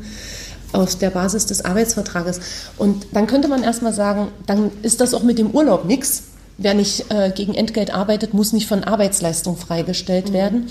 auf 0.71 0.95
der 0.95 1.09
Basis 1.09 1.45
des 1.45 1.63
Arbeitsvertrages. 1.63 2.39
Und 2.77 3.07
dann 3.13 3.27
könnte 3.27 3.47
man 3.47 3.63
erstmal 3.63 3.93
sagen, 3.93 4.27
dann 4.45 4.71
ist 4.81 5.01
das 5.01 5.13
auch 5.13 5.23
mit 5.23 5.39
dem 5.39 5.51
Urlaub 5.51 5.85
nichts. 5.85 6.23
Wer 6.57 6.73
nicht 6.73 7.11
äh, 7.11 7.31
gegen 7.31 7.53
Entgelt 7.53 7.93
arbeitet, 7.93 8.33
muss 8.33 8.53
nicht 8.53 8.67
von 8.67 8.83
Arbeitsleistung 8.83 9.57
freigestellt 9.57 10.29
mhm. 10.29 10.33
werden. 10.33 10.67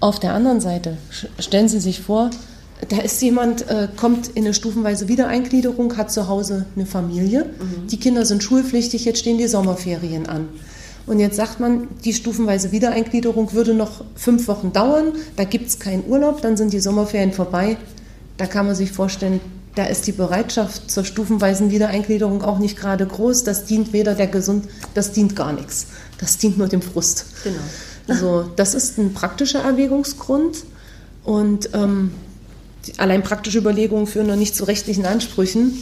Auf 0.00 0.18
der 0.18 0.32
anderen 0.32 0.60
Seite 0.60 0.96
stellen 1.38 1.68
Sie 1.68 1.80
sich 1.80 2.00
vor, 2.00 2.30
da 2.88 2.98
ist 2.98 3.20
jemand, 3.22 3.68
äh, 3.68 3.88
kommt 3.96 4.28
in 4.28 4.44
eine 4.44 4.54
stufenweise 4.54 5.08
Wiedereingliederung, 5.08 5.96
hat 5.96 6.12
zu 6.12 6.28
Hause 6.28 6.66
eine 6.76 6.86
Familie, 6.86 7.44
mhm. 7.44 7.88
die 7.88 7.98
Kinder 7.98 8.24
sind 8.24 8.42
schulpflichtig, 8.42 9.04
jetzt 9.04 9.18
stehen 9.20 9.38
die 9.38 9.48
Sommerferien 9.48 10.28
an. 10.28 10.48
Und 11.06 11.20
jetzt 11.20 11.36
sagt 11.36 11.58
man, 11.58 11.88
die 12.04 12.12
stufenweise 12.12 12.70
Wiedereingliederung 12.70 13.54
würde 13.54 13.72
noch 13.72 14.04
fünf 14.14 14.46
Wochen 14.46 14.72
dauern, 14.72 15.12
da 15.36 15.44
gibt 15.44 15.68
es 15.68 15.78
keinen 15.78 16.04
Urlaub, 16.06 16.42
dann 16.42 16.56
sind 16.56 16.72
die 16.72 16.80
Sommerferien 16.80 17.32
vorbei, 17.32 17.78
da 18.36 18.46
kann 18.46 18.66
man 18.66 18.74
sich 18.74 18.92
vorstellen, 18.92 19.40
da 19.74 19.84
ist 19.84 20.06
die 20.06 20.12
Bereitschaft 20.12 20.90
zur 20.90 21.04
stufenweisen 21.04 21.70
Wiedereingliederung 21.70 22.42
auch 22.42 22.58
nicht 22.58 22.76
gerade 22.76 23.06
groß. 23.06 23.44
Das 23.44 23.64
dient 23.64 23.92
weder 23.92 24.16
der 24.16 24.26
Gesund, 24.26 24.64
das 24.94 25.12
dient 25.12 25.36
gar 25.36 25.52
nichts. 25.52 25.86
Das 26.18 26.36
dient 26.36 26.58
nur 26.58 26.66
dem 26.66 26.82
Frust. 26.82 27.26
Genau. 27.44 27.58
Also 28.08 28.50
das 28.56 28.74
ist 28.74 28.98
ein 28.98 29.14
praktischer 29.14 29.60
Erwägungsgrund 29.60 30.64
und 31.22 31.70
ähm, 31.74 32.10
allein 32.98 33.22
praktische 33.22 33.58
Überlegungen 33.58 34.06
führen 34.06 34.26
noch 34.26 34.36
nicht 34.36 34.54
zu 34.54 34.64
rechtlichen 34.64 35.06
Ansprüchen. 35.06 35.72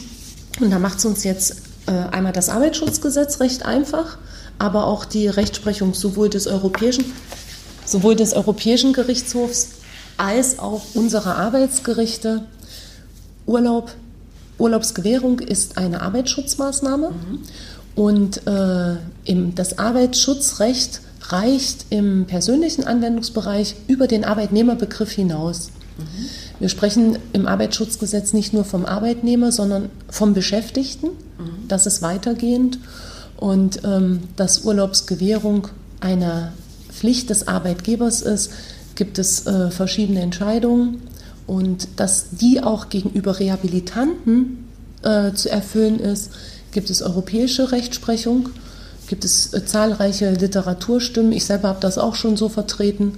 Und 0.59 0.71
da 0.71 0.79
macht 0.79 0.99
es 0.99 1.05
uns 1.05 1.23
jetzt 1.23 1.61
äh, 1.87 1.91
einmal 1.91 2.33
das 2.33 2.49
Arbeitsschutzgesetz 2.49 3.39
recht 3.39 3.65
einfach, 3.65 4.17
aber 4.59 4.85
auch 4.85 5.05
die 5.05 5.27
Rechtsprechung 5.27 5.93
sowohl 5.93 6.29
des 6.29 6.47
europäischen, 6.47 7.05
sowohl 7.85 8.15
des 8.15 8.33
Europäischen 8.33 8.93
Gerichtshofs 8.93 9.69
als 10.17 10.59
auch 10.59 10.83
unsere 10.93 11.35
Arbeitsgerichte. 11.35 12.43
Urlaub, 13.45 13.91
Urlaubsgewährung 14.57 15.39
ist 15.39 15.77
eine 15.77 16.01
Arbeitsschutzmaßnahme 16.01 17.11
mhm. 17.11 17.39
und 17.95 18.45
äh, 18.47 18.95
im, 19.25 19.55
das 19.55 19.77
Arbeitsschutzrecht 19.77 21.01
reicht 21.29 21.85
im 21.89 22.25
persönlichen 22.25 22.85
Anwendungsbereich 22.85 23.75
über 23.87 24.07
den 24.07 24.25
Arbeitnehmerbegriff 24.25 25.11
hinaus. 25.11 25.69
Mhm. 25.97 26.25
Wir 26.59 26.69
sprechen 26.69 27.19
im 27.33 27.47
Arbeitsschutzgesetz 27.47 28.33
nicht 28.33 28.53
nur 28.53 28.65
vom 28.65 28.85
Arbeitnehmer, 28.85 29.51
sondern 29.51 29.89
vom 30.09 30.33
Beschäftigten. 30.33 31.07
Mhm. 31.07 31.67
Das 31.67 31.85
ist 31.85 32.01
weitergehend. 32.01 32.79
Und 33.37 33.83
ähm, 33.83 34.21
dass 34.35 34.65
Urlaubsgewährung 34.65 35.67
eine 35.99 36.53
Pflicht 36.89 37.29
des 37.29 37.47
Arbeitgebers 37.47 38.21
ist, 38.21 38.51
gibt 38.95 39.19
es 39.19 39.45
äh, 39.45 39.69
verschiedene 39.69 40.21
Entscheidungen 40.21 41.03
und 41.45 41.87
dass 41.95 42.31
die 42.31 42.61
auch 42.61 42.89
gegenüber 42.89 43.39
Rehabilitanten 43.39 44.65
äh, 45.03 45.33
zu 45.33 45.49
erfüllen 45.49 45.99
ist, 45.99 46.31
gibt 46.71 46.89
es 46.89 47.01
europäische 47.01 47.71
Rechtsprechung, 47.71 48.49
gibt 49.07 49.25
es 49.25 49.53
äh, 49.53 49.65
zahlreiche 49.65 50.31
Literaturstimmen. 50.31 51.31
Ich 51.31 51.45
selber 51.45 51.69
habe 51.69 51.79
das 51.81 51.97
auch 51.97 52.15
schon 52.15 52.37
so 52.37 52.49
vertreten 52.49 53.05
mhm. 53.05 53.13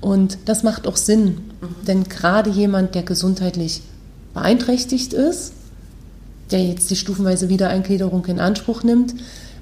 und 0.00 0.38
das 0.44 0.62
macht 0.62 0.86
auch 0.86 0.96
Sinn, 0.96 1.26
mhm. 1.60 1.86
denn 1.86 2.04
gerade 2.04 2.50
jemand, 2.50 2.94
der 2.94 3.02
gesundheitlich 3.02 3.82
beeinträchtigt 4.34 5.12
ist, 5.12 5.52
der 6.50 6.64
jetzt 6.64 6.90
die 6.90 6.96
stufenweise 6.96 7.48
Wiedereingliederung 7.48 8.24
in 8.26 8.40
Anspruch 8.40 8.82
nimmt, 8.82 9.14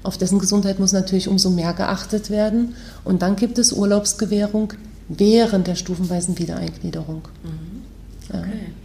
auf 0.03 0.17
dessen 0.17 0.37
Gesundheit 0.37 0.79
muss 0.79 0.91
natürlich 0.91 1.27
umso 1.27 1.49
mehr 1.49 1.73
geachtet 1.73 2.29
werden. 2.29 2.75
Und 3.03 3.23
dann 3.23 3.35
gibt 3.35 3.57
es 3.57 3.73
Urlaubsgewährung 3.73 4.73
während 5.07 5.65
der 5.65 5.75
stufenweisen 5.75 6.37
Wiedereingliederung. 6.37 7.23
Mhm. 7.43 7.81
Okay. 8.29 8.39
Ja. 8.39 8.84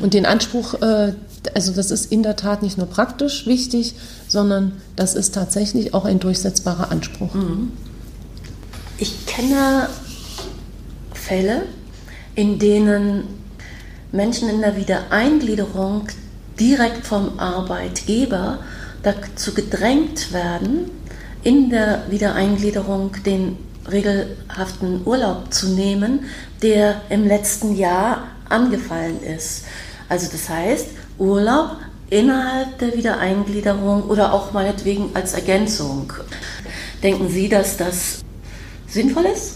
Und 0.00 0.14
den 0.14 0.26
Anspruch, 0.26 0.74
äh, 0.82 1.12
also 1.54 1.72
das 1.72 1.90
ist 1.90 2.10
in 2.10 2.22
der 2.22 2.36
Tat 2.36 2.62
nicht 2.62 2.78
nur 2.78 2.86
praktisch 2.86 3.46
wichtig, 3.46 3.94
sondern 4.28 4.72
das 4.96 5.14
ist 5.14 5.34
tatsächlich 5.34 5.94
auch 5.94 6.04
ein 6.04 6.18
durchsetzbarer 6.18 6.90
Anspruch. 6.90 7.34
Mhm. 7.34 7.72
Ich 8.98 9.26
kenne 9.26 9.88
Fälle, 11.14 11.62
in 12.34 12.58
denen 12.58 13.24
Menschen 14.12 14.48
in 14.48 14.60
der 14.60 14.76
Wiedereingliederung 14.76 16.08
direkt 16.58 17.06
vom 17.06 17.38
Arbeitgeber 17.38 18.58
dazu 19.02 19.54
gedrängt 19.54 20.32
werden, 20.32 20.90
in 21.42 21.70
der 21.70 22.02
Wiedereingliederung 22.10 23.12
den 23.24 23.56
regelhaften 23.90 25.06
Urlaub 25.06 25.52
zu 25.52 25.68
nehmen, 25.68 26.20
der 26.62 27.00
im 27.08 27.26
letzten 27.26 27.76
Jahr 27.76 28.28
angefallen 28.48 29.22
ist. 29.22 29.64
Also 30.10 30.28
das 30.30 30.48
heißt, 30.48 30.86
Urlaub 31.18 31.76
innerhalb 32.10 32.78
der 32.80 32.96
Wiedereingliederung 32.96 34.02
oder 34.02 34.34
auch 34.34 34.52
meinetwegen 34.52 35.10
als 35.14 35.34
Ergänzung. 35.34 36.12
Denken 37.02 37.30
Sie, 37.30 37.48
dass 37.48 37.76
das 37.76 38.18
sinnvoll 38.88 39.26
ist? 39.26 39.54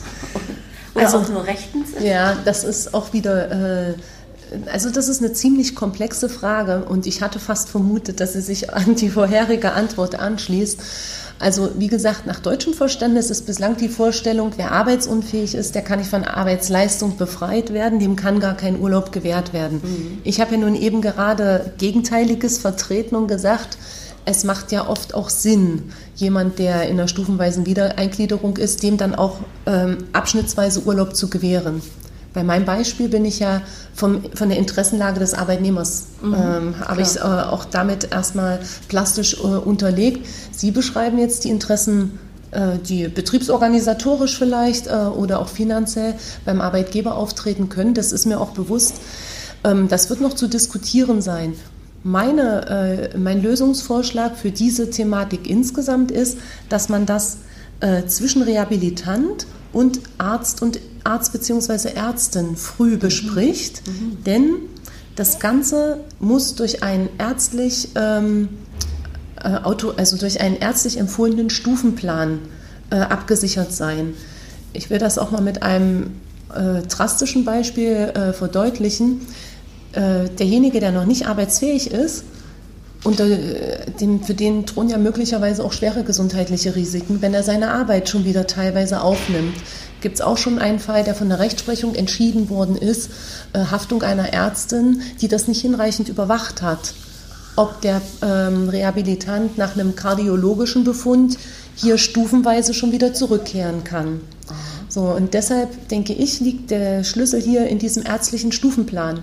Oder 0.94 1.06
also, 1.06 1.18
auch 1.18 1.28
nur 1.28 1.44
rechtens? 1.44 1.90
Ja, 2.00 2.36
das 2.44 2.62
ist 2.62 2.94
auch 2.94 3.12
wieder. 3.12 3.90
Äh, 3.90 3.94
also 4.70 4.90
das 4.90 5.08
ist 5.08 5.20
eine 5.20 5.32
ziemlich 5.32 5.74
komplexe 5.74 6.28
Frage 6.28 6.84
und 6.84 7.08
ich 7.08 7.20
hatte 7.20 7.40
fast 7.40 7.68
vermutet, 7.68 8.20
dass 8.20 8.34
sie 8.34 8.40
sich 8.40 8.72
an 8.72 8.94
die 8.94 9.08
vorherige 9.08 9.72
Antwort 9.72 10.14
anschließt. 10.14 10.80
Also 11.38 11.70
wie 11.78 11.88
gesagt, 11.88 12.26
nach 12.26 12.40
deutschem 12.40 12.74
Verständnis 12.74 13.30
ist 13.30 13.46
bislang 13.46 13.76
die 13.76 13.88
Vorstellung, 13.88 14.52
wer 14.56 14.72
arbeitsunfähig 14.72 15.54
ist, 15.54 15.74
der 15.74 15.82
kann 15.82 15.98
nicht 15.98 16.08
von 16.08 16.24
Arbeitsleistung 16.24 17.16
befreit 17.16 17.72
werden, 17.72 17.98
dem 17.98 18.16
kann 18.16 18.40
gar 18.40 18.56
kein 18.56 18.80
Urlaub 18.80 19.12
gewährt 19.12 19.52
werden. 19.52 19.80
Mhm. 19.82 20.18
Ich 20.24 20.40
habe 20.40 20.52
ja 20.54 20.60
nun 20.60 20.74
eben 20.74 21.02
gerade 21.02 21.72
Gegenteiliges 21.78 22.58
vertreten 22.58 23.16
und 23.16 23.26
gesagt, 23.26 23.76
es 24.26 24.44
macht 24.44 24.72
ja 24.72 24.88
oft 24.88 25.14
auch 25.14 25.28
Sinn, 25.28 25.90
jemand, 26.14 26.58
der 26.58 26.84
in 26.84 26.98
einer 26.98 27.08
stufenweisen 27.08 27.66
Wiedereingliederung 27.66 28.56
ist, 28.56 28.82
dem 28.82 28.96
dann 28.96 29.14
auch 29.14 29.38
ähm, 29.66 29.98
abschnittsweise 30.12 30.82
Urlaub 30.84 31.14
zu 31.14 31.28
gewähren. 31.28 31.82
Bei 32.34 32.42
meinem 32.42 32.64
Beispiel 32.64 33.08
bin 33.08 33.24
ich 33.24 33.38
ja 33.38 33.62
vom, 33.94 34.24
von 34.34 34.48
der 34.48 34.58
Interessenlage 34.58 35.20
des 35.20 35.34
Arbeitnehmers, 35.34 36.06
mhm, 36.20 36.34
ähm, 36.34 36.74
habe 36.80 37.00
ich 37.00 37.16
äh, 37.16 37.20
auch 37.20 37.64
damit 37.64 38.12
erstmal 38.12 38.58
plastisch 38.88 39.34
äh, 39.34 39.46
unterlegt. 39.46 40.26
Sie 40.50 40.72
beschreiben 40.72 41.18
jetzt 41.18 41.44
die 41.44 41.50
Interessen, 41.50 42.18
äh, 42.50 42.78
die 42.78 43.06
betriebsorganisatorisch 43.06 44.36
vielleicht 44.36 44.88
äh, 44.88 44.90
oder 44.90 45.38
auch 45.38 45.48
finanziell 45.48 46.14
beim 46.44 46.60
Arbeitgeber 46.60 47.16
auftreten 47.16 47.68
können. 47.68 47.94
Das 47.94 48.10
ist 48.10 48.26
mir 48.26 48.40
auch 48.40 48.50
bewusst. 48.50 48.96
Ähm, 49.62 49.86
das 49.86 50.10
wird 50.10 50.20
noch 50.20 50.34
zu 50.34 50.48
diskutieren 50.48 51.22
sein. 51.22 51.54
Meine, 52.02 53.10
äh, 53.12 53.16
mein 53.16 53.42
Lösungsvorschlag 53.42 54.36
für 54.36 54.50
diese 54.50 54.90
Thematik 54.90 55.48
insgesamt 55.48 56.10
ist, 56.10 56.38
dass 56.68 56.88
man 56.88 57.06
das 57.06 57.38
zwischen 58.06 58.40
Rehabilitant 58.40 59.46
und 59.74 60.00
Arzt 60.18 60.62
und 60.62 60.80
Arzt 61.04 61.32
bzw. 61.32 61.90
Ärztin 61.94 62.56
früh 62.56 62.96
bespricht, 62.96 63.82
mhm. 63.86 64.24
denn 64.24 64.54
das 65.16 65.38
Ganze 65.38 66.00
muss 66.18 66.54
durch 66.54 66.82
einen 66.82 67.08
ärztlich 67.18 67.90
ähm, 67.94 68.48
äh, 69.42 69.56
Auto, 69.56 69.92
also 69.96 70.16
durch 70.16 70.40
einen 70.40 70.56
ärztlich 70.56 70.98
empfohlenen 70.98 71.50
Stufenplan 71.50 72.40
äh, 72.90 72.96
abgesichert 72.96 73.72
sein. 73.72 74.14
Ich 74.72 74.90
will 74.90 74.98
das 74.98 75.18
auch 75.18 75.30
mal 75.30 75.42
mit 75.42 75.62
einem 75.62 76.12
äh, 76.52 76.82
drastischen 76.82 77.44
Beispiel 77.44 77.92
äh, 77.92 78.32
verdeutlichen. 78.32 79.20
Äh, 79.92 80.28
derjenige, 80.30 80.80
der 80.80 80.90
noch 80.90 81.06
nicht 81.06 81.28
arbeitsfähig 81.28 81.90
ist, 81.92 82.24
und 83.04 83.20
äh, 83.20 83.86
den, 84.00 84.24
für 84.24 84.34
den 84.34 84.66
drohen 84.66 84.88
ja 84.88 84.98
möglicherweise 84.98 85.62
auch 85.62 85.72
schwere 85.72 86.02
gesundheitliche 86.02 86.74
Risiken, 86.74 87.22
wenn 87.22 87.34
er 87.34 87.42
seine 87.42 87.70
Arbeit 87.70 88.08
schon 88.08 88.24
wieder 88.24 88.46
teilweise 88.46 89.02
aufnimmt. 89.02 89.54
Gibt 90.00 90.16
es 90.16 90.20
auch 90.20 90.36
schon 90.36 90.58
einen 90.58 90.80
Fall, 90.80 91.04
der 91.04 91.14
von 91.14 91.28
der 91.28 91.38
Rechtsprechung 91.38 91.94
entschieden 91.94 92.50
worden 92.50 92.76
ist, 92.76 93.10
äh, 93.52 93.60
Haftung 93.70 94.02
einer 94.02 94.32
Ärztin, 94.32 95.02
die 95.20 95.28
das 95.28 95.48
nicht 95.48 95.60
hinreichend 95.60 96.08
überwacht 96.08 96.62
hat, 96.62 96.94
ob 97.56 97.80
der 97.82 98.00
ähm, 98.22 98.68
Rehabilitant 98.68 99.58
nach 99.58 99.74
einem 99.74 99.94
kardiologischen 99.94 100.84
Befund 100.84 101.38
hier 101.76 101.98
stufenweise 101.98 102.74
schon 102.74 102.92
wieder 102.92 103.14
zurückkehren 103.14 103.84
kann. 103.84 104.20
So, 104.88 105.02
und 105.02 105.34
deshalb 105.34 105.88
denke 105.88 106.12
ich, 106.12 106.40
liegt 106.40 106.70
der 106.70 107.04
Schlüssel 107.04 107.40
hier 107.40 107.66
in 107.66 107.78
diesem 107.78 108.04
ärztlichen 108.04 108.52
Stufenplan. 108.52 109.20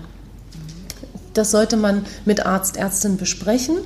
Das 1.34 1.50
sollte 1.50 1.76
man 1.76 2.04
mit 2.24 2.44
Arzt, 2.44 2.76
Ärztin 2.76 3.16
besprechen. 3.16 3.76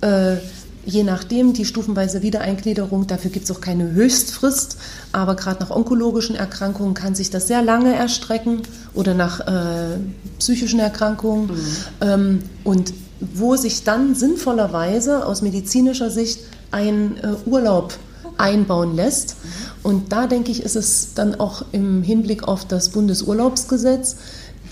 Äh, 0.00 0.36
je 0.84 1.04
nachdem, 1.04 1.52
die 1.52 1.64
stufenweise 1.64 2.22
Wiedereingliederung, 2.22 3.06
dafür 3.06 3.30
gibt 3.30 3.44
es 3.44 3.50
auch 3.50 3.60
keine 3.60 3.92
Höchstfrist, 3.92 4.76
aber 5.12 5.36
gerade 5.36 5.60
nach 5.60 5.70
onkologischen 5.70 6.36
Erkrankungen 6.36 6.94
kann 6.94 7.14
sich 7.14 7.30
das 7.30 7.46
sehr 7.46 7.62
lange 7.62 7.94
erstrecken 7.94 8.62
oder 8.94 9.14
nach 9.14 9.40
äh, 9.40 9.98
psychischen 10.38 10.80
Erkrankungen. 10.80 11.46
Mhm. 11.46 11.76
Ähm, 12.00 12.42
und 12.64 12.92
wo 13.20 13.56
sich 13.56 13.84
dann 13.84 14.14
sinnvollerweise 14.14 15.24
aus 15.24 15.42
medizinischer 15.42 16.10
Sicht 16.10 16.40
ein 16.72 17.16
äh, 17.18 17.48
Urlaub 17.48 17.94
einbauen 18.36 18.96
lässt. 18.96 19.36
Und 19.82 20.12
da 20.12 20.26
denke 20.26 20.50
ich, 20.50 20.62
ist 20.62 20.76
es 20.76 21.14
dann 21.14 21.38
auch 21.38 21.64
im 21.72 22.02
Hinblick 22.02 22.48
auf 22.48 22.66
das 22.66 22.88
Bundesurlaubsgesetz 22.88 24.16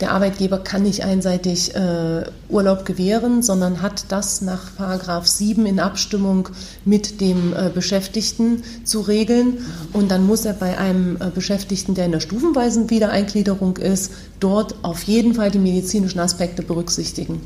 der 0.01 0.13
Arbeitgeber 0.13 0.59
kann 0.59 0.83
nicht 0.83 1.05
einseitig 1.05 1.75
äh, 1.75 2.25
Urlaub 2.49 2.85
gewähren, 2.85 3.43
sondern 3.43 3.83
hat 3.83 4.07
das 4.09 4.41
nach 4.41 4.75
Paragraph 4.77 5.27
7 5.27 5.67
in 5.67 5.81
Abstimmung 5.81 6.49
mit 6.85 7.21
dem 7.21 7.53
äh, 7.53 7.71
Beschäftigten 7.73 8.63
zu 8.85 9.01
regeln. 9.01 9.59
Und 9.93 10.11
dann 10.11 10.27
muss 10.27 10.45
er 10.45 10.55
bei 10.55 10.79
einem 10.79 11.17
äh, 11.17 11.31
Beschäftigten, 11.35 11.95
der 11.95 12.07
in 12.07 12.13
der 12.13 12.21
stufenweisen 12.21 12.91
Wiedereingliederung 12.91 13.77
ist, 13.77 14.13
dort 14.41 14.75
auf 14.83 15.03
jeden 15.03 15.35
Fall 15.35 15.51
die 15.51 15.59
medizinischen 15.59 16.21
Aspekte 16.21 16.63
berücksichtigen. 16.63 17.41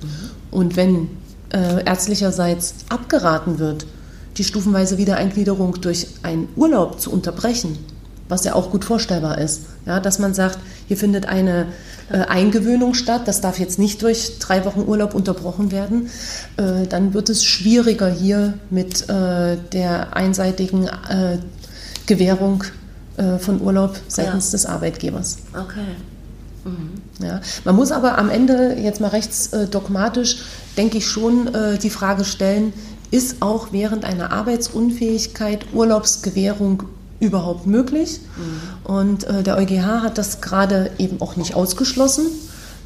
Und 0.50 0.76
wenn 0.76 1.08
äh, 1.52 1.84
ärztlicherseits 1.84 2.74
abgeraten 2.88 3.58
wird, 3.58 3.86
die 4.36 4.44
stufenweise 4.44 4.98
Wiedereingliederung 4.98 5.80
durch 5.80 6.06
einen 6.22 6.48
Urlaub 6.56 7.00
zu 7.00 7.12
unterbrechen, 7.12 7.78
was 8.28 8.44
ja 8.44 8.54
auch 8.54 8.70
gut 8.70 8.84
vorstellbar 8.84 9.38
ist, 9.38 9.62
ja, 9.86 10.00
dass 10.00 10.18
man 10.18 10.34
sagt, 10.34 10.58
hier 10.88 10.96
findet 10.96 11.26
eine 11.26 11.66
äh, 12.10 12.18
Eingewöhnung 12.18 12.94
statt, 12.94 13.22
das 13.26 13.40
darf 13.40 13.58
jetzt 13.58 13.78
nicht 13.78 14.02
durch 14.02 14.38
drei 14.38 14.64
Wochen 14.64 14.80
Urlaub 14.86 15.14
unterbrochen 15.14 15.70
werden, 15.70 16.08
äh, 16.56 16.86
dann 16.86 17.14
wird 17.14 17.28
es 17.28 17.44
schwieriger 17.44 18.10
hier 18.10 18.54
mit 18.70 19.08
äh, 19.08 19.56
der 19.72 20.16
einseitigen 20.16 20.86
äh, 20.86 21.38
Gewährung 22.06 22.64
äh, 23.16 23.38
von 23.38 23.60
Urlaub 23.60 23.96
seitens 24.08 24.48
ja. 24.48 24.52
des 24.52 24.66
Arbeitgebers. 24.66 25.38
Okay. 25.52 25.80
Mhm. 26.64 27.24
Ja, 27.24 27.40
man 27.64 27.76
muss 27.76 27.92
aber 27.92 28.18
am 28.18 28.30
Ende 28.30 28.76
jetzt 28.80 29.00
mal 29.00 29.08
rechts 29.08 29.52
äh, 29.52 29.66
dogmatisch, 29.66 30.38
denke 30.76 30.98
ich 30.98 31.06
schon, 31.06 31.50
die 31.80 31.90
Frage 31.90 32.24
stellen, 32.24 32.72
ist 33.12 33.36
auch 33.42 33.68
während 33.70 34.04
einer 34.04 34.32
Arbeitsunfähigkeit 34.32 35.66
Urlaubsgewährung 35.72 36.82
überhaupt 37.20 37.66
möglich. 37.66 38.20
Mhm. 38.36 38.92
Und 38.92 39.24
äh, 39.24 39.42
der 39.42 39.56
EuGH 39.56 40.02
hat 40.02 40.18
das 40.18 40.40
gerade 40.40 40.90
eben 40.98 41.20
auch 41.20 41.36
nicht 41.36 41.54
ausgeschlossen. 41.54 42.26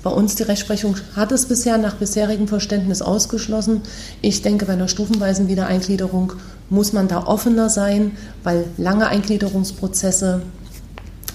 Bei 0.02 0.10
uns 0.10 0.36
die 0.36 0.44
Rechtsprechung 0.44 0.96
hat 1.16 1.32
es 1.32 1.46
bisher 1.46 1.76
nach 1.76 1.94
bisherigem 1.94 2.46
Verständnis 2.46 3.02
ausgeschlossen. 3.02 3.82
Ich 4.22 4.42
denke, 4.42 4.66
bei 4.66 4.74
einer 4.74 4.88
stufenweisen 4.88 5.48
Wiedereingliederung 5.48 6.34
muss 6.70 6.92
man 6.92 7.08
da 7.08 7.26
offener 7.26 7.68
sein, 7.68 8.12
weil 8.44 8.66
lange 8.76 9.08
Eingliederungsprozesse 9.08 10.42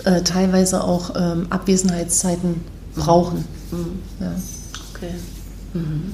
äh, 0.05 0.21
teilweise 0.21 0.83
auch 0.83 1.11
ähm, 1.15 1.47
Abwesenheitszeiten 1.49 2.61
brauchen. 2.95 3.45
Mhm. 3.71 3.99
Ja. 4.19 4.31
Okay. 4.95 5.13
Mhm. 5.73 6.13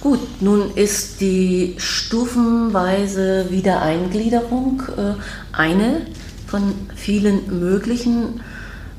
Gut, 0.00 0.20
nun 0.40 0.74
ist 0.74 1.20
die 1.20 1.74
stufenweise 1.78 3.46
Wiedereingliederung 3.50 4.82
äh, 4.96 5.56
eine 5.56 6.02
von 6.46 6.74
vielen 6.94 7.58
möglichen 7.60 8.40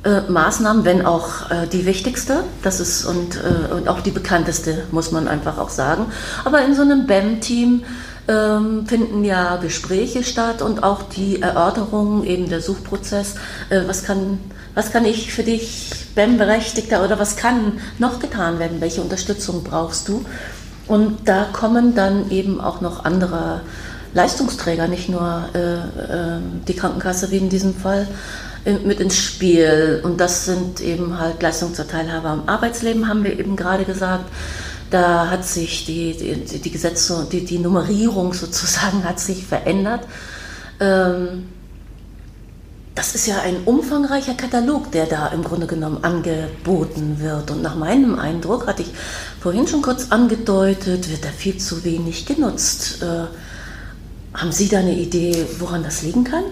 äh, 0.04 0.22
Maßnahmen, 0.30 0.86
wenn 0.86 1.06
auch 1.06 1.50
äh, 1.50 1.68
die 1.68 1.86
wichtigste, 1.86 2.44
das 2.64 2.80
ist 2.80 3.06
und, 3.06 3.38
äh, 3.38 3.74
und 3.74 3.88
auch 3.88 4.02
die 4.02 4.12
bekannteste, 4.12 4.84
muss 4.92 5.12
man 5.12 5.28
einfach 5.28 5.58
auch 5.58 5.70
sagen. 5.70 6.08
Aber 6.46 6.64
in 6.64 6.76
so 6.76 6.82
einem 6.82 7.08
BEM-Team 7.08 7.84
ähm, 8.28 8.86
finden 8.86 9.24
ja 9.24 9.58
Gespräche 9.58 10.24
statt 10.24 10.62
und 10.62 10.84
auch 10.84 11.04
die 11.04 11.42
Erörterung, 11.42 12.26
eben 12.26 12.50
der 12.50 12.62
Suchprozess. 12.62 13.36
Äh, 13.70 13.82
was, 13.88 14.04
kann, 14.04 14.40
was 14.76 14.92
kann 14.92 15.06
ich 15.06 15.32
für 15.32 15.44
dich, 15.44 15.92
BEM-Berechtigter, 16.16 17.04
oder 17.04 17.20
was 17.20 17.36
kann 17.36 17.80
noch 18.00 18.20
getan 18.20 18.60
werden? 18.60 18.82
Welche 18.82 19.02
Unterstützung 19.02 19.64
brauchst 19.64 20.08
du? 20.10 20.26
Und 20.88 21.28
da 21.28 21.46
kommen 21.52 21.96
dann 21.96 22.32
eben 22.32 22.62
auch 22.62 22.82
noch 22.82 23.04
andere 23.06 23.62
Leistungsträger, 24.14 24.88
nicht 24.88 25.10
nur 25.10 25.50
äh, 25.54 25.76
äh, 25.76 26.40
die 26.68 26.76
Krankenkasse 26.76 27.30
wie 27.32 27.38
in 27.38 27.50
diesem 27.50 27.76
Fall, 27.76 28.08
äh, 28.66 28.74
mit 28.80 29.00
ins 29.00 29.18
Spiel. 29.18 30.02
Und 30.04 30.20
das 30.20 30.46
sind 30.46 30.82
eben 30.82 31.20
halt 31.20 31.42
Leistungserteilhaber 31.42 32.34
im 32.34 32.50
Arbeitsleben, 32.50 33.08
haben 33.08 33.24
wir 33.24 33.38
eben 33.38 33.56
gerade 33.56 33.86
gesagt. 33.86 34.26
Da 34.90 35.30
hat 35.30 35.46
sich 35.46 35.86
die, 35.86 36.16
die, 36.16 36.60
die 36.60 36.72
Gesetze, 36.72 37.28
die, 37.30 37.44
die 37.44 37.60
Nummerierung 37.60 38.34
sozusagen 38.34 39.04
hat 39.08 39.20
sich 39.20 39.46
verändert. 39.46 40.02
Ähm, 40.80 41.50
das 42.98 43.14
ist 43.14 43.28
ja 43.28 43.42
ein 43.42 43.58
umfangreicher 43.64 44.34
Katalog, 44.34 44.92
der 44.92 45.06
da 45.06 45.28
im 45.28 45.44
Grunde 45.44 45.68
genommen 45.68 46.04
angeboten 46.04 47.18
wird. 47.20 47.52
Und 47.52 47.62
nach 47.62 47.76
meinem 47.76 48.18
Eindruck, 48.18 48.66
hatte 48.66 48.82
ich 48.82 48.92
vorhin 49.40 49.68
schon 49.68 49.84
kurz 49.84 50.12
angedeutet, 50.12 51.08
wird 51.12 51.24
er 51.24 51.32
viel 51.32 51.58
zu 51.58 51.84
wenig 51.84 52.26
genutzt. 52.26 53.04
Äh, 53.04 53.28
haben 54.34 54.52
Sie 54.52 54.68
da 54.68 54.80
eine 54.80 54.96
Idee, 54.96 55.46
woran 55.60 55.84
das 55.84 56.02
liegen 56.02 56.24
kann? 56.24 56.44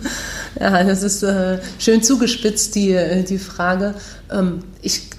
ja, 0.60 0.82
das 0.82 1.04
ist 1.04 1.22
äh, 1.22 1.60
schön 1.78 2.02
zugespitzt, 2.02 2.74
die, 2.74 2.90
äh, 2.90 3.22
die 3.22 3.38
Frage. 3.38 3.94
Ähm, 4.32 4.64
ich 4.82 5.10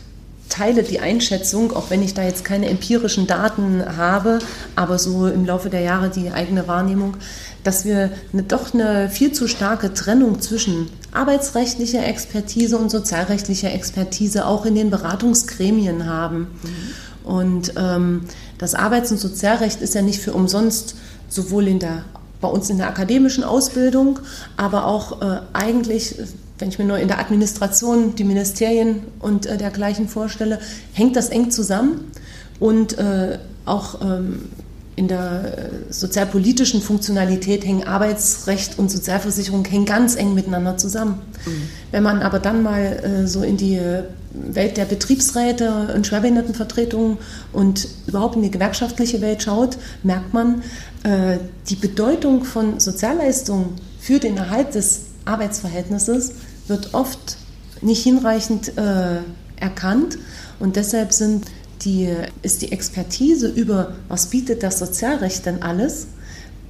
teile 0.49 0.83
die 0.83 0.99
Einschätzung, 0.99 1.73
auch 1.73 1.89
wenn 1.89 2.01
ich 2.01 2.13
da 2.13 2.23
jetzt 2.23 2.45
keine 2.45 2.67
empirischen 2.67 3.27
Daten 3.27 3.83
habe, 3.97 4.39
aber 4.75 4.99
so 4.99 5.27
im 5.27 5.45
Laufe 5.45 5.69
der 5.69 5.81
Jahre 5.81 6.09
die 6.09 6.31
eigene 6.31 6.67
Wahrnehmung, 6.67 7.17
dass 7.63 7.85
wir 7.85 8.11
eine, 8.31 8.43
doch 8.43 8.73
eine 8.73 9.09
viel 9.09 9.31
zu 9.31 9.47
starke 9.47 9.93
Trennung 9.93 10.39
zwischen 10.41 10.89
arbeitsrechtlicher 11.11 12.05
Expertise 12.05 12.77
und 12.77 12.91
sozialrechtlicher 12.91 13.73
Expertise 13.73 14.45
auch 14.45 14.65
in 14.65 14.75
den 14.75 14.91
Beratungsgremien 14.91 16.05
haben. 16.05 16.39
Mhm. 16.39 17.29
Und 17.29 17.73
ähm, 17.77 18.21
das 18.59 18.75
Arbeits- 18.75 19.11
und 19.11 19.17
Sozialrecht 19.17 19.81
ist 19.81 19.95
ja 19.95 20.03
nicht 20.03 20.21
für 20.21 20.33
umsonst 20.33 20.95
sowohl 21.27 21.67
in 21.67 21.79
der 21.79 22.05
bei 22.45 22.47
uns 22.51 22.69
in 22.69 22.77
der 22.77 22.87
akademischen 22.87 23.43
Ausbildung, 23.43 24.19
aber 24.55 24.85
auch 24.85 25.21
äh, 25.21 25.39
eigentlich, 25.53 26.15
wenn 26.57 26.69
ich 26.69 26.79
mir 26.79 26.85
nur 26.85 26.97
in 26.97 27.07
der 27.07 27.19
Administration 27.19 28.15
die 28.15 28.23
Ministerien 28.23 29.03
und 29.19 29.45
äh, 29.45 29.57
dergleichen 29.57 30.07
vorstelle, 30.07 30.59
hängt 30.93 31.15
das 31.15 31.29
eng 31.29 31.51
zusammen 31.51 32.11
und 32.59 32.97
äh, 32.97 33.39
auch 33.65 34.01
ähm, 34.01 34.49
in 34.95 35.07
der 35.09 35.57
äh, 35.89 35.93
sozialpolitischen 35.93 36.81
Funktionalität 36.81 37.65
hängen 37.65 37.85
Arbeitsrecht 37.85 38.79
und 38.79 38.89
Sozialversicherung 38.89 39.65
hängen 39.65 39.85
ganz 39.85 40.15
eng 40.15 40.33
miteinander 40.33 40.77
zusammen. 40.77 41.21
Mhm. 41.45 41.51
Wenn 41.91 42.03
man 42.03 42.21
aber 42.21 42.39
dann 42.39 42.63
mal 42.63 42.79
äh, 42.81 43.27
so 43.27 43.43
in 43.43 43.57
die 43.57 43.79
Welt 44.31 44.77
der 44.77 44.85
Betriebsräte 44.85 45.93
und 45.93 46.07
Schwerbehindertenvertretungen 46.07 47.17
und 47.53 47.87
überhaupt 48.07 48.35
in 48.35 48.41
die 48.41 48.51
gewerkschaftliche 48.51 49.21
Welt 49.21 49.43
schaut, 49.43 49.77
merkt 50.03 50.33
man, 50.33 50.63
äh, 51.03 51.37
die 51.69 51.75
Bedeutung 51.75 52.43
von 52.43 52.79
Sozialleistungen 52.79 53.75
für 53.99 54.19
den 54.19 54.37
Erhalt 54.37 54.75
des 54.75 55.04
Arbeitsverhältnisses 55.25 56.33
wird 56.67 56.93
oft 56.93 57.37
nicht 57.81 58.03
hinreichend 58.03 58.77
äh, 58.77 59.17
erkannt 59.57 60.17
und 60.59 60.75
deshalb 60.75 61.13
sind 61.13 61.45
die, 61.81 62.09
ist 62.41 62.61
die 62.61 62.71
Expertise 62.71 63.47
über, 63.47 63.93
was 64.07 64.27
bietet 64.27 64.63
das 64.63 64.79
Sozialrecht 64.79 65.45
denn 65.45 65.61
alles, 65.61 66.07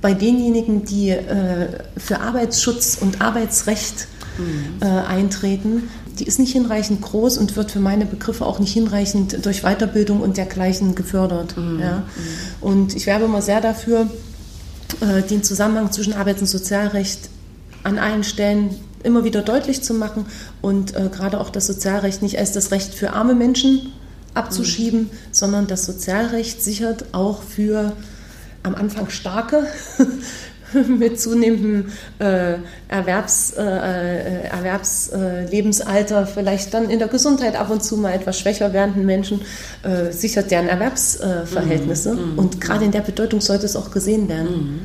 bei 0.01 0.14
denjenigen, 0.14 0.86
die 0.86 1.10
äh, 1.10 1.68
für 1.97 2.20
Arbeitsschutz 2.20 2.97
und 2.99 3.22
Arbeitsrecht 3.22 4.08
mhm. 4.38 4.82
äh, 4.82 4.86
eintreten, 4.86 5.89
die 6.20 6.26
ist 6.26 6.39
nicht 6.39 6.53
hinreichend 6.53 7.01
groß 7.01 7.38
und 7.38 7.56
wird 7.56 7.72
für 7.72 7.80
meine 7.80 8.06
Begriffe 8.06 8.45
auch 8.45 8.60
nicht 8.60 8.74
hinreichend 8.74 9.45
durch 9.45 9.64
Weiterbildung 9.64 10.22
und 10.22 10.38
dergleichen 10.38 10.95
gefördert. 10.95 11.58
Mhm. 11.58 11.80
Ja. 11.80 11.97
Mhm. 11.97 12.03
Und 12.62 12.95
ich 12.95 13.06
werbe 13.06 13.26
immer 13.26 13.41
sehr 13.41 13.62
dafür, 13.62 14.08
äh, 15.01 15.22
den 15.24 15.43
Zusammenhang 15.43 15.91
zwischen 15.91 16.14
Arbeits- 16.14 16.41
und 16.41 16.47
Sozialrecht 16.47 17.30
an 17.86 17.99
allen 17.99 18.23
Stellen 18.23 18.71
immer 19.03 19.23
wieder 19.23 19.41
deutlich 19.41 19.83
zu 19.83 19.93
machen 19.93 20.25
und 20.61 20.95
äh, 20.95 21.09
gerade 21.09 21.39
auch 21.39 21.49
das 21.49 21.67
Sozialrecht 21.67 22.21
nicht 22.21 22.39
als 22.39 22.51
das 22.51 22.71
Recht 22.71 22.93
für 22.93 23.13
arme 23.13 23.36
Menschen 23.36 23.93
abzuschieben, 24.33 25.01
mhm. 25.01 25.09
sondern 25.31 25.67
das 25.67 25.86
Sozialrecht 25.86 26.61
sichert 26.61 27.05
auch 27.13 27.43
für 27.43 27.93
am 28.63 28.73
Anfang 28.73 29.09
starke, 29.09 29.67
mit 30.88 31.21
zunehmendem 31.21 31.91
äh, 32.17 32.55
Erwerbs, 32.88 33.51
äh, 33.51 33.61
äh, 33.61 34.47
Erwerbslebensalter, 34.47 36.23
äh, 36.23 36.25
vielleicht 36.25 36.73
dann 36.73 36.89
in 36.89 36.97
der 36.97 37.07
Gesundheit 37.07 37.55
ab 37.55 37.69
und 37.69 37.83
zu 37.83 37.97
mal 37.97 38.13
etwas 38.13 38.39
schwächer 38.39 38.73
werdenden 38.73 39.05
Menschen, 39.05 39.41
äh, 39.83 40.11
sichert 40.11 40.49
deren 40.49 40.67
Erwerbsverhältnisse. 40.67 42.15
Mhm. 42.15 42.39
Und 42.39 42.59
gerade 42.59 42.83
in 42.83 42.91
der 42.91 43.01
Bedeutung 43.01 43.41
sollte 43.41 43.67
es 43.67 43.75
auch 43.75 43.91
gesehen 43.91 44.27
werden. 44.27 44.49
Mhm. 44.49 44.79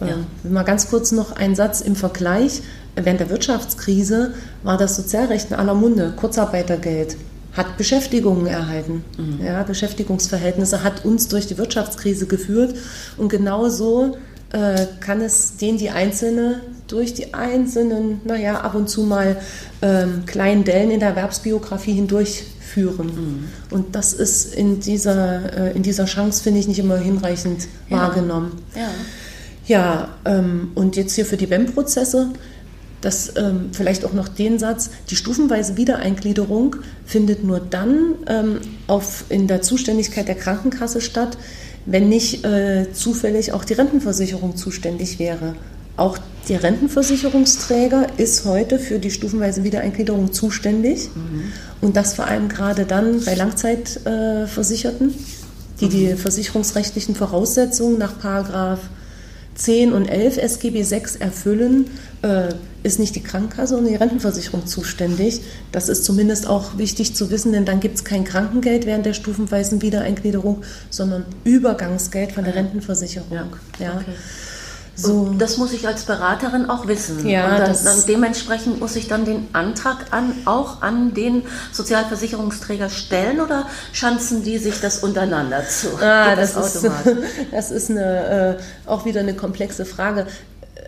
Ja. 0.00 0.16
mal 0.48 0.62
ganz 0.62 0.88
kurz 0.88 1.12
noch 1.12 1.32
ein 1.32 1.54
Satz 1.54 1.80
im 1.80 1.96
Vergleich. 1.96 2.62
Während 2.94 3.20
der 3.20 3.30
Wirtschaftskrise 3.30 4.34
war 4.62 4.78
das 4.78 4.96
Sozialrecht 4.96 5.50
in 5.50 5.56
aller 5.56 5.74
Munde, 5.74 6.14
Kurzarbeitergeld 6.16 7.16
hat 7.56 7.76
Beschäftigungen 7.78 8.46
erhalten. 8.46 9.04
Mhm. 9.16 9.44
Ja, 9.44 9.62
Beschäftigungsverhältnisse 9.62 10.84
hat 10.84 11.04
uns 11.04 11.28
durch 11.28 11.46
die 11.46 11.56
Wirtschaftskrise 11.58 12.26
geführt. 12.26 12.74
Und 13.16 13.30
genauso 13.30 14.16
äh, 14.52 14.86
kann 15.00 15.20
es 15.22 15.56
den 15.56 15.78
die 15.78 15.90
Einzelne 15.90 16.60
durch 16.86 17.14
die 17.14 17.34
einzelnen, 17.34 18.20
naja, 18.24 18.60
ab 18.60 18.74
und 18.74 18.88
zu 18.88 19.02
mal 19.02 19.38
ähm, 19.82 20.24
kleinen 20.26 20.64
Dellen 20.64 20.90
in 20.90 21.00
der 21.00 21.10
Erwerbsbiografie 21.10 21.94
hindurchführen. 21.94 23.06
Mhm. 23.06 23.48
Und 23.70 23.96
das 23.96 24.12
ist 24.12 24.54
in 24.54 24.80
dieser, 24.80 25.70
äh, 25.70 25.72
in 25.72 25.82
dieser 25.82 26.04
Chance, 26.04 26.42
finde 26.42 26.60
ich, 26.60 26.68
nicht 26.68 26.78
immer 26.78 26.96
hinreichend 26.96 27.66
ja. 27.88 27.96
wahrgenommen. 27.96 28.52
Ja, 28.74 28.88
ja 29.66 30.08
ähm, 30.24 30.72
und 30.74 30.96
jetzt 30.96 31.14
hier 31.14 31.26
für 31.26 31.36
die 31.36 31.46
BEM-Prozesse 31.46 32.30
das 33.00 33.32
ähm, 33.36 33.70
vielleicht 33.72 34.04
auch 34.04 34.12
noch 34.12 34.28
den 34.28 34.58
Satz, 34.58 34.90
die 35.10 35.16
stufenweise 35.16 35.76
Wiedereingliederung 35.76 36.76
findet 37.04 37.44
nur 37.44 37.60
dann 37.60 38.14
ähm, 38.26 38.58
auf, 38.86 39.24
in 39.28 39.46
der 39.46 39.62
Zuständigkeit 39.62 40.28
der 40.28 40.34
Krankenkasse 40.34 41.00
statt, 41.00 41.36
wenn 41.84 42.08
nicht 42.08 42.44
äh, 42.44 42.92
zufällig 42.92 43.52
auch 43.52 43.64
die 43.64 43.74
Rentenversicherung 43.74 44.56
zuständig 44.56 45.18
wäre. 45.18 45.54
Auch 45.96 46.18
der 46.48 46.62
Rentenversicherungsträger 46.62 48.06
ist 48.16 48.44
heute 48.44 48.78
für 48.78 48.98
die 48.98 49.10
stufenweise 49.10 49.62
Wiedereingliederung 49.62 50.32
zuständig 50.32 51.10
mhm. 51.14 51.52
und 51.80 51.96
das 51.96 52.14
vor 52.14 52.26
allem 52.26 52.48
gerade 52.48 52.86
dann 52.86 53.24
bei 53.24 53.34
Langzeitversicherten, 53.34 55.14
die 55.80 55.86
mhm. 55.86 55.90
die 55.90 56.14
versicherungsrechtlichen 56.14 57.14
Voraussetzungen 57.14 57.98
nach 57.98 58.18
Paragraph 58.18 58.80
10 59.56 59.92
und 59.92 60.06
11 60.06 60.36
SGB 60.38 60.82
6 60.82 61.16
erfüllen, 61.16 61.86
äh, 62.22 62.48
ist 62.82 62.98
nicht 62.98 63.16
die 63.16 63.22
Krankenkasse, 63.22 63.74
sondern 63.74 63.92
die 63.92 63.98
Rentenversicherung 63.98 64.66
zuständig. 64.66 65.40
Das 65.72 65.88
ist 65.88 66.04
zumindest 66.04 66.46
auch 66.46 66.78
wichtig 66.78 67.14
zu 67.14 67.30
wissen, 67.30 67.52
denn 67.52 67.64
dann 67.64 67.80
gibt 67.80 67.96
es 67.96 68.04
kein 68.04 68.24
Krankengeld 68.24 68.86
während 68.86 69.06
der 69.06 69.14
stufenweisen 69.14 69.82
Wiedereingliederung, 69.82 70.62
sondern 70.90 71.24
Übergangsgeld 71.44 72.32
von 72.32 72.44
der 72.44 72.54
Rentenversicherung. 72.54 73.28
Ja. 73.32 73.48
ja. 73.80 73.96
Okay. 73.96 74.12
So. 74.96 75.34
das 75.38 75.58
muss 75.58 75.72
ich 75.72 75.86
als 75.86 76.04
Beraterin 76.04 76.70
auch 76.70 76.88
wissen. 76.88 77.28
Ja, 77.28 77.50
und 77.50 77.58
dann, 77.58 77.84
dann 77.84 78.06
dementsprechend 78.08 78.80
muss 78.80 78.96
ich 78.96 79.08
dann 79.08 79.24
den 79.24 79.48
Antrag 79.52 80.06
an, 80.10 80.32
auch 80.46 80.82
an 80.82 81.12
den 81.12 81.42
Sozialversicherungsträger 81.72 82.88
stellen 82.88 83.40
oder 83.40 83.66
schanzen 83.92 84.42
die 84.42 84.58
sich 84.58 84.80
das 84.80 85.02
untereinander 85.02 85.66
zu? 85.68 85.88
Ah, 86.00 86.34
das, 86.34 86.54
das, 86.54 86.76
ist, 86.76 86.90
das 87.52 87.70
ist 87.70 87.90
eine, 87.90 88.58
äh, 88.86 88.88
auch 88.88 89.04
wieder 89.04 89.20
eine 89.20 89.34
komplexe 89.34 89.84
Frage 89.84 90.26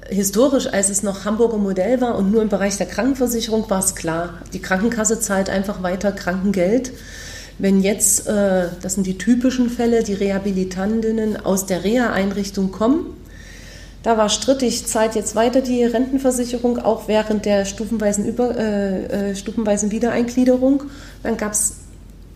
historisch, 0.08 0.66
als 0.66 0.88
es 0.88 1.02
noch 1.02 1.24
Hamburger 1.24 1.58
Modell 1.58 2.00
war 2.00 2.16
und 2.16 2.30
nur 2.30 2.42
im 2.42 2.48
Bereich 2.48 2.76
der 2.76 2.86
Krankenversicherung, 2.86 3.68
war 3.70 3.80
es 3.80 3.94
klar. 3.94 4.34
Die 4.52 4.60
Krankenkasse 4.60 5.20
zahlt 5.20 5.50
einfach 5.50 5.82
weiter 5.82 6.12
Krankengeld. 6.12 6.92
Wenn 7.58 7.80
jetzt, 7.80 8.26
äh, 8.28 8.68
das 8.80 8.94
sind 8.94 9.06
die 9.06 9.18
typischen 9.18 9.68
Fälle, 9.68 10.04
die 10.04 10.14
Rehabilitantinnen 10.14 11.44
aus 11.44 11.66
der 11.66 11.84
Reha-Einrichtung 11.84 12.70
kommen, 12.70 13.06
da 14.02 14.16
war 14.16 14.28
strittig, 14.28 14.86
zahlt 14.86 15.14
jetzt 15.14 15.34
weiter 15.34 15.60
die 15.60 15.82
Rentenversicherung, 15.84 16.78
auch 16.78 17.08
während 17.08 17.44
der 17.44 17.64
stufenweisen, 17.64 18.24
Über, 18.26 18.56
äh, 18.56 19.30
äh, 19.30 19.36
stufenweisen 19.36 19.90
Wiedereingliederung. 19.90 20.84
Dann 21.22 21.36
gab 21.36 21.52
es 21.52 21.74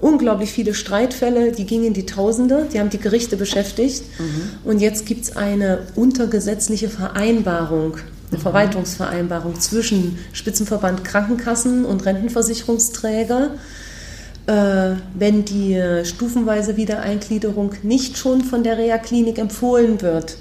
unglaublich 0.00 0.52
viele 0.52 0.74
Streitfälle, 0.74 1.52
die 1.52 1.64
gingen 1.64 1.84
in 1.84 1.94
die 1.94 2.06
Tausende, 2.06 2.66
die 2.72 2.80
haben 2.80 2.90
die 2.90 2.98
Gerichte 2.98 3.36
beschäftigt. 3.36 4.02
Mhm. 4.18 4.68
Und 4.68 4.80
jetzt 4.80 5.06
gibt 5.06 5.24
es 5.24 5.36
eine 5.36 5.86
untergesetzliche 5.94 6.88
Vereinbarung, 6.88 7.94
eine 8.30 8.38
mhm. 8.38 8.42
Verwaltungsvereinbarung 8.42 9.60
zwischen 9.60 10.18
Spitzenverband 10.32 11.04
Krankenkassen 11.04 11.84
und 11.84 12.04
Rentenversicherungsträger. 12.04 13.52
Äh, 14.48 14.96
wenn 15.14 15.44
die 15.44 15.80
stufenweise 16.02 16.76
Wiedereingliederung 16.76 17.74
nicht 17.84 18.18
schon 18.18 18.42
von 18.42 18.64
der 18.64 18.78
Reha-Klinik 18.78 19.38
empfohlen 19.38 20.02
wird 20.02 20.38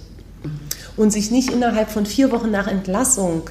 und 0.98 1.12
sich 1.12 1.32
nicht 1.32 1.52
innerhalb 1.52 1.90
von 1.90 2.06
vier 2.06 2.32
Wochen 2.32 2.52
nach 2.52 2.68
Entlassung 2.68 3.50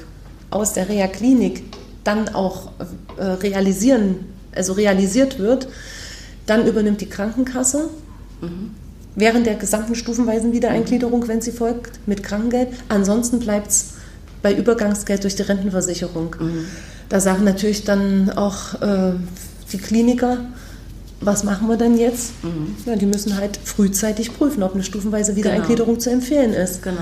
aus 0.49 0.73
der 0.73 0.89
Reha-Klinik 0.89 1.63
dann 2.03 2.29
auch 2.29 2.71
äh, 3.17 3.23
realisieren, 3.23 4.25
also 4.55 4.73
realisiert 4.73 5.39
wird, 5.39 5.67
dann 6.45 6.67
übernimmt 6.67 7.01
die 7.01 7.09
Krankenkasse 7.09 7.89
mhm. 8.41 8.71
während 9.15 9.45
der 9.45 9.55
gesamten 9.55 9.95
stufenweisen 9.95 10.51
Wiedereingliederung, 10.51 11.27
wenn 11.27 11.41
sie 11.41 11.51
folgt, 11.51 11.99
mit 12.07 12.23
Krankengeld. 12.23 12.69
Ansonsten 12.89 13.39
bleibt 13.39 13.67
es 13.67 13.93
bei 14.41 14.53
Übergangsgeld 14.53 15.23
durch 15.23 15.35
die 15.35 15.43
Rentenversicherung. 15.43 16.35
Mhm. 16.39 16.65
Da 17.09 17.19
sagen 17.19 17.43
natürlich 17.43 17.83
dann 17.83 18.31
auch 18.31 18.81
äh, 18.81 19.13
die 19.71 19.77
Kliniker, 19.77 20.45
was 21.21 21.43
machen 21.43 21.69
wir 21.69 21.77
denn 21.77 21.97
jetzt? 21.97 22.43
Mhm. 22.43 22.75
Ja, 22.85 22.95
die 22.95 23.05
müssen 23.05 23.37
halt 23.37 23.59
frühzeitig 23.63 24.35
prüfen, 24.35 24.63
ob 24.63 24.73
eine 24.73 24.83
stufenweise 24.83 25.35
Wiedereingliederung 25.35 25.93
genau. 25.93 26.03
zu 26.03 26.09
empfehlen 26.09 26.53
ist. 26.53 26.81
Genau. 26.81 27.01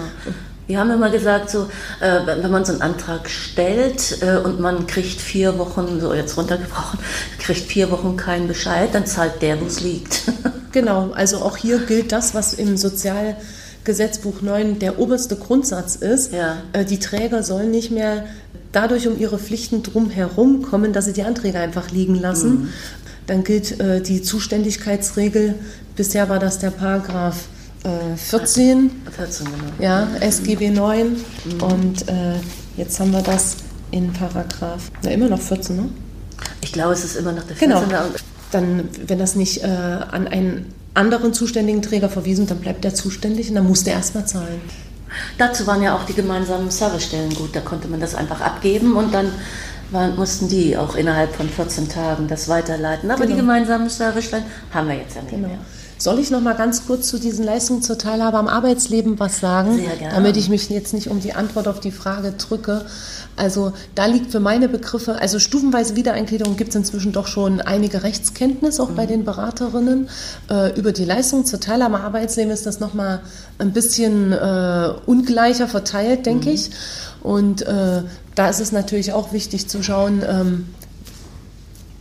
Wir 0.67 0.77
haben 0.77 0.91
immer 0.91 1.09
gesagt, 1.09 1.49
so, 1.49 1.67
äh, 1.99 2.27
wenn 2.27 2.51
man 2.51 2.63
so 2.63 2.73
einen 2.73 2.83
Antrag 2.83 3.27
stellt 3.27 4.21
äh, 4.21 4.37
und 4.37 4.59
man 4.59 4.85
kriegt 4.85 5.19
vier 5.19 5.57
Wochen, 5.57 5.99
so 5.99 6.13
jetzt 6.13 6.37
runtergebrochen, 6.37 6.99
kriegt 7.39 7.61
vier 7.61 7.89
Wochen 7.89 8.17
keinen 8.17 8.47
Bescheid, 8.47 8.89
dann 8.91 9.07
zahlt 9.07 9.41
der, 9.41 9.59
wo 9.59 9.65
es 9.65 9.79
liegt. 9.79 10.21
genau, 10.71 11.11
also 11.15 11.37
auch 11.37 11.57
hier 11.57 11.79
gilt 11.79 12.11
das, 12.11 12.35
was 12.35 12.53
im 12.53 12.77
Sozialgesetzbuch 12.77 14.41
9 14.41 14.77
der 14.77 14.99
oberste 14.99 15.37
Grundsatz 15.37 15.95
ist. 15.95 16.33
Ja. 16.33 16.57
Äh, 16.73 16.85
die 16.85 16.99
Träger 16.99 17.41
sollen 17.41 17.71
nicht 17.71 17.89
mehr 17.89 18.25
dadurch 18.71 19.07
um 19.07 19.19
ihre 19.19 19.39
Pflichten 19.39 19.81
drumherum 19.83 20.61
kommen, 20.61 20.93
dass 20.93 21.05
sie 21.05 21.13
die 21.13 21.23
Anträge 21.23 21.59
einfach 21.59 21.89
liegen 21.91 22.15
lassen. 22.15 22.49
Mhm. 22.49 22.69
Dann 23.29 23.43
gilt 23.43 23.79
äh, 23.79 24.01
die 24.01 24.23
Zuständigkeitsregel. 24.23 25.53
Bisher 25.95 26.29
war 26.29 26.39
das 26.39 26.57
der 26.57 26.71
Paragraph 26.71 27.47
äh, 27.83 28.17
14, 28.17 28.89
14 29.15 29.45
genau. 29.45 29.57
ja, 29.79 30.07
SGB 30.19 30.71
9 30.71 31.09
mhm. 31.09 31.63
und 31.63 32.07
äh, 32.09 32.37
jetzt 32.75 32.99
haben 32.99 33.11
wir 33.11 33.21
das 33.21 33.57
in 33.91 34.11
Paragraph, 34.13 34.89
na 35.03 35.11
immer 35.11 35.29
noch 35.29 35.39
14, 35.39 35.75
ne? 35.75 35.89
Ich 36.61 36.73
glaube, 36.73 36.93
es 36.93 37.03
ist 37.03 37.17
immer 37.17 37.31
noch 37.31 37.43
der 37.43 37.55
14. 37.55 37.69
Genau. 37.69 38.01
Dann, 38.49 38.89
wenn 39.05 39.19
das 39.19 39.35
nicht 39.35 39.63
äh, 39.63 39.67
an 39.67 40.27
einen 40.27 40.73
anderen 40.95 41.31
zuständigen 41.31 41.83
Träger 41.83 42.09
verwiesen, 42.09 42.47
dann 42.47 42.57
bleibt 42.57 42.83
der 42.83 42.95
zuständig 42.95 43.49
und 43.49 43.55
dann 43.55 43.67
muss 43.67 43.83
der 43.83 43.93
erstmal 43.93 44.25
zahlen. 44.25 44.59
Dazu 45.37 45.67
waren 45.67 45.83
ja 45.83 45.95
auch 45.95 46.05
die 46.05 46.13
gemeinsamen 46.13 46.71
Servicestellen 46.71 47.35
gut. 47.35 47.55
Da 47.55 47.59
konnte 47.59 47.87
man 47.89 47.99
das 47.99 48.15
einfach 48.15 48.41
abgeben 48.41 48.95
und 48.95 49.13
dann 49.13 49.31
waren, 49.91 50.15
mussten 50.15 50.47
die 50.47 50.77
auch 50.77 50.95
innerhalb 50.95 51.35
von 51.35 51.49
14 51.49 51.89
Tagen 51.89 52.27
das 52.27 52.47
weiterleiten. 52.47 53.09
Aber 53.09 53.23
genau. 53.23 53.35
die 53.35 53.41
gemeinsamen 53.41 53.89
Servicestellen 53.89 54.45
haben 54.73 54.87
wir 54.87 54.95
jetzt 54.95 55.15
ja 55.15 55.21
nicht 55.21 55.31
genau. 55.31 55.47
mehr. 55.47 55.59
Soll 55.99 56.19
ich 56.19 56.31
noch 56.31 56.39
mal 56.39 56.55
ganz 56.55 56.87
kurz 56.87 57.09
zu 57.09 57.19
diesen 57.19 57.43
Leistungen 57.43 57.81
zur 57.81 57.97
Teilhabe 57.97 58.37
am 58.37 58.47
Arbeitsleben 58.47 59.19
was 59.19 59.41
sagen, 59.41 59.75
Sehr 59.75 59.97
gerne. 59.97 60.15
damit 60.15 60.37
ich 60.37 60.47
mich 60.47 60.69
jetzt 60.69 60.93
nicht 60.93 61.09
um 61.09 61.19
die 61.19 61.33
Antwort 61.33 61.67
auf 61.67 61.81
die 61.81 61.91
Frage 61.91 62.31
drücke? 62.31 62.85
Also 63.35 63.73
da 63.95 64.05
liegt 64.05 64.31
für 64.31 64.39
meine 64.39 64.69
Begriffe, 64.69 65.19
also 65.19 65.39
stufenweise 65.39 65.97
Wiedereingliederung 65.97 66.55
gibt 66.55 66.69
es 66.69 66.75
inzwischen 66.77 67.11
doch 67.11 67.27
schon 67.27 67.59
einige 67.59 68.03
Rechtskenntnis 68.03 68.79
auch 68.79 68.91
mhm. 68.91 68.95
bei 68.95 69.05
den 69.07 69.25
Beraterinnen. 69.25 70.07
Äh, 70.49 70.79
über 70.79 70.93
die 70.93 71.03
Leistung 71.03 71.45
zur 71.45 71.59
Teilhabe 71.59 71.95
am 71.95 72.01
Arbeitsleben 72.01 72.51
ist 72.51 72.65
das 72.65 72.79
noch 72.79 72.93
mal 72.93 73.19
ein 73.57 73.73
bisschen 73.73 74.31
äh, 74.31 74.91
ungleicher 75.05 75.67
verteilt, 75.67 76.25
denke 76.25 76.47
mhm. 76.47 76.55
ich. 76.55 76.69
Und 77.21 77.63
äh, 77.63 78.03
da 78.39 78.47
ist 78.47 78.61
es 78.61 78.71
natürlich 78.71 79.11
auch 79.11 79.33
wichtig 79.33 79.67
zu 79.67 79.83
schauen, 79.83 80.23
ähm, 80.25 80.67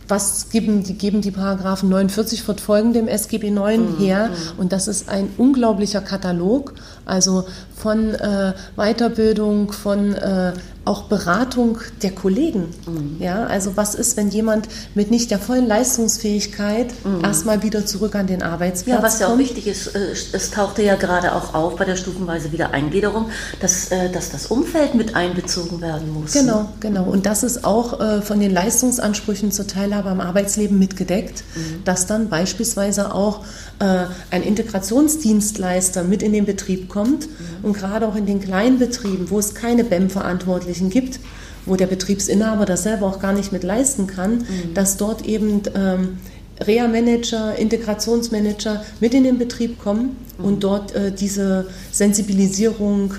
was 0.07 0.51
geben 0.51 0.83
die, 0.85 0.93
geben 0.93 1.19
die 1.19 1.31
Paragraphen 1.31 1.89
49 1.89 2.43
fortfolgende 2.43 2.99
im 2.99 3.09
SGB 3.09 3.51
9 3.51 3.81
mhm. 3.81 3.97
her. 3.97 4.29
Mhm. 4.29 4.59
Und 4.59 4.71
das 4.71 4.87
ist 4.87 5.09
ein 5.09 5.27
unglaublicher 5.37 5.99
Katalog, 5.99 6.75
also 7.03 7.43
von 7.75 8.15
äh, 8.15 8.53
Weiterbildung, 8.77 9.73
von 9.73 10.13
äh, 10.13 10.53
auch 10.89 11.03
Beratung 11.03 11.77
der 12.01 12.11
Kollegen. 12.11 12.65
Mhm. 12.87 13.17
Ja, 13.19 13.45
also 13.45 13.77
was 13.77 13.93
ist, 13.93 14.17
wenn 14.17 14.29
jemand 14.29 14.67
mit 14.95 15.11
nicht 15.11 15.29
der 15.29 15.37
vollen 15.37 15.67
Leistungsfähigkeit 15.67 16.87
mhm. 17.03 17.23
erstmal 17.23 17.61
wieder 17.61 17.85
zurück 17.85 18.15
an 18.15 18.25
den 18.25 18.41
Arbeitsplatz 18.41 18.97
Ja, 18.97 19.03
was 19.03 19.19
ja 19.19 19.27
auch 19.27 19.37
wichtig 19.37 19.67
ist, 19.67 19.95
äh, 19.95 20.11
es 20.11 20.51
tauchte 20.51 20.81
ja 20.81 20.95
gerade 20.95 21.35
auch 21.35 21.53
auf 21.53 21.75
bei 21.75 21.85
der 21.85 21.95
stufenweise 21.95 22.51
Wiedereingliederung, 22.51 23.29
dass, 23.59 23.91
äh, 23.91 24.11
dass 24.11 24.31
das 24.31 24.47
Umfeld 24.47 24.95
mit 24.95 25.15
einbezogen 25.15 25.79
werden 25.79 26.11
muss. 26.11 26.33
Genau, 26.33 26.69
genau. 26.79 27.03
Und 27.03 27.27
das 27.27 27.43
ist 27.43 27.65
auch 27.65 27.99
äh, 27.99 28.21
von 28.23 28.39
den 28.39 28.51
Leistungsansprüchen 28.51 29.51
zur 29.51 29.67
Teilhabe 29.67 30.09
am 30.09 30.21
Arbeitsleben 30.21 30.79
mitgedeckt, 30.79 31.43
mhm. 31.55 31.83
dass 31.85 32.07
dann 32.07 32.29
beispielsweise 32.29 33.13
auch 33.13 33.45
ein 33.79 34.43
Integrationsdienstleister 34.43 36.03
mit 36.03 36.21
in 36.21 36.33
den 36.33 36.45
Betrieb 36.45 36.89
kommt 36.89 37.27
mhm. 37.27 37.63
und 37.63 37.73
gerade 37.73 38.07
auch 38.07 38.15
in 38.15 38.25
den 38.25 38.41
kleinen 38.41 38.77
Betrieben, 38.77 39.29
wo 39.29 39.39
es 39.39 39.55
keine 39.55 39.85
BEM-Verantwortlichen 39.85 40.89
gibt, 40.89 41.19
wo 41.65 41.75
der 41.75 41.87
Betriebsinhaber 41.87 42.65
das 42.65 42.83
selber 42.83 43.05
auch 43.05 43.19
gar 43.19 43.31
nicht 43.31 43.51
mit 43.51 43.63
leisten 43.63 44.07
kann, 44.07 44.39
mhm. 44.39 44.73
dass 44.73 44.97
dort 44.97 45.25
eben 45.25 45.61
ähm, 45.75 46.17
Reha-Manager, 46.65 47.55
Integrationsmanager 47.55 48.83
mit 48.99 49.13
in 49.13 49.23
den 49.23 49.37
Betrieb 49.37 49.79
kommen 49.79 50.17
mhm. 50.37 50.45
und 50.45 50.63
dort 50.63 50.93
äh, 50.93 51.11
diese 51.11 51.67
Sensibilisierung, 51.91 53.13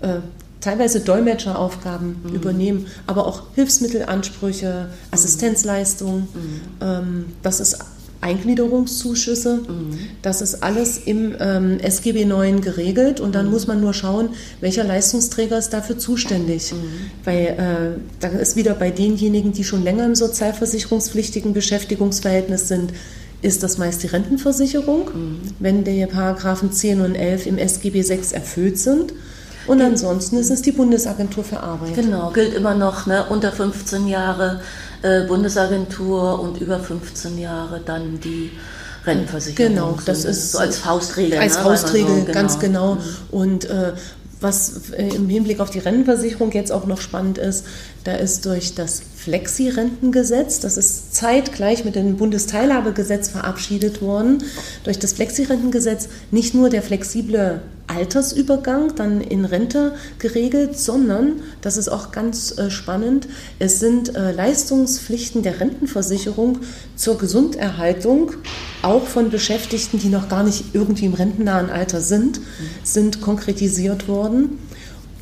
äh, 0.00 0.18
teilweise 0.60 1.00
Dolmetscheraufgaben 1.00 2.16
mhm. 2.22 2.34
übernehmen, 2.34 2.86
aber 3.06 3.26
auch 3.26 3.42
Hilfsmittelansprüche, 3.54 4.88
mhm. 4.88 4.94
Assistenzleistungen. 5.10 6.28
Mhm. 6.32 6.60
Ähm, 6.80 7.24
das 7.42 7.60
ist 7.60 7.78
Eingliederungszuschüsse. 8.24 9.58
Mhm. 9.68 9.98
Das 10.22 10.40
ist 10.40 10.62
alles 10.62 10.98
im 10.98 11.34
ähm, 11.38 11.78
SGB 11.78 12.24
9 12.24 12.62
geregelt 12.62 13.20
und 13.20 13.34
dann 13.34 13.46
mhm. 13.46 13.52
muss 13.52 13.66
man 13.66 13.80
nur 13.80 13.94
schauen, 13.94 14.30
welcher 14.60 14.82
Leistungsträger 14.82 15.58
ist 15.58 15.70
dafür 15.70 15.98
zuständig. 15.98 16.72
Mhm. 16.72 16.76
Weil 17.24 17.46
äh, 17.46 18.00
dann 18.20 18.38
ist 18.38 18.56
wieder 18.56 18.74
bei 18.74 18.90
denjenigen, 18.90 19.52
die 19.52 19.64
schon 19.64 19.84
länger 19.84 20.06
im 20.06 20.14
sozialversicherungspflichtigen 20.14 21.52
Beschäftigungsverhältnis 21.52 22.68
sind, 22.68 22.92
ist 23.42 23.62
das 23.62 23.76
meist 23.76 24.02
die 24.02 24.06
Rentenversicherung, 24.06 25.04
mhm. 25.04 25.40
wenn 25.58 25.84
die 25.84 26.06
Paragraphen 26.06 26.72
10 26.72 27.02
und 27.02 27.14
11 27.14 27.46
im 27.46 27.58
SGB 27.58 28.00
6 28.02 28.32
erfüllt 28.32 28.78
sind. 28.78 29.12
Und 29.66 29.80
ansonsten 29.80 30.36
ist 30.36 30.50
es 30.50 30.62
die 30.62 30.72
Bundesagentur 30.72 31.44
für 31.44 31.60
Arbeit. 31.60 31.94
Genau, 31.94 32.30
gilt 32.30 32.54
immer 32.54 32.74
noch 32.74 33.06
ne, 33.06 33.24
unter 33.28 33.50
15 33.50 34.06
Jahre 34.08 34.60
Bundesagentur 35.26 36.40
und 36.40 36.60
über 36.60 36.80
15 36.80 37.38
Jahre 37.38 37.80
dann 37.84 38.20
die 38.20 38.50
Rentenversicherung. 39.06 39.74
Genau, 39.74 39.98
das 40.04 40.24
ist 40.24 40.52
so 40.52 40.58
als 40.58 40.78
Faustregel. 40.78 41.38
Als 41.38 41.56
ne, 41.56 41.62
Faustregel, 41.62 42.08
so, 42.08 42.20
genau. 42.22 42.32
ganz 42.32 42.58
genau. 42.58 42.94
Mhm. 42.94 43.00
Und 43.30 43.64
äh, 43.66 43.92
was 44.40 44.90
äh, 44.90 45.08
im 45.08 45.28
Hinblick 45.28 45.60
auf 45.60 45.70
die 45.70 45.78
Rentenversicherung 45.78 46.52
jetzt 46.52 46.70
auch 46.70 46.86
noch 46.86 47.00
spannend 47.00 47.38
ist, 47.38 47.66
da 48.04 48.14
ist 48.14 48.46
durch 48.46 48.74
das 48.74 49.02
Flexi-Rentengesetz, 49.16 50.60
das 50.60 50.76
ist 50.76 51.14
zeitgleich 51.14 51.84
mit 51.84 51.96
dem 51.96 52.16
Bundesteilhabegesetz 52.16 53.30
verabschiedet 53.30 54.02
worden, 54.02 54.44
durch 54.84 54.98
das 54.98 55.14
Flexi-Rentengesetz 55.14 56.08
nicht 56.30 56.54
nur 56.54 56.68
der 56.68 56.82
flexible 56.82 57.62
Altersübergang 57.86 58.94
dann 58.96 59.20
in 59.20 59.44
Rente 59.44 59.94
geregelt, 60.18 60.78
sondern, 60.78 61.40
das 61.60 61.76
ist 61.76 61.88
auch 61.88 62.12
ganz 62.12 62.56
äh, 62.58 62.70
spannend, 62.70 63.28
es 63.58 63.80
sind 63.80 64.16
äh, 64.16 64.32
Leistungspflichten 64.32 65.42
der 65.42 65.60
Rentenversicherung 65.60 66.58
zur 66.96 67.18
Gesunderhaltung 67.18 68.32
auch 68.82 69.06
von 69.06 69.30
Beschäftigten, 69.30 69.98
die 69.98 70.08
noch 70.08 70.28
gar 70.28 70.42
nicht 70.42 70.74
irgendwie 70.74 71.06
im 71.06 71.14
rentennahen 71.14 71.70
Alter 71.70 72.00
sind, 72.00 72.40
sind 72.82 73.20
konkretisiert 73.20 74.08
worden. 74.08 74.58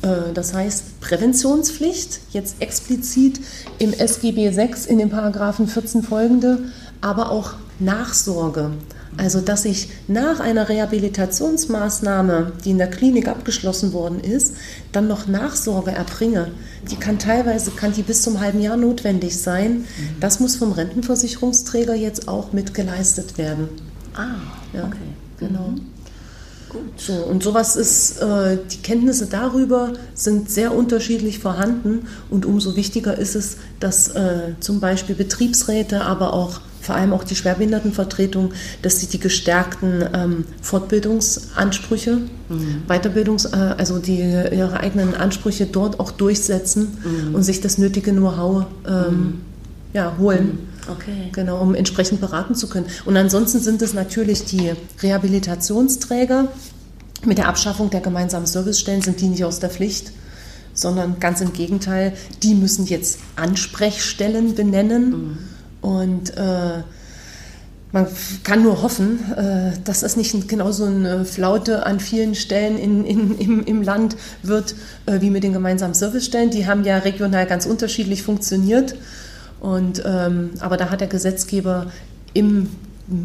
Äh, 0.01 0.33
das 0.33 0.53
heißt, 0.53 1.01
Präventionspflicht, 1.01 2.19
jetzt 2.31 2.55
explizit 2.59 3.39
im 3.79 3.93
SGB 3.93 4.51
6 4.51 4.85
in 4.85 4.99
den 4.99 5.09
Paragraphen 5.09 5.67
14 5.67 6.03
folgende, 6.03 6.59
aber 7.01 7.31
auch 7.31 7.53
Nachsorge. 7.79 8.71
Also, 9.17 9.41
dass 9.41 9.65
ich 9.65 9.89
nach 10.07 10.39
einer 10.39 10.69
Rehabilitationsmaßnahme, 10.69 12.53
die 12.63 12.71
in 12.71 12.77
der 12.77 12.89
Klinik 12.89 13.27
abgeschlossen 13.27 13.93
worden 13.93 14.19
ist, 14.19 14.55
dann 14.91 15.07
noch 15.07 15.27
Nachsorge 15.27 15.91
erbringe. 15.91 16.51
Die 16.89 16.95
kann 16.95 17.19
teilweise, 17.19 17.71
kann 17.71 17.93
die 17.93 18.01
bis 18.01 18.23
zum 18.23 18.39
halben 18.39 18.61
Jahr 18.61 18.77
notwendig 18.77 19.37
sein. 19.37 19.79
Mhm. 19.79 19.85
Das 20.19 20.39
muss 20.39 20.55
vom 20.55 20.71
Rentenversicherungsträger 20.71 21.95
jetzt 21.95 22.27
auch 22.27 22.53
mit 22.53 22.73
geleistet 22.73 23.37
werden. 23.37 23.69
Ah, 24.15 24.35
ja, 24.73 24.85
okay. 24.85 24.97
Genau. 25.39 25.69
Mhm. 25.69 25.93
Gut. 26.73 26.81
So, 26.97 27.13
und 27.13 27.43
sowas 27.43 27.75
ist, 27.75 28.19
äh, 28.19 28.57
die 28.71 28.77
Kenntnisse 28.77 29.27
darüber 29.27 29.93
sind 30.15 30.49
sehr 30.49 30.73
unterschiedlich 30.73 31.37
vorhanden 31.37 32.07
und 32.31 32.47
umso 32.47 32.75
wichtiger 32.75 33.15
ist 33.15 33.35
es, 33.35 33.57
dass 33.79 34.07
äh, 34.09 34.55
zum 34.59 34.79
Beispiel 34.79 35.13
Betriebsräte, 35.13 36.01
aber 36.01 36.33
auch 36.33 36.61
vor 36.83 36.95
allem 36.95 37.13
auch 37.13 37.23
die 37.23 37.35
Schwerbehindertenvertretung, 37.35 38.51
dass 38.81 38.99
sie 38.99 39.07
die 39.07 39.19
gestärkten 39.19 40.03
ähm, 40.13 40.45
Fortbildungsansprüche, 40.61 42.17
mhm. 42.49 42.83
Weiterbildungs-, 42.87 43.53
äh, 43.53 43.75
also 43.77 43.99
die, 43.99 44.19
ihre 44.19 44.81
eigenen 44.81 45.15
Ansprüche 45.15 45.65
dort 45.65 45.99
auch 46.01 46.11
durchsetzen 46.11 46.97
mhm. 47.03 47.35
und 47.35 47.43
sich 47.43 47.61
das 47.61 47.77
nötige 47.77 48.11
Know-how 48.11 48.65
ähm, 48.85 48.93
mhm. 48.93 49.41
ja, 49.93 50.13
holen. 50.19 50.45
Mhm. 50.45 50.91
Okay. 50.91 51.29
Genau, 51.31 51.61
um 51.61 51.73
entsprechend 51.73 52.19
beraten 52.19 52.53
zu 52.53 52.67
können. 52.67 52.87
Und 53.05 53.15
ansonsten 53.15 53.61
sind 53.61 53.81
es 53.81 53.93
natürlich 53.93 54.43
die 54.43 54.73
Rehabilitationsträger. 55.01 56.49
Mit 57.25 57.37
der 57.37 57.47
Abschaffung 57.47 57.89
der 57.89 58.01
gemeinsamen 58.01 58.45
Servicestellen 58.45 59.01
sind 59.01 59.21
die 59.21 59.29
nicht 59.29 59.45
aus 59.45 59.61
der 59.61 59.69
Pflicht, 59.69 60.11
sondern 60.73 61.21
ganz 61.21 61.39
im 61.39 61.53
Gegenteil, 61.53 62.11
die 62.43 62.53
müssen 62.53 62.85
jetzt 62.85 63.19
Ansprechstellen 63.37 64.55
benennen. 64.55 65.09
Mhm. 65.09 65.37
Und 65.83 66.35
äh, 66.37 66.81
man 67.91 68.07
kann 68.43 68.63
nur 68.63 68.81
hoffen, 68.81 69.19
äh, 69.33 69.73
dass 69.83 70.01
es 70.01 70.15
nicht 70.15 70.47
genauso 70.47 70.85
eine 70.85 71.25
Flaute 71.25 71.85
an 71.85 71.99
vielen 71.99 72.33
Stellen 72.33 72.79
in, 72.79 73.05
in, 73.05 73.37
im, 73.37 73.63
im 73.65 73.81
Land 73.83 74.15
wird 74.41 74.75
äh, 75.05 75.19
wie 75.21 75.29
mit 75.29 75.43
den 75.43 75.53
gemeinsamen 75.53 75.93
Servicestellen. 75.93 76.49
Die 76.49 76.65
haben 76.65 76.85
ja 76.85 76.97
regional 76.99 77.45
ganz 77.45 77.65
unterschiedlich 77.65 78.23
funktioniert. 78.23 78.95
Und, 79.59 80.01
ähm, 80.05 80.51
aber 80.59 80.77
da 80.77 80.89
hat 80.89 81.01
der 81.01 81.07
Gesetzgeber 81.07 81.91
im 82.33 82.69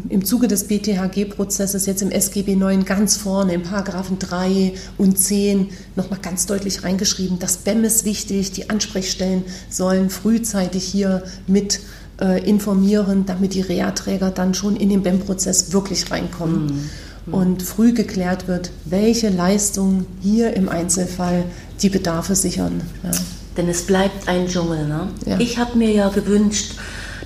im 0.09 0.25
Zuge 0.25 0.49
des 0.49 0.65
BTHG-Prozesses 0.67 1.85
jetzt 1.85 2.01
im 2.01 2.11
SGB 2.11 2.55
9 2.55 2.83
ganz 2.83 3.15
vorne, 3.15 3.53
in 3.53 3.63
Paragraphen 3.63 4.19
3 4.19 4.73
und 4.97 5.17
10, 5.17 5.69
nochmal 5.95 6.19
ganz 6.21 6.45
deutlich 6.45 6.83
reingeschrieben, 6.83 7.39
das 7.39 7.57
BEM 7.57 7.85
ist 7.85 8.03
wichtig, 8.03 8.51
die 8.51 8.69
Ansprechstellen 8.69 9.45
sollen 9.69 10.09
frühzeitig 10.09 10.83
hier 10.83 11.23
mit 11.47 11.79
äh, 12.21 12.43
informieren, 12.47 13.25
damit 13.25 13.53
die 13.53 13.61
Reha-Träger 13.61 14.31
dann 14.31 14.53
schon 14.53 14.75
in 14.75 14.89
den 14.89 15.03
BEM-Prozess 15.03 15.71
wirklich 15.73 16.11
reinkommen. 16.11 16.65
Mhm. 16.65 16.89
Und 17.33 17.61
früh 17.61 17.93
geklärt 17.93 18.47
wird, 18.47 18.71
welche 18.85 19.29
Leistungen 19.29 20.07
hier 20.21 20.55
im 20.55 20.67
Einzelfall 20.67 21.43
die 21.81 21.89
Bedarfe 21.89 22.33
sichern. 22.33 22.81
Ja. 23.03 23.11
Denn 23.55 23.67
es 23.67 23.83
bleibt 23.83 24.27
ein 24.27 24.47
Dschungel. 24.47 24.87
Ne? 24.87 25.09
Ja. 25.25 25.39
Ich 25.39 25.59
habe 25.59 25.77
mir 25.77 25.91
ja 25.91 26.09
gewünscht, 26.09 26.75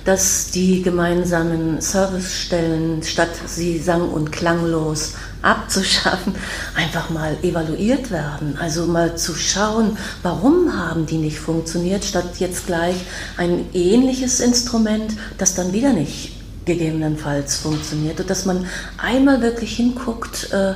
dass 0.04 0.50
die 0.50 0.82
gemeinsamen 0.82 1.80
Servicestellen, 1.80 3.02
statt 3.02 3.30
sie 3.46 3.78
sang- 3.78 4.10
und 4.10 4.32
klanglos 4.32 5.14
abzuschaffen, 5.42 6.34
einfach 6.74 7.10
mal 7.10 7.36
evaluiert 7.42 8.10
werden. 8.10 8.56
Also 8.58 8.86
mal 8.86 9.16
zu 9.16 9.34
schauen, 9.34 9.96
warum 10.22 10.76
haben 10.76 11.06
die 11.06 11.18
nicht 11.18 11.38
funktioniert, 11.38 12.04
statt 12.04 12.36
jetzt 12.38 12.66
gleich 12.66 12.96
ein 13.36 13.66
ähnliches 13.72 14.40
Instrument, 14.40 15.14
das 15.38 15.54
dann 15.54 15.72
wieder 15.72 15.92
nicht 15.92 16.32
gegebenenfalls 16.64 17.56
funktioniert. 17.56 18.20
Und 18.20 18.30
dass 18.30 18.46
man 18.46 18.66
einmal 18.96 19.42
wirklich 19.42 19.76
hinguckt, 19.76 20.50
äh, 20.52 20.74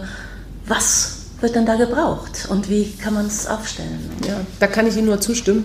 was 0.66 1.18
wird 1.40 1.56
dann 1.56 1.66
da 1.66 1.76
gebraucht 1.76 2.48
und 2.50 2.68
wie 2.68 2.92
kann 2.96 3.14
man 3.14 3.26
es 3.26 3.46
aufstellen. 3.46 4.10
Ja, 4.26 4.40
da 4.58 4.66
kann 4.66 4.86
ich 4.86 4.96
Ihnen 4.96 5.06
nur 5.06 5.20
zustimmen. 5.20 5.64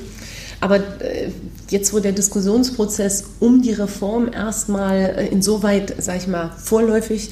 Aber 0.64 0.78
äh, 0.78 1.30
jetzt, 1.70 1.94
wo 1.94 2.00
der 2.00 2.14
Diskussionsprozess 2.14 3.26
um 3.42 3.62
die 3.62 3.74
Reform 3.74 4.32
erstmal 4.32 5.14
äh, 5.18 5.28
insoweit, 5.28 5.94
sage 6.02 6.20
ich 6.20 6.28
mal, 6.30 6.52
vorläufig 6.58 7.32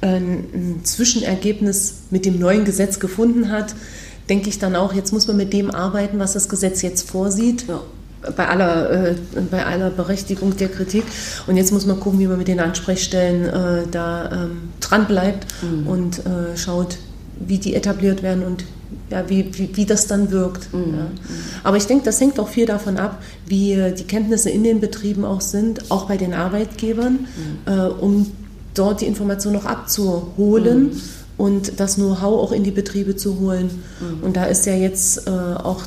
äh, 0.00 0.16
ein 0.16 0.80
Zwischenergebnis 0.82 2.04
mit 2.08 2.24
dem 2.24 2.38
neuen 2.38 2.64
Gesetz 2.64 2.98
gefunden 2.98 3.50
hat, 3.50 3.74
denke 4.30 4.48
ich 4.48 4.58
dann 4.58 4.76
auch, 4.76 4.94
jetzt 4.94 5.12
muss 5.12 5.26
man 5.26 5.36
mit 5.36 5.52
dem 5.52 5.70
arbeiten, 5.70 6.18
was 6.18 6.32
das 6.32 6.48
Gesetz 6.48 6.80
jetzt 6.80 7.10
vorsieht. 7.10 7.66
Ja. 7.68 7.82
Bei 8.34 8.48
aller, 8.48 9.08
äh, 9.08 9.14
bei 9.50 9.66
aller 9.66 9.90
Berechtigung 9.90 10.56
der 10.56 10.68
Kritik. 10.68 11.04
Und 11.46 11.58
jetzt 11.58 11.72
muss 11.72 11.84
man 11.84 12.00
gucken, 12.00 12.18
wie 12.18 12.28
man 12.28 12.38
mit 12.38 12.48
den 12.48 12.60
Ansprechstellen 12.60 13.44
äh, 13.44 13.86
da 13.90 14.44
ähm, 14.44 14.70
dran 14.80 15.06
bleibt 15.06 15.48
mhm. 15.60 15.86
und 15.86 16.18
äh, 16.20 16.56
schaut, 16.56 16.96
wie 17.38 17.58
die 17.58 17.74
etabliert 17.74 18.22
werden 18.22 18.42
und 18.42 18.64
ja, 19.10 19.28
wie, 19.28 19.50
wie, 19.52 19.70
wie 19.74 19.86
das 19.86 20.06
dann 20.06 20.30
wirkt. 20.30 20.72
Mhm. 20.72 20.94
Ja. 20.94 21.06
Aber 21.64 21.76
ich 21.76 21.86
denke, 21.86 22.04
das 22.04 22.20
hängt 22.20 22.38
auch 22.38 22.48
viel 22.48 22.66
davon 22.66 22.96
ab, 22.96 23.22
wie 23.46 23.92
die 23.98 24.04
Kenntnisse 24.04 24.50
in 24.50 24.62
den 24.62 24.80
Betrieben 24.80 25.24
auch 25.24 25.40
sind, 25.40 25.90
auch 25.90 26.06
bei 26.06 26.16
den 26.16 26.32
Arbeitgebern, 26.32 27.26
mhm. 27.66 27.72
äh, 27.72 27.86
um 27.88 28.30
dort 28.74 29.00
die 29.00 29.06
Information 29.06 29.52
noch 29.52 29.66
abzuholen. 29.66 30.82
Mhm. 30.84 31.00
Und 31.36 31.80
das 31.80 31.94
Know-how 31.94 32.38
auch 32.42 32.52
in 32.52 32.64
die 32.64 32.70
Betriebe 32.70 33.16
zu 33.16 33.40
holen. 33.40 33.70
Mhm. 34.00 34.22
Und 34.22 34.36
da 34.36 34.44
ist 34.44 34.66
ja 34.66 34.74
jetzt 34.74 35.26
äh, 35.26 35.30
auch 35.30 35.84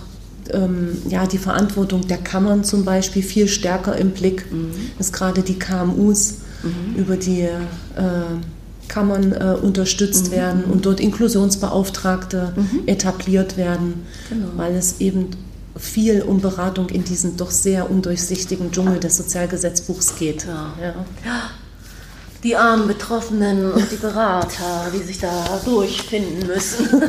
ähm, 0.52 0.98
ja, 1.10 1.28
die 1.28 1.38
Verantwortung 1.38 2.08
der 2.08 2.18
Kammern 2.18 2.64
zum 2.64 2.86
Beispiel 2.86 3.22
viel 3.22 3.48
stärker 3.48 3.96
im 3.96 4.12
Blick, 4.12 4.52
mhm. 4.52 4.72
dass 4.98 5.14
gerade 5.14 5.42
die 5.42 5.60
KMUs 5.60 6.38
mhm. 6.64 6.96
über 7.00 7.18
die 7.18 7.42
äh, 7.42 7.52
Kammern 8.94 9.32
äh, 9.32 9.56
unterstützt 9.60 10.28
mhm. 10.28 10.36
werden 10.36 10.64
und 10.66 10.86
dort 10.86 11.00
Inklusionsbeauftragte 11.00 12.54
mhm. 12.56 12.84
etabliert 12.86 13.58
werden, 13.58 14.06
genau. 14.30 14.48
weil 14.56 14.76
es 14.76 15.00
eben 15.00 15.32
viel 15.76 16.22
um 16.22 16.42
Beratung 16.42 16.90
in 16.90 17.04
diesem 17.04 17.36
doch 17.36 17.50
sehr 17.50 17.90
undurchsichtigen 17.90 18.72
Dschungel 18.72 19.00
des 19.00 19.18
Sozialgesetzbuchs 19.18 20.18
geht. 20.18 20.46
Ja. 20.46 20.74
Ja. 20.80 20.94
Die 22.44 22.56
armen 22.56 22.88
Betroffenen 22.88 23.72
und 23.72 23.92
die 23.92 23.96
Berater, 23.96 24.92
die 24.94 25.02
sich 25.02 25.18
da 25.18 25.60
durchfinden 25.66 26.46
müssen. 26.46 26.88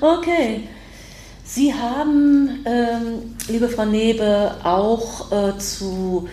okay. 0.00 0.68
Sie 1.44 1.72
haben, 1.72 2.66
ähm, 2.66 3.34
liebe 3.48 3.70
Frau 3.70 3.86
Nebe, 3.86 4.56
auch 4.62 5.32
äh, 5.32 5.58
zu 5.58 6.28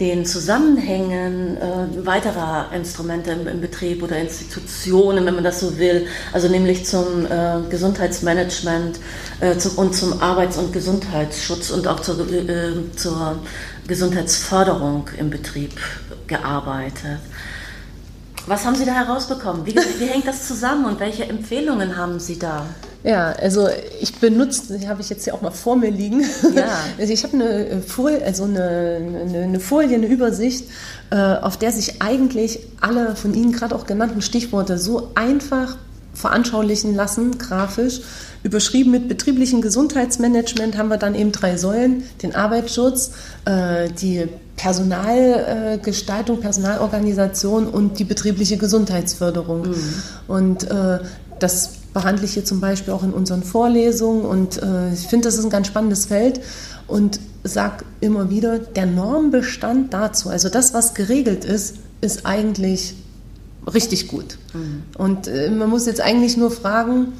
den 0.00 0.26
Zusammenhängen 0.26 1.56
äh, 1.56 2.06
weiterer 2.06 2.70
Instrumente 2.74 3.30
im, 3.30 3.46
im, 3.46 3.60
Betrieb 3.62 4.02
oder 4.02 4.18
Institutionen, 4.18 5.24
wenn 5.24 5.34
man 5.34 5.44
das 5.44 5.60
so 5.60 5.78
will, 5.78 6.06
also 6.32 6.48
nämlich 6.48 6.84
zum 6.84 7.24
äh, 7.24 7.60
Gesundheitsmanagement 7.70 9.00
äh, 9.40 9.56
zum, 9.56 9.78
und 9.78 9.94
zum 9.94 10.20
Arbeits- 10.20 10.58
und 10.58 10.72
Gesundheitsschutz 10.72 11.70
und 11.70 11.88
auch 11.88 12.00
zur, 12.00 12.30
äh, 12.30 12.72
zur 12.94 13.38
Gesundheitsförderung 13.88 15.08
im 15.18 15.30
Betrieb 15.30 15.72
gearbeitet. 16.26 17.20
Was 18.46 18.64
haben 18.64 18.76
Sie 18.76 18.84
da 18.84 18.92
herausbekommen? 18.92 19.64
Wie, 19.64 19.74
wie 19.74 20.06
hängt 20.06 20.26
das 20.26 20.46
zusammen 20.46 20.84
und 20.84 21.00
welche 21.00 21.24
Empfehlungen 21.24 21.96
haben 21.96 22.20
Sie 22.20 22.38
da? 22.38 22.66
Ja, 23.06 23.30
also 23.40 23.68
ich 24.00 24.16
benutze, 24.16 24.78
die 24.78 24.88
habe 24.88 25.00
ich 25.00 25.08
jetzt 25.08 25.22
hier 25.22 25.34
auch 25.34 25.40
mal 25.40 25.52
vor 25.52 25.76
mir 25.76 25.90
liegen. 25.90 26.22
Ja. 26.54 26.66
Also 26.98 27.12
ich 27.12 27.22
habe 27.22 27.34
eine 27.34 27.82
Folie, 27.82 28.24
also 28.24 28.44
eine, 28.44 28.98
eine, 29.24 29.42
eine, 29.42 29.60
Folie, 29.60 29.94
eine 29.94 30.06
Übersicht, 30.06 30.64
äh, 31.10 31.16
auf 31.16 31.56
der 31.56 31.70
sich 31.70 32.02
eigentlich 32.02 32.58
alle 32.80 33.14
von 33.14 33.34
Ihnen 33.34 33.52
gerade 33.52 33.76
auch 33.76 33.86
genannten 33.86 34.22
Stichworte 34.22 34.76
so 34.76 35.12
einfach 35.14 35.76
veranschaulichen 36.14 36.96
lassen, 36.96 37.38
grafisch. 37.38 38.00
Überschrieben 38.42 38.90
mit 38.90 39.08
betrieblichem 39.08 39.60
Gesundheitsmanagement 39.60 40.76
haben 40.76 40.88
wir 40.88 40.96
dann 40.96 41.14
eben 41.14 41.30
drei 41.30 41.56
Säulen, 41.56 42.02
den 42.22 42.34
Arbeitsschutz, 42.34 43.12
äh, 43.44 43.88
die 43.90 44.26
Personalgestaltung, 44.56 46.40
Personalorganisation 46.40 47.68
und 47.68 47.98
die 48.00 48.04
betriebliche 48.04 48.56
Gesundheitsförderung. 48.56 49.68
Mhm. 49.68 49.94
Und 50.26 50.70
äh, 50.70 50.98
das 51.38 51.70
behandle 51.96 52.26
ich 52.26 52.34
hier 52.34 52.44
zum 52.44 52.60
Beispiel 52.60 52.92
auch 52.92 53.02
in 53.02 53.14
unseren 53.14 53.42
Vorlesungen 53.42 54.26
und 54.26 54.62
äh, 54.62 54.92
ich 54.92 55.06
finde, 55.06 55.28
das 55.28 55.38
ist 55.38 55.44
ein 55.44 55.50
ganz 55.50 55.66
spannendes 55.66 56.04
Feld 56.04 56.42
und 56.86 57.20
sage 57.42 57.86
immer 58.02 58.28
wieder, 58.28 58.58
der 58.58 58.84
Normbestand 58.84 59.94
dazu, 59.94 60.28
also 60.28 60.50
das, 60.50 60.74
was 60.74 60.92
geregelt 60.92 61.46
ist, 61.46 61.76
ist 62.02 62.26
eigentlich 62.26 62.96
richtig 63.72 64.08
gut. 64.08 64.36
Mhm. 64.52 64.82
Und 64.98 65.26
äh, 65.26 65.50
man 65.50 65.70
muss 65.70 65.86
jetzt 65.86 66.02
eigentlich 66.02 66.36
nur 66.36 66.50
fragen, 66.50 67.14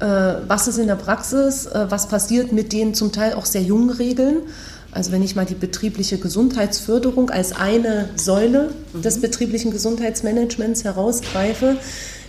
äh, 0.00 0.06
was 0.48 0.66
ist 0.66 0.78
in 0.78 0.86
der 0.86 0.96
Praxis, 0.96 1.66
äh, 1.66 1.90
was 1.90 2.08
passiert 2.08 2.52
mit 2.52 2.72
den 2.72 2.94
zum 2.94 3.12
Teil 3.12 3.34
auch 3.34 3.44
sehr 3.44 3.62
jungen 3.62 3.90
Regeln. 3.90 4.36
Also 4.92 5.12
wenn 5.12 5.22
ich 5.22 5.36
mal 5.36 5.44
die 5.44 5.54
betriebliche 5.54 6.16
Gesundheitsförderung 6.16 7.28
als 7.28 7.52
eine 7.52 8.08
Säule 8.16 8.70
mhm. 8.94 9.02
des 9.02 9.20
betrieblichen 9.20 9.72
Gesundheitsmanagements 9.72 10.84
herausgreife, 10.84 11.76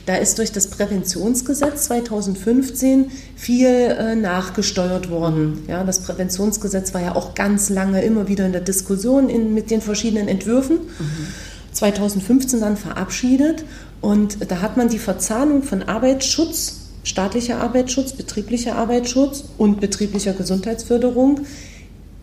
da 0.06 0.16
ist 0.16 0.38
durch 0.38 0.52
das 0.52 0.68
Präventionsgesetz 0.68 1.86
2015 1.86 3.12
viel 3.36 3.68
äh, 3.68 4.16
nachgesteuert 4.16 5.10
worden. 5.10 5.64
Ja, 5.68 5.84
das 5.84 6.02
Präventionsgesetz 6.02 6.94
war 6.94 7.02
ja 7.02 7.16
auch 7.16 7.36
ganz 7.36 7.70
lange 7.70 8.02
immer 8.04 8.28
wieder 8.28 8.46
in 8.46 8.52
der 8.52 8.62
Diskussion 8.62 9.30
in, 9.30 9.54
mit 9.54 9.72
den 9.72 9.82
verschiedenen 9.82 10.28
Entwürfen. 10.28 10.78
Mhm. 10.78 11.28
2015 11.72 12.60
dann 12.60 12.78
verabschiedet 12.78 13.66
und 14.02 14.52
da 14.52 14.62
hat 14.62 14.78
man 14.78 14.90
die 14.90 15.00
Verzahnung 15.00 15.64
von 15.64 15.84
Arbeitsschutz, 15.84 16.82
staatlicher 17.04 17.62
Arbeitsschutz, 17.62 18.14
betrieblicher 18.14 18.76
Arbeitsschutz 18.76 19.46
und 19.58 19.80
betrieblicher 19.80 20.34
Gesundheitsförderung 20.34 21.42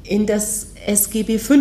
in 0.05 0.27
das 0.27 0.69
SGB 0.87 1.39
V 1.39 1.55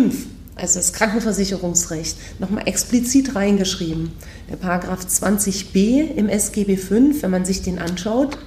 also 0.60 0.78
das 0.78 0.92
Krankenversicherungsrecht, 0.92 2.16
nochmal 2.38 2.68
explizit 2.68 3.34
reingeschrieben. 3.34 4.12
Der 4.50 4.56
Paragraph 4.56 5.04
20b 5.06 6.14
im 6.14 6.28
SGB 6.28 6.76
V, 6.76 6.94
wenn 7.22 7.30
man 7.30 7.44
sich 7.44 7.62
den 7.62 7.78
anschaut, 7.78 8.38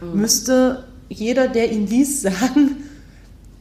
mhm. 0.00 0.20
müsste 0.20 0.84
jeder, 1.08 1.48
der 1.48 1.72
ihn 1.72 1.86
liest, 1.86 2.22
sagen, 2.22 2.84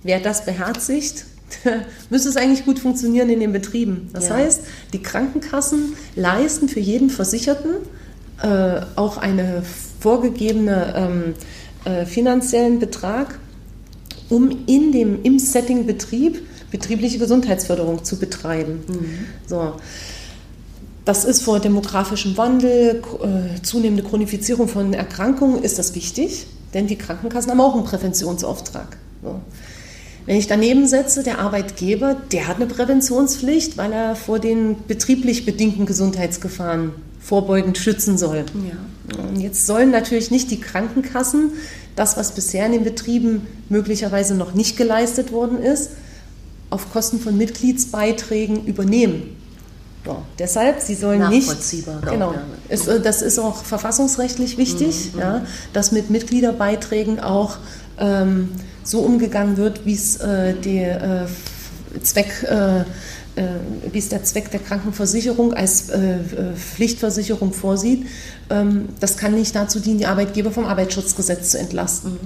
wer 0.04 0.20
das 0.20 0.46
beherzigt, 0.46 1.26
müsste 2.10 2.30
es 2.30 2.38
eigentlich 2.38 2.66
gut 2.66 2.80
funktionieren 2.80 3.30
in 3.30 3.40
den 3.40 3.52
Betrieben. 3.52 4.10
Das 4.14 4.30
ja. 4.30 4.36
heißt, 4.36 4.62
die 4.94 5.02
Krankenkassen 5.02 5.94
leisten 6.16 6.70
für 6.70 6.80
jeden 6.80 7.10
Versicherten 7.10 7.72
äh, 8.42 8.82
auch 8.96 9.18
einen 9.18 9.64
vorgegebenen 10.00 10.94
ähm, 10.96 11.34
äh, 11.86 12.06
finanziellen 12.06 12.80
Betrag, 12.80 13.40
um 14.30 14.66
in 14.68 14.92
dem, 14.92 15.24
im 15.24 15.40
Setting 15.40 15.86
Betrieb 15.86 16.48
betriebliche 16.72 17.18
Gesundheitsförderung 17.18 18.04
zu 18.04 18.18
betreiben. 18.18 18.84
Mhm. 18.88 19.26
So. 19.48 19.74
Das 21.06 21.26
ist 21.26 21.42
vor 21.42 21.60
demografischem 21.60 22.38
Wandel, 22.38 23.02
äh, 23.24 23.62
zunehmende 23.64 24.04
Chronifizierung 24.04 24.68
von 24.68 24.94
Erkrankungen 24.94 25.64
ist 25.64 25.80
das 25.80 25.96
wichtig, 25.96 26.46
denn 26.74 26.88
die 26.88 26.98
Krankenkassen 26.98 27.50
haben 27.52 27.62
auch 27.62 27.74
einen 27.74 27.86
Präventionsauftrag. 27.86 28.98
So. 29.24 29.40
Wenn 30.26 30.36
ich 30.36 30.46
daneben 30.46 30.86
setze, 30.86 31.24
der 31.24 31.40
Arbeitgeber, 31.40 32.16
der 32.32 32.48
hat 32.48 32.58
eine 32.58 32.68
Präventionspflicht, 32.68 33.78
weil 33.78 33.92
er 33.92 34.16
vor 34.16 34.38
den 34.38 34.76
betrieblich 34.88 35.46
bedingten 35.46 35.88
Gesundheitsgefahren 35.88 36.92
vorbeugend 37.20 37.78
schützen 37.78 38.18
soll. 38.18 38.46
Ja. 38.54 39.24
Und 39.24 39.40
jetzt 39.42 39.66
sollen 39.66 39.90
natürlich 39.90 40.30
nicht 40.30 40.52
die 40.52 40.60
Krankenkassen 40.60 41.54
das, 41.96 42.16
was 42.16 42.34
bisher 42.34 42.66
in 42.66 42.74
den 42.74 42.84
Betrieben 42.84 43.48
möglicherweise 43.70 44.36
noch 44.36 44.54
nicht 44.54 44.78
geleistet 44.78 45.32
worden 45.32 45.62
ist, 45.62 45.92
auf 46.70 46.92
Kosten 46.92 47.20
von 47.20 47.38
Mitgliedsbeiträgen 47.38 48.66
übernehmen. 48.66 49.36
Ja, 50.06 50.22
deshalb, 50.38 50.82
sie 50.82 50.96
sollen 50.96 51.20
Nachvollziehbar, 51.20 51.96
nicht. 51.96 52.10
Genau, 52.10 52.34
ja. 52.34 52.42
ist, 52.70 52.88
äh, 52.88 53.02
das 53.02 53.22
ist 53.22 53.38
auch 53.38 53.64
verfassungsrechtlich 53.64 54.58
wichtig, 54.58 55.12
Mhm, 55.14 55.20
ja, 55.20 55.46
dass 55.74 55.92
mit 55.92 56.10
Mitgliederbeiträgen 56.10 57.20
auch 57.20 57.58
ähm, 57.98 58.50
so 58.84 59.00
umgegangen 59.02 59.58
wird, 59.58 59.86
wie 59.86 59.94
es 59.94 60.16
äh, 60.18 60.54
der 60.54 61.28
äh, 61.94 62.02
Zweck 62.02 62.46
äh, 62.50 62.86
äh, 63.36 63.44
wie 63.92 64.00
es 64.00 64.10
der 64.10 64.24
Zweck 64.24 64.52
der 64.52 64.60
Krankenversicherung 64.60 65.54
als 65.54 65.90
äh, 65.90 66.16
äh, 66.16 66.56
Pflichtversicherung 66.56 67.54
vorsieht. 67.54 68.06
Ähm, 68.50 68.90
das 69.00 69.18
kann 69.18 69.34
nicht 69.34 69.56
dazu 69.56 69.80
dienen, 69.80 70.00
die 70.00 70.08
Arbeitgeber 70.08 70.52
vom 70.52 70.66
Arbeitsschutzgesetz 70.66 71.52
zu 71.52 71.60
entlasten. 71.60 72.18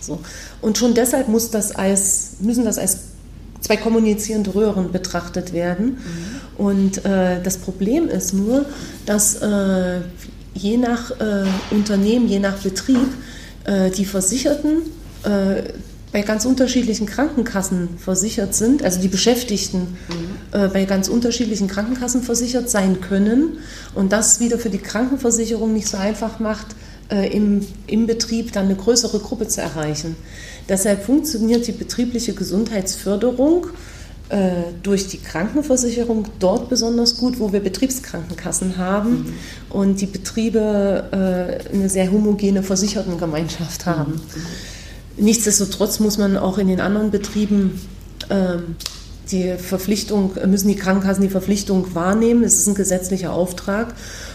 So. 0.00 0.20
Und 0.60 0.78
schon 0.78 0.94
deshalb 0.94 1.28
muss 1.28 1.50
das 1.50 1.72
als, 1.72 2.32
müssen 2.40 2.64
das 2.64 2.76
als 2.76 2.98
zwei 3.66 3.76
kommunizierende 3.76 4.54
Röhren 4.54 4.92
betrachtet 4.92 5.52
werden. 5.52 5.98
Und 6.56 7.04
äh, 7.04 7.42
das 7.42 7.58
Problem 7.58 8.08
ist 8.08 8.32
nur, 8.32 8.64
dass 9.06 9.42
äh, 9.42 10.00
je 10.54 10.76
nach 10.76 11.10
äh, 11.10 11.44
Unternehmen, 11.72 12.28
je 12.28 12.38
nach 12.38 12.58
Betrieb, 12.58 13.08
äh, 13.64 13.90
die 13.90 14.04
Versicherten 14.04 14.82
äh, 15.24 15.64
bei 16.12 16.22
ganz 16.22 16.44
unterschiedlichen 16.44 17.06
Krankenkassen 17.06 17.98
versichert 17.98 18.54
sind, 18.54 18.84
also 18.84 19.00
die 19.00 19.08
Beschäftigten 19.08 19.98
äh, 20.52 20.68
bei 20.68 20.84
ganz 20.84 21.08
unterschiedlichen 21.08 21.66
Krankenkassen 21.66 22.22
versichert 22.22 22.70
sein 22.70 23.00
können 23.00 23.58
und 23.96 24.12
das 24.12 24.38
wieder 24.38 24.60
für 24.60 24.70
die 24.70 24.78
Krankenversicherung 24.78 25.72
nicht 25.72 25.88
so 25.88 25.96
einfach 25.96 26.38
macht, 26.38 26.68
im, 27.08 27.64
im 27.86 28.08
Betrieb 28.08 28.50
dann 28.50 28.64
eine 28.64 28.74
größere 28.74 29.20
Gruppe 29.20 29.46
zu 29.46 29.60
erreichen. 29.60 30.16
Deshalb 30.68 31.04
funktioniert 31.04 31.66
die 31.66 31.72
betriebliche 31.72 32.34
Gesundheitsförderung 32.34 33.68
äh, 34.28 34.50
durch 34.82 35.06
die 35.06 35.18
Krankenversicherung 35.18 36.26
dort 36.40 36.68
besonders 36.68 37.16
gut, 37.16 37.38
wo 37.38 37.52
wir 37.52 37.60
Betriebskrankenkassen 37.60 38.76
haben 38.76 39.34
und 39.70 40.00
die 40.00 40.06
Betriebe 40.06 41.60
äh, 41.70 41.74
eine 41.74 41.88
sehr 41.88 42.10
homogene 42.10 42.64
Versichertengemeinschaft 42.64 43.86
haben. 43.86 44.20
Nichtsdestotrotz 45.16 46.00
muss 46.00 46.18
man 46.18 46.36
auch 46.36 46.58
in 46.58 46.66
den 46.66 46.80
anderen 46.80 47.12
Betrieben 47.12 47.80
ähm, 48.28 48.76
die 49.30 49.54
Verpflichtung, 49.58 50.32
müssen 50.46 50.68
die 50.68 50.76
Krankenkassen 50.76 51.22
die 51.22 51.30
Verpflichtung 51.30 51.94
wahrnehmen. 51.94 52.44
Es 52.44 52.58
ist 52.58 52.66
ein 52.66 52.74
gesetzlicher 52.74 53.32
Auftrag. 53.32 53.94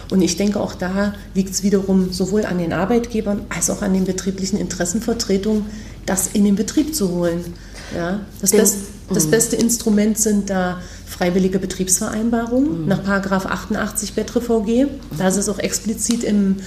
Und 0.09 0.21
ich 0.21 0.36
denke, 0.36 0.59
auch 0.59 0.73
da 0.73 1.13
liegt 1.34 1.51
es 1.51 1.63
wiederum 1.63 2.11
sowohl 2.11 2.45
an 2.45 2.57
den 2.57 2.73
Arbeitgebern 2.73 3.41
als 3.49 3.69
auch 3.69 3.82
an 3.82 3.93
den 3.93 4.05
betrieblichen 4.05 4.59
Interessenvertretungen, 4.59 5.65
das 6.06 6.28
in 6.34 6.43
den 6.43 6.56
Betrieb 6.56 6.95
zu 6.95 7.10
holen. 7.10 7.54
Ja, 7.95 8.22
das, 8.39 8.52
best, 8.52 8.78
das 9.14 9.28
beste 9.28 9.56
Instrument 9.58 10.18
sind 10.18 10.49
da 10.49 10.80
freiwillige 11.06 11.60
Betriebsvereinbarungen 11.60 12.88
nach 12.88 13.04
Paragraph 13.04 13.45
88 13.45 14.14
BetreVG. 14.14 14.88
Da 15.18 15.28
ist 15.28 15.38
es 15.38 15.49
auch 15.49 15.60
explizit 15.60 16.24
im, 16.24 16.58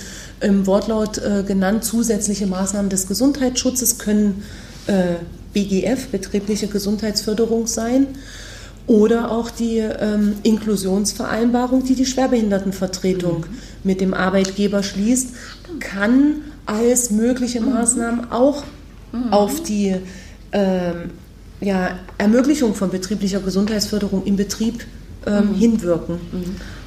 im 0.41 0.67
Wortlaut 0.67 1.19
äh, 1.19 1.43
genannt, 1.47 1.85
zusätzliche 1.85 2.47
Maßnahmen 2.47 2.91
des 2.91 3.09
Gesundheitsschutzes 3.09 3.99
können 3.99 4.43
äh, 4.87 5.15
BGF, 5.55 6.09
betriebliche 6.09 6.67
Gesundheitsförderung 6.67 7.67
sein. 7.67 8.09
Oder 8.87 9.31
auch 9.31 9.51
die 9.51 9.79
ähm, 9.79 10.35
Inklusionsvereinbarung, 10.43 11.85
die 11.85 11.95
die 11.95 12.05
Schwerbehindertenvertretung 12.05 13.47
mit 13.83 14.03
dem 14.03 14.13
Arbeitgeber 14.13 14.83
schließt, 14.83 15.29
kann 15.81 16.43
als 16.67 17.11
mögliche 17.11 17.63
Maßnahmen 17.63 18.31
auch 18.31 18.63
auf 19.31 19.63
die 19.63 19.97
ähm, 20.53 21.11
ja, 21.61 21.99
Ermöglichung 22.19 22.75
von 22.75 22.91
betrieblicher 22.91 23.41
Gesundheitsförderung 23.41 24.25
im 24.25 24.37
Betrieb 24.37 24.85
ähm, 25.27 25.55
hinwirken. 25.55 26.19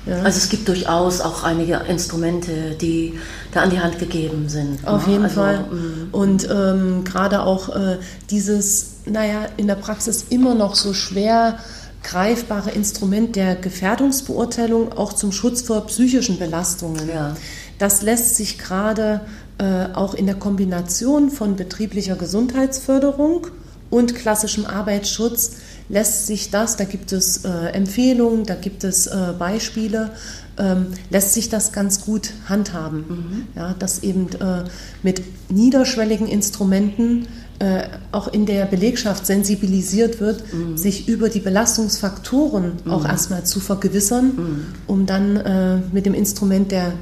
Ja. 0.06 0.22
Also 0.22 0.38
es 0.38 0.50
gibt 0.50 0.68
durchaus 0.68 1.22
auch 1.22 1.44
einige 1.44 1.82
Instrumente, 1.90 2.76
die 2.80 3.20
da 3.52 3.62
an 3.62 3.70
die 3.70 3.80
Hand 3.80 4.00
gegeben 4.00 4.48
sind. 4.48 4.88
Auf 4.88 5.06
ne? 5.06 5.14
jeden 5.14 5.26
also, 5.26 5.36
Fall. 5.36 5.60
mm, 5.60 6.08
Und 6.12 6.48
ähm, 6.50 7.04
gerade 7.04 7.42
auch 7.42 7.76
äh, 7.76 7.98
dieses, 8.30 8.98
naja, 9.06 9.48
in 9.58 9.68
der 9.68 9.76
Praxis 9.76 10.26
immer 10.30 10.56
noch 10.56 10.76
so 10.76 10.94
schwer 10.94 11.58
greifbare 12.04 12.72
Instrument 12.72 13.36
der 13.36 13.56
Gefährdungsbeurteilung 13.56 14.94
auch 14.94 15.12
zum 15.12 15.34
Schutz 15.34 15.62
vor 15.62 15.88
psychischen 15.88 16.40
Belastungen. 16.40 17.10
Ja. 17.10 17.36
Das 17.80 18.02
lässt 18.02 18.36
sich 18.38 18.58
gerade 18.58 19.22
äh, 19.60 19.88
auch 19.94 20.14
in 20.14 20.26
der 20.26 20.36
Kombination 20.36 21.30
von 21.30 21.56
betrieblicher 21.56 22.16
Gesundheitsförderung 22.16 23.48
und 23.90 24.16
klassischem 24.16 24.66
Arbeitsschutz 24.66 25.54
lässt 25.90 26.28
sich 26.28 26.52
das, 26.52 26.76
da 26.76 26.84
gibt 26.84 27.14
es 27.14 27.46
äh, 27.46 27.50
Empfehlungen, 27.70 28.46
da 28.46 28.56
gibt 28.56 28.84
es 28.84 29.08
äh, 29.08 29.34
Beispiele, 29.38 30.12
ähm, 30.60 30.88
lässt 31.10 31.34
sich 31.34 31.50
das 31.50 31.72
ganz 31.72 32.02
gut 32.02 32.32
handhaben. 32.48 33.48
Ja, 33.56 33.74
dass 33.78 34.04
eben 34.04 34.28
äh, 34.34 34.64
mit 35.04 35.22
niederschwelligen 35.50 36.28
Instrumenten 36.28 37.28
äh, 37.60 37.84
auch 38.12 38.28
in 38.28 38.46
der 38.46 38.66
Belegschaft 38.66 39.26
sensibilisiert 39.26 40.20
wird, 40.20 40.44
sich 40.76 41.08
über 41.08 41.30
die 41.30 41.40
Belastungsfaktoren 41.40 42.74
auch 42.88 43.08
erstmal 43.08 43.46
zu 43.46 43.60
vergewissern, 43.60 44.68
um 44.86 45.08
dann 45.08 45.88
mit 45.92 46.06
dem 46.06 46.14
Instrument 46.14 46.72
der 46.72 46.94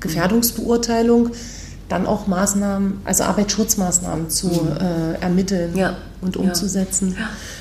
Gefährdungsbeurteilung 0.00 1.30
dann 1.94 2.06
auch 2.06 2.26
Maßnahmen, 2.26 2.98
also 3.04 3.24
Arbeitsschutzmaßnahmen 3.24 4.28
zu 4.28 4.48
äh, 4.50 5.20
ermitteln 5.22 5.76
Ja. 5.76 5.96
und 6.20 6.36
Ja. 6.36 6.42
umzusetzen. 6.42 7.16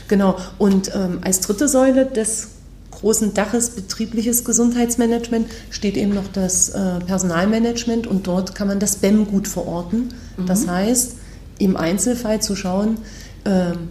Genau. 0.08 0.38
Und 0.58 0.94
ähm, 0.96 1.20
als 1.24 1.42
dritte 1.42 1.68
Säule 1.68 2.06
des 2.06 2.48
großen 2.92 3.34
Daches 3.34 3.72
betriebliches 3.72 4.44
Gesundheitsmanagement 4.46 5.48
steht 5.70 5.98
eben 5.98 6.14
noch 6.14 6.28
das 6.32 6.70
äh, 6.70 7.00
Personalmanagement 7.06 8.08
und 8.08 8.26
dort 8.28 8.56
kann 8.56 8.68
man 8.68 8.80
das 8.80 8.96
BEM 8.98 9.28
gut 9.28 9.48
verorten. 9.48 10.10
Das 10.48 10.68
heißt, 10.68 11.16
im 11.60 11.76
Einzelfall 11.78 12.42
zu 12.42 12.56
schauen, 12.56 12.98
ähm, 13.46 13.90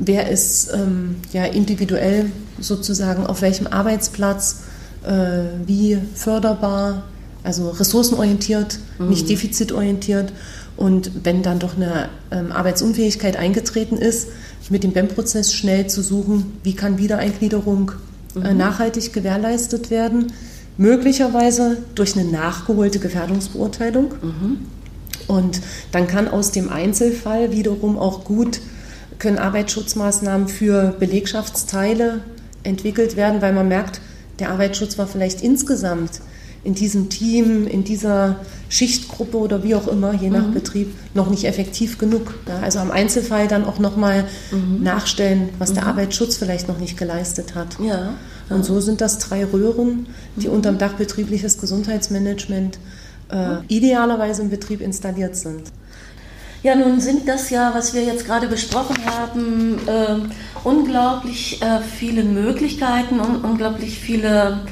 wer 0.00 0.28
ist 0.30 0.72
ähm, 0.74 1.16
ja 1.32 1.44
individuell 1.44 2.30
sozusagen 2.58 3.26
auf 3.26 3.42
welchem 3.42 3.66
Arbeitsplatz 3.66 4.60
äh, 5.06 5.42
wie 5.66 5.98
förderbar, 6.14 7.04
also 7.46 7.70
ressourcenorientiert, 7.70 8.78
nicht 8.98 9.28
defizitorientiert. 9.28 10.32
Und 10.76 11.10
wenn 11.24 11.42
dann 11.42 11.58
doch 11.58 11.76
eine 11.76 12.10
ähm, 12.30 12.52
Arbeitsunfähigkeit 12.52 13.36
eingetreten 13.36 13.96
ist, 13.96 14.28
mit 14.68 14.82
dem 14.84 14.92
BEM-Prozess 14.92 15.54
schnell 15.54 15.86
zu 15.86 16.02
suchen, 16.02 16.58
wie 16.64 16.74
kann 16.74 16.98
Wiedereingliederung 16.98 17.92
äh, 18.34 18.52
nachhaltig 18.52 19.12
gewährleistet 19.12 19.90
werden, 19.90 20.32
möglicherweise 20.76 21.78
durch 21.94 22.18
eine 22.18 22.28
nachgeholte 22.30 22.98
Gefährdungsbeurteilung. 22.98 24.12
Und 25.28 25.60
dann 25.92 26.06
kann 26.06 26.28
aus 26.28 26.50
dem 26.50 26.68
Einzelfall 26.68 27.52
wiederum 27.52 27.98
auch 27.98 28.24
gut, 28.24 28.60
können 29.18 29.38
Arbeitsschutzmaßnahmen 29.38 30.48
für 30.48 30.94
Belegschaftsteile 30.98 32.20
entwickelt 32.64 33.16
werden, 33.16 33.40
weil 33.40 33.54
man 33.54 33.68
merkt, 33.68 34.00
der 34.38 34.50
Arbeitsschutz 34.50 34.98
war 34.98 35.06
vielleicht 35.06 35.40
insgesamt 35.40 36.20
in 36.66 36.74
diesem 36.74 37.08
Team, 37.08 37.66
in 37.66 37.84
dieser 37.84 38.40
Schichtgruppe 38.68 39.38
oder 39.38 39.62
wie 39.62 39.74
auch 39.76 39.86
immer, 39.86 40.12
je 40.12 40.28
nach 40.28 40.48
Betrieb, 40.48 40.92
noch 41.14 41.30
nicht 41.30 41.44
effektiv 41.44 41.96
genug. 41.98 42.34
Ja, 42.48 42.58
also 42.58 42.80
am 42.80 42.90
Einzelfall 42.90 43.46
dann 43.46 43.64
auch 43.64 43.78
nochmal 43.78 44.24
nachstellen, 44.80 45.50
was 45.58 45.72
der 45.72 45.86
Arbeitsschutz 45.86 46.36
vielleicht 46.36 46.66
noch 46.66 46.78
nicht 46.78 46.96
geleistet 46.96 47.54
hat. 47.54 47.76
Ja. 47.80 48.14
Und 48.48 48.64
so 48.64 48.80
sind 48.80 49.00
das 49.00 49.18
drei 49.18 49.44
Röhren, 49.44 50.06
die 50.34 50.48
unterm 50.48 50.78
Dach 50.78 50.94
betriebliches 50.94 51.58
Gesundheitsmanagement 51.58 52.78
äh, 53.30 53.56
idealerweise 53.68 54.42
im 54.42 54.50
Betrieb 54.50 54.80
installiert 54.80 55.36
sind. 55.36 55.62
Ja, 56.62 56.74
nun 56.74 57.00
sind 57.00 57.28
das 57.28 57.50
ja, 57.50 57.72
was 57.74 57.94
wir 57.94 58.02
jetzt 58.02 58.26
gerade 58.26 58.48
besprochen 58.48 58.96
haben, 59.06 59.78
ähm, 59.86 60.30
unglaublich 60.64 61.62
äh, 61.62 61.80
viele 61.80 62.24
Möglichkeiten 62.24 63.20
und 63.20 63.44
unglaublich 63.44 64.00
viele 64.00 64.62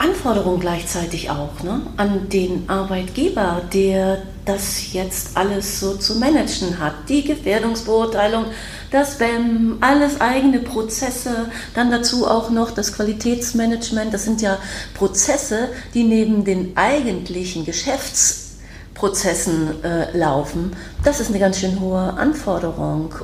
Anforderungen 0.00 0.60
gleichzeitig 0.60 1.30
auch 1.30 1.62
ne, 1.62 1.82
an 1.98 2.30
den 2.30 2.70
Arbeitgeber, 2.70 3.60
der 3.74 4.22
das 4.46 4.94
jetzt 4.94 5.36
alles 5.36 5.78
so 5.78 5.96
zu 5.96 6.18
managen 6.18 6.80
hat. 6.80 6.94
Die 7.10 7.22
Gefährdungsbeurteilung, 7.22 8.46
das 8.90 9.18
BEM, 9.18 9.76
alles 9.82 10.22
eigene 10.22 10.60
Prozesse, 10.60 11.50
dann 11.74 11.90
dazu 11.90 12.26
auch 12.26 12.48
noch 12.48 12.70
das 12.70 12.94
Qualitätsmanagement. 12.94 14.14
Das 14.14 14.24
sind 14.24 14.40
ja 14.40 14.56
Prozesse, 14.94 15.68
die 15.92 16.04
neben 16.04 16.46
den 16.46 16.78
eigentlichen 16.78 17.66
Geschäftsprozessen 17.66 19.84
äh, 19.84 20.16
laufen. 20.16 20.74
Das 21.04 21.20
ist 21.20 21.28
eine 21.28 21.40
ganz 21.40 21.60
schön 21.60 21.78
hohe 21.78 22.14
Anforderung. 22.14 23.16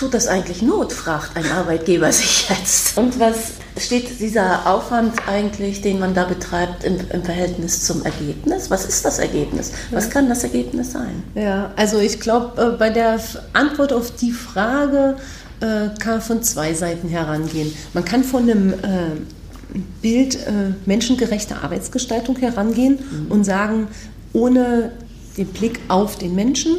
Tut 0.00 0.14
das 0.14 0.28
eigentlich 0.28 0.62
Not, 0.62 0.94
fragt 0.94 1.36
ein 1.36 1.44
Arbeitgeber 1.44 2.10
sich 2.12 2.48
jetzt. 2.48 2.96
Und 2.96 3.20
was 3.20 3.52
steht 3.76 4.18
dieser 4.18 4.66
Aufwand 4.66 5.12
eigentlich, 5.28 5.82
den 5.82 6.00
man 6.00 6.14
da 6.14 6.24
betreibt, 6.24 6.84
im, 6.84 6.96
im 7.12 7.22
Verhältnis 7.22 7.84
zum 7.84 8.02
Ergebnis? 8.02 8.70
Was 8.70 8.86
ist 8.86 9.04
das 9.04 9.18
Ergebnis? 9.18 9.72
Was 9.90 10.08
kann 10.08 10.30
das 10.30 10.42
Ergebnis 10.42 10.92
sein? 10.92 11.22
Ja, 11.34 11.70
also 11.76 11.98
ich 11.98 12.18
glaube, 12.18 12.62
äh, 12.62 12.78
bei 12.78 12.88
der 12.88 13.20
Antwort 13.52 13.92
auf 13.92 14.10
die 14.12 14.32
Frage 14.32 15.16
äh, 15.60 15.90
kann 15.98 16.12
man 16.12 16.20
von 16.22 16.42
zwei 16.42 16.72
Seiten 16.72 17.08
herangehen. 17.08 17.70
Man 17.92 18.06
kann 18.06 18.24
von 18.24 18.44
einem 18.44 18.72
äh, 18.72 19.76
Bild 20.00 20.36
äh, 20.46 20.72
menschengerechter 20.86 21.62
Arbeitsgestaltung 21.62 22.36
herangehen 22.36 22.98
mhm. 22.98 23.30
und 23.30 23.44
sagen, 23.44 23.88
ohne 24.32 24.92
den 25.36 25.48
Blick 25.48 25.78
auf 25.88 26.16
den 26.16 26.34
Menschen 26.34 26.78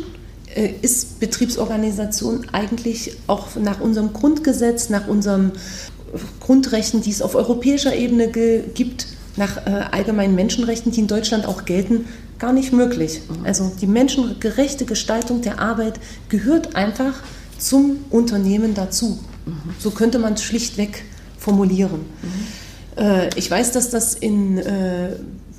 ist 0.81 1.19
Betriebsorganisation 1.19 2.47
eigentlich 2.51 3.17
auch 3.27 3.55
nach 3.55 3.79
unserem 3.79 4.13
Grundgesetz, 4.13 4.89
nach 4.89 5.07
unseren 5.07 5.53
Grundrechten, 6.39 7.01
die 7.01 7.11
es 7.11 7.21
auf 7.21 7.35
europäischer 7.35 7.95
Ebene 7.95 8.27
gibt, 8.27 9.07
nach 9.37 9.65
äh, 9.65 9.69
allgemeinen 9.91 10.35
Menschenrechten, 10.35 10.91
die 10.91 11.01
in 11.01 11.07
Deutschland 11.07 11.45
auch 11.45 11.65
gelten, 11.65 12.05
gar 12.37 12.53
nicht 12.53 12.73
möglich. 12.73 13.21
Mhm. 13.29 13.45
Also 13.45 13.71
die 13.79 13.87
menschengerechte 13.87 14.85
Gestaltung 14.85 15.41
der 15.41 15.59
Arbeit 15.59 15.99
gehört 16.29 16.75
einfach 16.75 17.13
zum 17.57 17.97
Unternehmen 18.09 18.73
dazu. 18.73 19.19
Mhm. 19.45 19.53
So 19.79 19.91
könnte 19.91 20.19
man 20.19 20.33
es 20.33 20.43
schlichtweg 20.43 21.05
formulieren. 21.37 22.01
Mhm. 22.21 23.01
Äh, 23.03 23.29
ich 23.35 23.49
weiß, 23.49 23.71
dass 23.71 23.89
das 23.89 24.15
in 24.15 24.57
äh, 24.57 25.15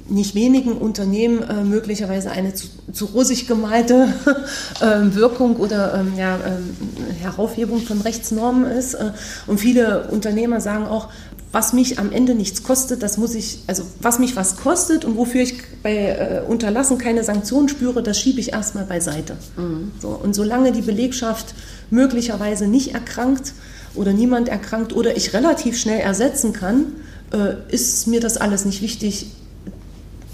nicht 0.08 0.34
wenigen 0.34 0.72
Unternehmen 0.72 1.42
äh, 1.42 1.64
möglicherweise 1.64 2.30
eine 2.30 2.54
zu, 2.54 2.66
zu 2.92 3.06
rosig 3.06 3.46
gemalte 3.46 4.12
äh, 4.80 5.14
Wirkung 5.14 5.56
oder 5.56 5.94
ähm, 5.94 6.14
ja, 6.18 6.36
äh, 6.36 7.22
Heraufhebung 7.22 7.80
von 7.80 8.00
Rechtsnormen 8.00 8.70
ist. 8.70 8.94
Äh, 8.94 9.12
und 9.46 9.58
viele 9.58 10.08
Unternehmer 10.08 10.60
sagen 10.60 10.86
auch, 10.86 11.08
was 11.52 11.74
mich 11.74 11.98
am 11.98 12.12
Ende 12.12 12.34
nichts 12.34 12.62
kostet, 12.62 13.02
das 13.02 13.18
muss 13.18 13.34
ich, 13.34 13.60
also 13.66 13.84
was 14.00 14.18
mich 14.18 14.36
was 14.36 14.56
kostet 14.56 15.04
und 15.04 15.16
wofür 15.16 15.42
ich 15.42 15.62
bei 15.82 15.94
äh, 15.94 16.42
Unterlassen 16.48 16.96
keine 16.96 17.24
Sanktionen 17.24 17.68
spüre, 17.68 18.02
das 18.02 18.18
schiebe 18.18 18.40
ich 18.40 18.52
erstmal 18.52 18.84
beiseite. 18.84 19.36
Mhm. 19.56 19.92
So, 20.00 20.08
und 20.08 20.34
solange 20.34 20.72
die 20.72 20.80
Belegschaft 20.80 21.54
möglicherweise 21.90 22.66
nicht 22.66 22.94
erkrankt 22.94 23.52
oder 23.94 24.14
niemand 24.14 24.48
erkrankt 24.48 24.94
oder 24.94 25.14
ich 25.14 25.34
relativ 25.34 25.78
schnell 25.78 26.00
ersetzen 26.00 26.54
kann, 26.54 26.86
äh, 27.32 27.54
ist 27.72 28.06
mir 28.06 28.20
das 28.20 28.38
alles 28.38 28.64
nicht 28.64 28.80
wichtig 28.80 29.26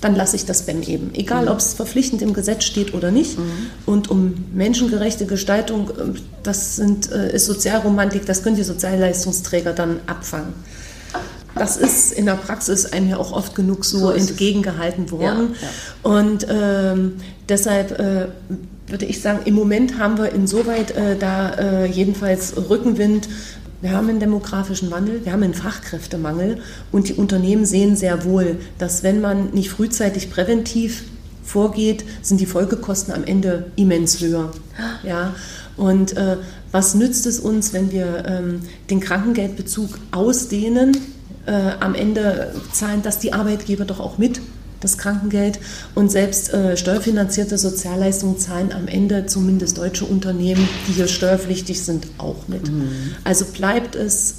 dann 0.01 0.14
lasse 0.14 0.36
ich 0.36 0.46
das 0.46 0.62
BEM 0.62 0.82
eben. 0.82 1.11
Egal, 1.14 1.44
mhm. 1.44 1.51
ob 1.51 1.59
es 1.59 1.74
verpflichtend 1.74 2.22
im 2.22 2.32
Gesetz 2.32 2.64
steht 2.64 2.94
oder 2.94 3.11
nicht. 3.11 3.38
Mhm. 3.38 3.44
Und 3.86 4.11
um 4.11 4.44
menschengerechte 4.55 5.26
Gestaltung, 5.26 5.90
ähm, 5.99 6.14
das 6.42 6.76
sind, 6.76 7.11
äh, 7.11 7.34
ist 7.34 7.46
Sozialromantik, 7.46 8.26
das 8.26 8.42
können 8.42 8.57
die 8.57 8.62
Sozialleistungsträger 8.62 9.72
dann 9.72 10.01
abfangen. 10.07 10.53
Das 11.55 11.76
ist 11.76 12.12
in 12.12 12.26
der 12.26 12.34
Praxis 12.34 12.86
einem 12.86 13.09
ja 13.09 13.16
auch 13.16 13.32
oft 13.32 13.55
genug 13.55 13.84
so, 13.84 13.99
so 13.99 14.11
entgegengehalten 14.11 15.11
worden. 15.11 15.57
Ja, 15.61 16.11
ja. 16.11 16.18
Und 16.18 16.46
ähm, 16.49 17.16
deshalb 17.49 17.99
äh, 17.99 18.28
würde 18.86 19.07
ich 19.07 19.20
sagen, 19.20 19.40
im 19.44 19.55
Moment 19.55 19.99
haben 19.99 20.18
wir 20.18 20.32
insoweit 20.32 20.92
äh, 20.92 21.16
da 21.16 21.51
äh, 21.55 21.86
jedenfalls 21.86 22.55
Rückenwind, 22.70 23.28
wir 23.81 23.93
haben 23.93 24.09
einen 24.09 24.20
demografischen 24.20 24.91
Wandel, 24.91 25.24
wir 25.24 25.33
haben 25.33 25.43
einen 25.43 25.55
Fachkräftemangel 25.55 26.59
und 26.91 27.09
die 27.09 27.14
Unternehmen 27.14 27.64
sehen 27.64 27.97
sehr 27.97 28.24
wohl, 28.24 28.57
dass 28.79 29.03
wenn 29.03 29.20
man 29.20 29.51
nicht 29.51 29.70
frühzeitig 29.70 30.31
präventiv 30.31 31.05
vorgeht, 31.45 32.05
sind 32.22 32.41
die 32.41 32.47
Folgekosten 32.47 33.14
am 33.14 33.24
Ende 33.24 33.70
immens 33.76 34.20
höher. 34.20 34.51
Ja, 35.03 35.35
und 35.76 36.16
äh, 36.16 36.37
was 36.72 36.95
nützt 36.95 37.26
es 37.26 37.39
uns, 37.39 37.72
wenn 37.72 37.93
wir 37.93 38.24
ähm, 38.26 38.61
den 38.91 39.01
Krankengeldbezug 39.01 39.99
ausdehnen? 40.11 40.97
Äh, 41.47 41.53
am 41.81 41.95
Ende 41.95 42.55
zahlen 42.72 43.03
das 43.03 43.20
die 43.20 43.33
Arbeitgeber 43.33 43.85
doch 43.85 44.01
auch 44.01 44.18
mit 44.18 44.41
das 44.81 44.99
Krankengeld. 44.99 45.59
Und 45.95 46.11
selbst 46.11 46.53
äh, 46.53 46.76
steuerfinanzierte 46.76 47.59
Sozialleistungen 47.59 48.39
zahlen 48.39 48.72
am 48.72 48.89
Ende 48.89 49.26
zumindest 49.26 49.79
deutsche 49.79 50.05
Unternehmen, 50.05 50.68
die 50.87 50.93
hier 50.93 51.09
steuerpflichtig 51.09 51.83
sind, 51.83 52.07
auch 52.18 52.49
mit. 52.49 52.70
Mhm. 52.70 52.89
Also 53.24 53.45
bleibt 53.47 53.95
es 53.95 54.37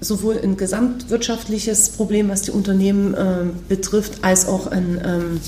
sowohl 0.00 0.40
ein 0.42 0.56
gesamtwirtschaftliches 0.56 1.90
Problem, 1.90 2.28
was 2.28 2.42
die 2.42 2.50
Unternehmen 2.50 3.14
äh, 3.14 3.44
betrifft, 3.68 4.22
als 4.22 4.46
auch 4.46 4.66
ein 4.66 5.00
ähm, 5.04 5.40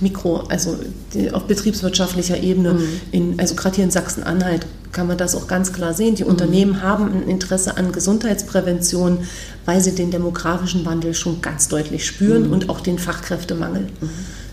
Mikro, 0.00 0.44
also 0.48 0.78
auf 1.32 1.44
betriebswirtschaftlicher 1.44 2.42
Ebene, 2.42 2.74
mhm. 2.74 3.00
in, 3.10 3.40
also 3.40 3.54
gerade 3.54 3.76
hier 3.76 3.84
in 3.84 3.90
Sachsen-Anhalt 3.90 4.66
kann 4.92 5.06
man 5.06 5.16
das 5.16 5.34
auch 5.34 5.46
ganz 5.46 5.72
klar 5.72 5.94
sehen. 5.94 6.14
Die 6.14 6.24
mhm. 6.24 6.30
Unternehmen 6.30 6.82
haben 6.82 7.12
ein 7.12 7.28
Interesse 7.28 7.76
an 7.76 7.92
Gesundheitsprävention, 7.92 9.18
weil 9.64 9.80
sie 9.80 9.94
den 9.94 10.10
demografischen 10.10 10.84
Wandel 10.84 11.14
schon 11.14 11.40
ganz 11.40 11.68
deutlich 11.68 12.06
spüren 12.06 12.48
mhm. 12.48 12.52
und 12.52 12.68
auch 12.68 12.80
den 12.80 12.98
Fachkräftemangel. 12.98 13.82
Mhm. 14.00 14.10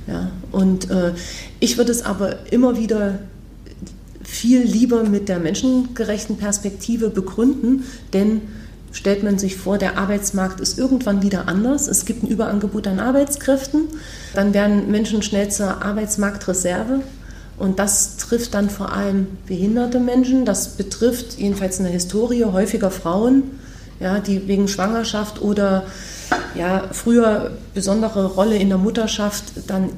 Ja, 0.08 0.32
und 0.52 0.90
äh, 0.90 1.14
ich 1.60 1.78
würde 1.78 1.92
es 1.92 2.04
aber 2.04 2.52
immer 2.52 2.78
wieder 2.78 3.20
viel 4.24 4.62
lieber 4.62 5.04
mit 5.04 5.28
der 5.30 5.40
menschengerechten 5.40 6.38
Perspektive 6.38 7.10
begründen, 7.10 7.84
denn 8.14 8.42
stellt 8.92 9.24
man 9.24 9.38
sich 9.38 9.56
vor, 9.56 9.78
der 9.78 9.98
Arbeitsmarkt 9.98 10.60
ist 10.60 10.78
irgendwann 10.78 11.22
wieder 11.22 11.48
anders. 11.48 11.88
Es 11.88 12.06
gibt 12.06 12.24
ein 12.24 12.28
Überangebot 12.28 12.88
an 12.88 13.00
Arbeitskräften. 13.00 13.88
Dann 14.34 14.54
werden 14.54 14.90
Menschen 14.92 15.22
schnell 15.22 15.50
zur 15.50 15.84
Arbeitsmarktreserve. 15.84 17.02
Und 17.58 17.78
das 17.78 18.18
trifft 18.18 18.54
dann 18.54 18.70
vor 18.70 18.94
allem 18.94 19.28
behinderte 19.46 20.00
Menschen. 20.00 20.46
Das 20.46 20.70
betrifft 20.70 21.38
jedenfalls 21.38 21.78
in 21.78 21.84
der 21.84 21.94
Historie 21.94 22.46
häufiger 22.46 22.90
Frauen, 22.90 23.44
ja, 24.00 24.20
die 24.20 24.48
wegen 24.48 24.68
Schwangerschaft 24.68 25.42
oder 25.42 25.84
ja, 26.56 26.86
früher 26.92 27.52
besondere 27.74 28.26
Rolle 28.28 28.58
in 28.58 28.70
der 28.70 28.78
Mutterschaft 28.78 29.44
dann 29.68 29.90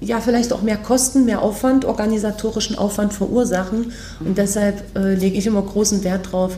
ja 0.00 0.20
vielleicht 0.20 0.52
auch 0.52 0.62
mehr 0.62 0.76
Kosten, 0.76 1.24
mehr 1.24 1.42
Aufwand, 1.42 1.84
organisatorischen 1.84 2.78
Aufwand 2.78 3.12
verursachen. 3.12 3.92
Und 4.20 4.38
deshalb 4.38 4.96
äh, 4.96 5.14
lege 5.14 5.36
ich 5.36 5.46
immer 5.46 5.62
großen 5.62 6.04
Wert 6.04 6.26
darauf, 6.26 6.56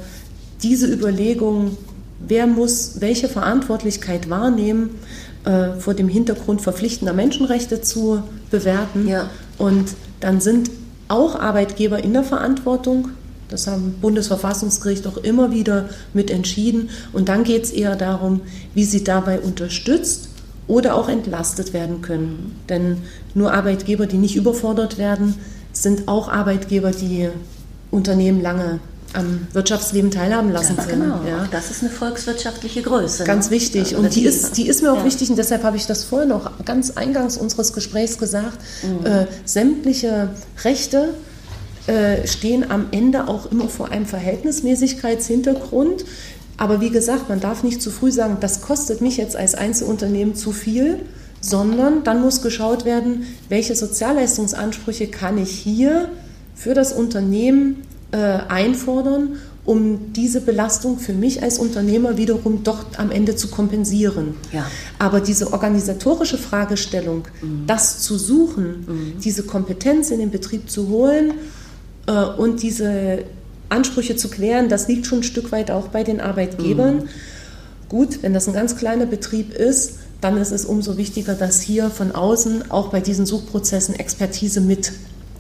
diese 0.63 0.87
Überlegung, 0.93 1.77
wer 2.19 2.47
muss 2.47 3.01
welche 3.01 3.29
Verantwortlichkeit 3.29 4.31
wahrnehmen, 4.31 4.91
äh, 5.45 5.73
vor 5.79 5.95
dem 5.95 6.09
Hintergrund 6.09 6.61
verpflichtender 6.61 7.13
Menschenrechte 7.13 7.81
zu 7.81 8.23
bewerten. 8.51 9.07
Ja. 9.07 9.31
Und 9.59 9.95
dann 10.21 10.41
sind 10.41 10.71
auch 11.09 11.39
Arbeitgeber 11.39 12.03
in 12.03 12.13
der 12.13 12.25
Verantwortung. 12.25 13.11
Das 13.49 13.67
haben 13.67 13.95
Bundesverfassungsgericht 14.01 15.07
auch 15.07 15.19
immer 15.19 15.53
wieder 15.53 15.89
mit 16.13 16.31
entschieden. 16.31 16.91
Und 17.13 17.29
dann 17.29 17.45
geht 17.45 17.65
es 17.65 17.71
eher 17.71 17.95
darum, 17.95 18.41
wie 18.75 18.85
sie 18.85 19.05
dabei 19.05 19.39
unterstützt 19.39 20.31
oder 20.67 20.97
auch 20.97 21.09
entlastet 21.09 21.73
werden 21.73 22.03
können. 22.03 22.57
Denn 22.69 22.99
nur 23.35 23.53
Arbeitgeber, 23.53 24.07
die 24.07 24.19
nicht 24.19 24.35
überfordert 24.35 24.99
werden, 24.99 25.35
sind 25.73 26.09
auch 26.09 26.29
Arbeitgeber, 26.29 26.91
die 26.91 27.29
Unternehmen 27.91 28.43
lange 28.43 28.81
am 29.13 29.47
Wirtschaftsleben 29.53 30.11
teilhaben 30.11 30.51
lassen 30.51 30.77
Ganz 30.77 30.89
können. 30.89 31.03
Genau, 31.03 31.25
ja. 31.27 31.49
das 31.51 31.71
ist 31.71 31.83
eine 31.83 31.91
volkswirtschaftliche 31.91 32.83
Größe. 32.83 33.23
Ne? 33.23 33.27
Ganz 33.27 33.47
ne? 33.47 33.53
wichtig. 33.53 33.97
Und 33.97 34.15
die 34.15 34.25
ist, 34.25 34.57
die 34.57 34.69
ist 34.69 34.83
mir 34.83 34.93
auch 34.93 34.99
ja. 34.99 35.05
wichtig 35.05 35.31
und 35.31 35.37
deshalb 35.37 35.63
habe 35.63 35.77
ich 35.77 35.87
das 35.87 36.05
vorher 36.05 36.29
noch 36.29 36.65
ganz 36.65 36.93
eingangs 36.93 37.37
unseres 37.37 37.73
Gesprächs 37.73 38.19
gesagt. 38.19 38.59
Mhm. 38.83 39.07
Äh, 39.07 39.27
sämtliche 39.45 40.31
Rechte 40.65 41.15
äh, 41.87 42.27
stehen 42.27 42.71
am 42.71 42.89
Ende 42.91 43.29
auch 43.29 43.51
immer 43.51 43.69
vor 43.69 43.91
einem 43.91 44.07
Verhältnismäßigkeitshintergrund. 44.07 46.05
Aber 46.57 46.81
wie 46.81 46.91
gesagt, 46.91 47.29
man 47.29 47.41
darf 47.41 47.63
nicht 47.63 47.81
zu 47.83 47.91
früh 47.91 48.11
sagen, 48.11 48.39
das 48.41 48.63
kostet 48.63 49.01
mich 49.01 49.17
jetzt 49.17 49.37
als 49.37 49.55
Einzelunternehmen 49.55 50.35
zu 50.35 50.53
viel, 50.53 51.01
sondern 51.41 52.03
dann 52.03 52.23
muss 52.23 52.43
geschaut 52.43 52.85
werden, 52.85 53.27
welche 53.49 53.77
Sozialleistungsansprüche 53.77 55.07
kann 55.09 55.39
ich 55.39 55.51
hier 55.51 56.09
für 56.55 56.75
das 56.75 56.93
Unternehmen 56.93 57.83
äh, 58.13 58.17
einfordern, 58.17 59.37
um 59.65 60.13
diese 60.13 60.41
Belastung 60.41 60.99
für 60.99 61.13
mich 61.13 61.43
als 61.43 61.59
Unternehmer 61.59 62.17
wiederum 62.17 62.63
doch 62.63 62.85
am 62.97 63.11
Ende 63.11 63.35
zu 63.35 63.49
kompensieren. 63.49 64.35
Ja. 64.53 64.67
Aber 64.99 65.21
diese 65.21 65.53
organisatorische 65.53 66.39
Fragestellung, 66.39 67.25
mhm. 67.43 67.67
das 67.67 68.01
zu 68.01 68.17
suchen, 68.17 68.85
mhm. 68.87 69.21
diese 69.23 69.43
Kompetenz 69.43 70.11
in 70.11 70.21
den 70.21 70.31
Betrieb 70.31 70.71
zu 70.71 70.89
holen 70.89 71.35
äh, 72.07 72.13
und 72.13 72.63
diese 72.63 73.25
Ansprüche 73.69 74.15
zu 74.15 74.29
klären, 74.29 74.69
das 74.69 74.87
liegt 74.87 75.07
schon 75.07 75.19
ein 75.19 75.25
Stück 75.25 75.51
weit 75.51 75.73
auch 75.73 75.89
bei 75.89 76.05
den 76.05 76.21
Arbeitgebern. 76.21 76.99
Mhm. 76.99 77.09
Gut, 77.89 78.23
wenn 78.23 78.33
das 78.33 78.47
ein 78.47 78.55
ganz 78.55 78.77
kleiner 78.77 79.07
Betrieb 79.07 79.53
ist, 79.53 79.95
dann 80.21 80.37
ist 80.39 80.53
es 80.53 80.65
umso 80.65 80.97
wichtiger, 80.97 81.35
dass 81.35 81.61
hier 81.61 81.91
von 81.91 82.13
außen 82.13 82.71
auch 82.71 82.89
bei 82.89 83.01
diesen 83.01 83.27
Suchprozessen 83.27 83.97
Expertise 83.97 84.61
mit 84.61 84.93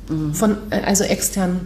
mhm. 0.09 0.35
von 0.35 0.57
äh, 0.71 0.81
also 0.81 1.05
extern 1.05 1.61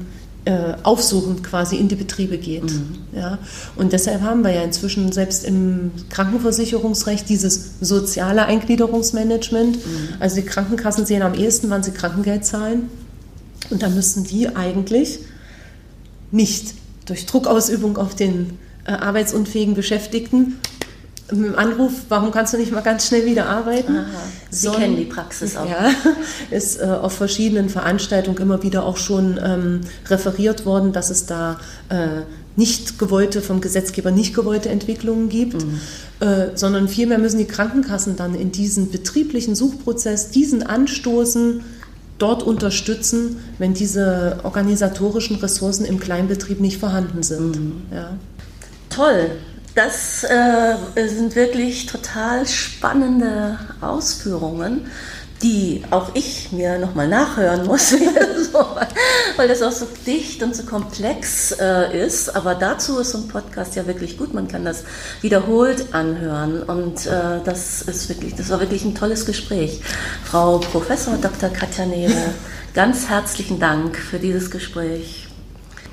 äh, 0.45 0.75
aufsuchend 0.83 1.45
quasi 1.45 1.77
in 1.77 1.89
die 1.89 1.97
Betriebe 1.97 2.39
geht. 2.39 2.65
Mhm. 2.65 2.99
Ja? 3.15 3.39
Und 3.77 3.93
deshalb 3.93 4.23
haben 4.23 4.43
wir 4.43 4.53
ja 4.53 4.63
inzwischen 4.63 5.13
selbst 5.13 5.45
im 5.45 5.91
Krankenversicherungsrecht 6.09 7.29
dieses 7.29 7.73
soziale 7.81 8.47
Eingliederungsmanagement. 8.47 9.77
Mhm. 9.77 10.09
Also 10.19 10.37
die 10.37 10.47
Krankenkassen 10.47 11.05
sehen 11.05 11.23
am 11.23 11.35
ehesten, 11.35 11.69
wann 11.71 11.83
sie 11.83 11.91
Krankengeld 11.91 12.45
zahlen. 12.45 12.89
Und 13.69 13.83
da 13.83 13.89
müssten 13.89 14.25
die 14.25 14.49
eigentlich 14.57 15.21
nicht 16.31 16.75
durch 17.07 17.27
Druckausübung 17.27 17.99
auf 17.99 18.15
den 18.15 18.59
äh, 18.85 18.93
arbeitsunfähigen 18.93 19.75
Beschäftigten 19.75 20.57
mit 21.33 21.47
dem 21.47 21.59
Anruf, 21.59 21.93
warum 22.09 22.31
kannst 22.31 22.53
du 22.55 22.59
nicht 22.59 22.73
mal 22.73 22.81
ganz 22.81 23.07
schnell 23.07 23.27
wieder 23.27 23.47
arbeiten? 23.47 23.97
Aha, 23.97 24.07
Sie 24.51 24.67
so, 24.67 24.73
kennen 24.73 24.97
die 24.97 25.05
Praxis 25.05 25.57
auch. 25.57 25.67
Ja, 25.71 25.91
ist 26.51 26.81
äh, 26.81 26.85
auf 26.85 27.13
verschiedenen 27.13 27.69
Veranstaltungen 27.69 28.39
immer 28.39 28.63
wieder 28.63 28.85
auch 28.85 28.97
schon 28.97 29.39
ähm, 29.43 29.81
referiert 30.09 30.67
worden, 30.67 30.93
dass 30.93 31.11
es 31.11 31.27
da 31.27 31.61
äh, 31.89 32.23
nicht 32.57 32.99
gewollte, 32.99 33.43
vom 33.43 33.61
Gesetzgeber 33.61 34.11
nicht 34.11 34.35
gewollte 34.35 34.69
Entwicklungen 34.69 35.29
gibt. 35.29 35.65
Mhm. 35.65 35.81
äh, 36.21 36.57
sondern 36.57 36.89
vielmehr 36.89 37.19
müssen 37.19 37.39
die 37.39 37.47
Krankenkassen 37.47 38.17
dann 38.17 38.35
in 38.35 38.53
diesen 38.53 38.91
betrieblichen 38.91 39.55
Suchprozess, 39.55 40.31
diesen 40.31 40.63
anstoßen, 40.63 41.63
dort 42.21 42.43
unterstützen, 42.43 43.39
wenn 43.59 43.75
diese 43.75 44.41
organisatorischen 44.43 45.37
Ressourcen 45.37 45.85
im 45.85 45.99
Kleinbetrieb 45.99 46.61
nicht 46.61 46.79
vorhanden 46.79 47.23
sind. 47.23 47.57
Mhm. 47.57 47.73
Ja. 47.93 48.13
Toll. 48.91 49.31
Das 49.83 50.25
äh, 50.25 51.09
sind 51.09 51.35
wirklich 51.37 51.87
total 51.87 52.47
spannende 52.47 53.59
Ausführungen 53.81 54.91
die 55.43 55.83
auch 55.91 56.15
ich 56.15 56.53
mir 56.53 56.79
nochmal 56.79 57.09
nachhören 57.09 57.65
muss, 57.65 57.95
weil 59.37 59.49
das 59.49 59.63
auch 59.63 59.73
so 59.73 59.87
dicht 60.07 60.43
und 60.43 60.55
so 60.55 60.65
komplex 60.65 61.53
äh, 61.53 62.05
ist. 62.05 62.37
Aber 62.37 62.55
dazu 62.55 62.99
ist 62.99 63.13
so 63.13 63.19
ein 63.19 63.29
Podcast 63.29 63.75
ja 63.75 63.87
wirklich 63.87 64.19
gut. 64.19 64.35
Man 64.35 64.49
kann 64.49 64.67
das 64.67 64.85
wiederholt 65.23 65.95
anhören 65.95 66.63
und 66.65 67.07
äh, 67.07 67.41
das 67.43 67.81
ist 67.81 68.11
wirklich, 68.11 68.35
das 68.35 68.51
war 68.51 68.61
wirklich 68.61 68.85
ein 68.85 68.95
tolles 68.95 69.25
Gespräch. 69.25 69.81
Frau 70.27 70.59
Professor 70.59 71.17
Dr. 71.17 71.49
Katja 71.49 71.87
Nebe, 71.87 72.13
ganz 72.75 73.09
herzlichen 73.09 73.59
Dank 73.59 73.97
für 73.97 74.19
dieses 74.19 74.51
Gespräch. 74.51 75.27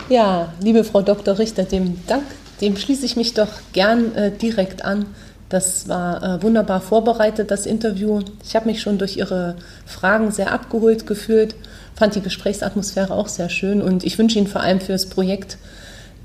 Ja, 0.10 0.52
liebe 0.60 0.84
Frau 0.84 1.02
Dr. 1.02 1.40
Richter, 1.40 1.64
dem 1.64 2.06
Dank, 2.06 2.26
dem 2.62 2.78
schließe 2.78 3.06
ich 3.06 3.16
mich 3.16 3.34
doch 3.34 3.50
gern 3.74 4.16
äh, 4.16 4.32
direkt 4.32 4.84
an. 4.84 5.06
Das 5.50 5.88
war 5.88 6.22
äh, 6.22 6.44
wunderbar 6.44 6.82
vorbereitet, 6.82 7.52
das 7.52 7.66
Interview. 7.66 8.22
Ich 8.44 8.56
habe 8.56 8.66
mich 8.66 8.82
schon 8.82 8.98
durch 8.98 9.18
Ihre 9.18 9.56
Fragen 9.86 10.32
sehr 10.32 10.52
abgeholt 10.52 11.08
gefühlt, 11.08 11.56
fand 11.96 12.16
die 12.16 12.22
Gesprächsatmosphäre 12.22 13.14
auch 13.14 13.28
sehr 13.28 13.50
schön 13.50 13.82
und 13.82 14.04
ich 14.04 14.18
wünsche 14.18 14.38
Ihnen 14.38 14.48
vor 14.48 14.62
allem 14.62 14.82
für 14.82 14.92
das 14.92 15.06
Projekt, 15.06 15.58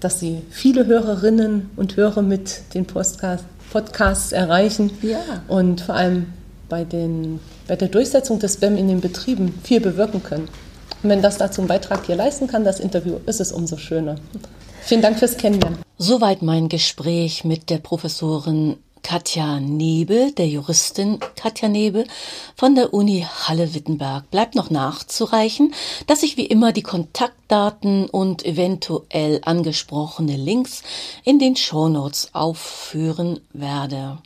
dass 0.00 0.18
Sie 0.18 0.42
viele 0.50 0.86
Hörerinnen 0.86 1.70
und 1.76 1.96
Hörer 1.96 2.22
mit 2.22 2.74
den 2.74 2.86
Podcast 2.86 3.44
Podcasts 3.72 4.32
erreichen 4.32 4.90
ja. 5.00 5.18
und 5.48 5.80
vor 5.80 5.94
allem 5.94 6.26
bei, 6.68 6.84
den, 6.84 7.40
bei 7.66 7.74
der 7.74 7.88
Durchsetzung 7.88 8.38
des 8.38 8.59
BEM 8.59 8.76
in 8.76 8.88
den 8.88 9.00
Betrieben 9.00 9.54
viel 9.64 9.80
bewirken 9.80 10.22
können. 10.22 10.48
Und 11.02 11.09
wenn 11.09 11.22
das 11.22 11.38
dazu 11.38 11.62
einen 11.62 11.68
Beitrag 11.68 12.04
hier 12.06 12.16
leisten 12.16 12.46
kann, 12.46 12.64
das 12.64 12.80
Interview, 12.80 13.16
ist 13.26 13.40
es 13.40 13.50
umso 13.50 13.78
schöner. 13.78 14.16
Vielen 14.84 15.02
Dank 15.02 15.18
fürs 15.18 15.36
Kennenlernen. 15.36 15.78
Soweit 15.96 16.42
mein 16.42 16.68
Gespräch 16.68 17.44
mit 17.44 17.70
der 17.70 17.78
Professorin 17.78 18.76
Katja 19.02 19.60
Nebel, 19.60 20.32
der 20.32 20.48
Juristin 20.48 21.18
Katja 21.36 21.68
Nebel 21.68 22.04
von 22.56 22.74
der 22.74 22.92
Uni 22.92 23.24
Halle-Wittenberg. 23.46 24.30
Bleibt 24.30 24.54
noch 24.56 24.70
nachzureichen, 24.70 25.72
dass 26.09 26.24
ich 26.24 26.36
wie 26.36 26.46
immer 26.46 26.72
die 26.72 26.82
Kontaktdaten 26.82 28.06
und 28.10 28.44
eventuell 28.44 29.40
angesprochene 29.44 30.36
Links 30.36 30.82
in 31.24 31.38
den 31.38 31.56
Shownotes 31.56 32.30
aufführen 32.32 33.40
werde. 33.52 34.18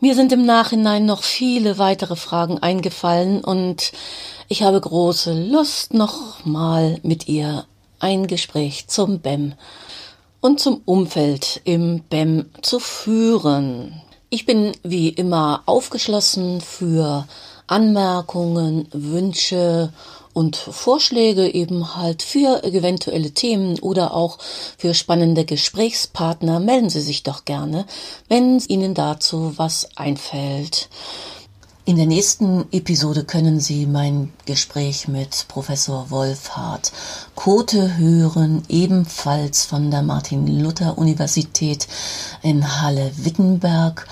Mir 0.00 0.14
sind 0.14 0.32
im 0.32 0.44
Nachhinein 0.44 1.06
noch 1.06 1.22
viele 1.22 1.78
weitere 1.78 2.16
Fragen 2.16 2.58
eingefallen 2.58 3.42
und 3.42 3.92
ich 4.48 4.62
habe 4.62 4.80
große 4.80 5.32
Lust, 5.48 5.94
noch 5.94 6.44
mal 6.44 6.98
mit 7.02 7.28
ihr 7.28 7.64
ein 7.98 8.26
Gespräch 8.26 8.88
zum 8.88 9.20
BEM 9.20 9.54
und 10.40 10.60
zum 10.60 10.82
Umfeld 10.84 11.60
im 11.64 12.00
BEM 12.08 12.46
zu 12.62 12.78
führen. 12.78 14.00
Ich 14.28 14.46
bin 14.46 14.72
wie 14.82 15.08
immer 15.08 15.62
aufgeschlossen 15.66 16.60
für 16.60 17.26
Anmerkungen, 17.66 18.88
Wünsche 18.92 19.92
und 20.32 20.56
Vorschläge 20.56 21.48
eben 21.48 21.96
halt 21.96 22.22
für 22.22 22.62
eventuelle 22.62 23.30
Themen 23.30 23.78
oder 23.80 24.12
auch 24.12 24.38
für 24.76 24.92
spannende 24.92 25.44
Gesprächspartner. 25.44 26.60
Melden 26.60 26.90
Sie 26.90 27.00
sich 27.00 27.22
doch 27.22 27.44
gerne, 27.44 27.86
wenn 28.28 28.58
Ihnen 28.58 28.92
dazu 28.92 29.54
was 29.56 29.88
einfällt. 29.96 30.90
In 31.88 31.94
der 31.94 32.06
nächsten 32.06 32.66
Episode 32.72 33.22
können 33.22 33.60
Sie 33.60 33.86
mein 33.86 34.32
Gespräch 34.44 35.06
mit 35.06 35.46
Professor 35.46 36.10
Wolfhard 36.10 36.90
Kote 37.36 37.96
hören, 37.96 38.64
ebenfalls 38.68 39.64
von 39.64 39.92
der 39.92 40.02
Martin-Luther-Universität 40.02 41.86
in 42.42 42.82
Halle-Wittenberg. 42.82 44.08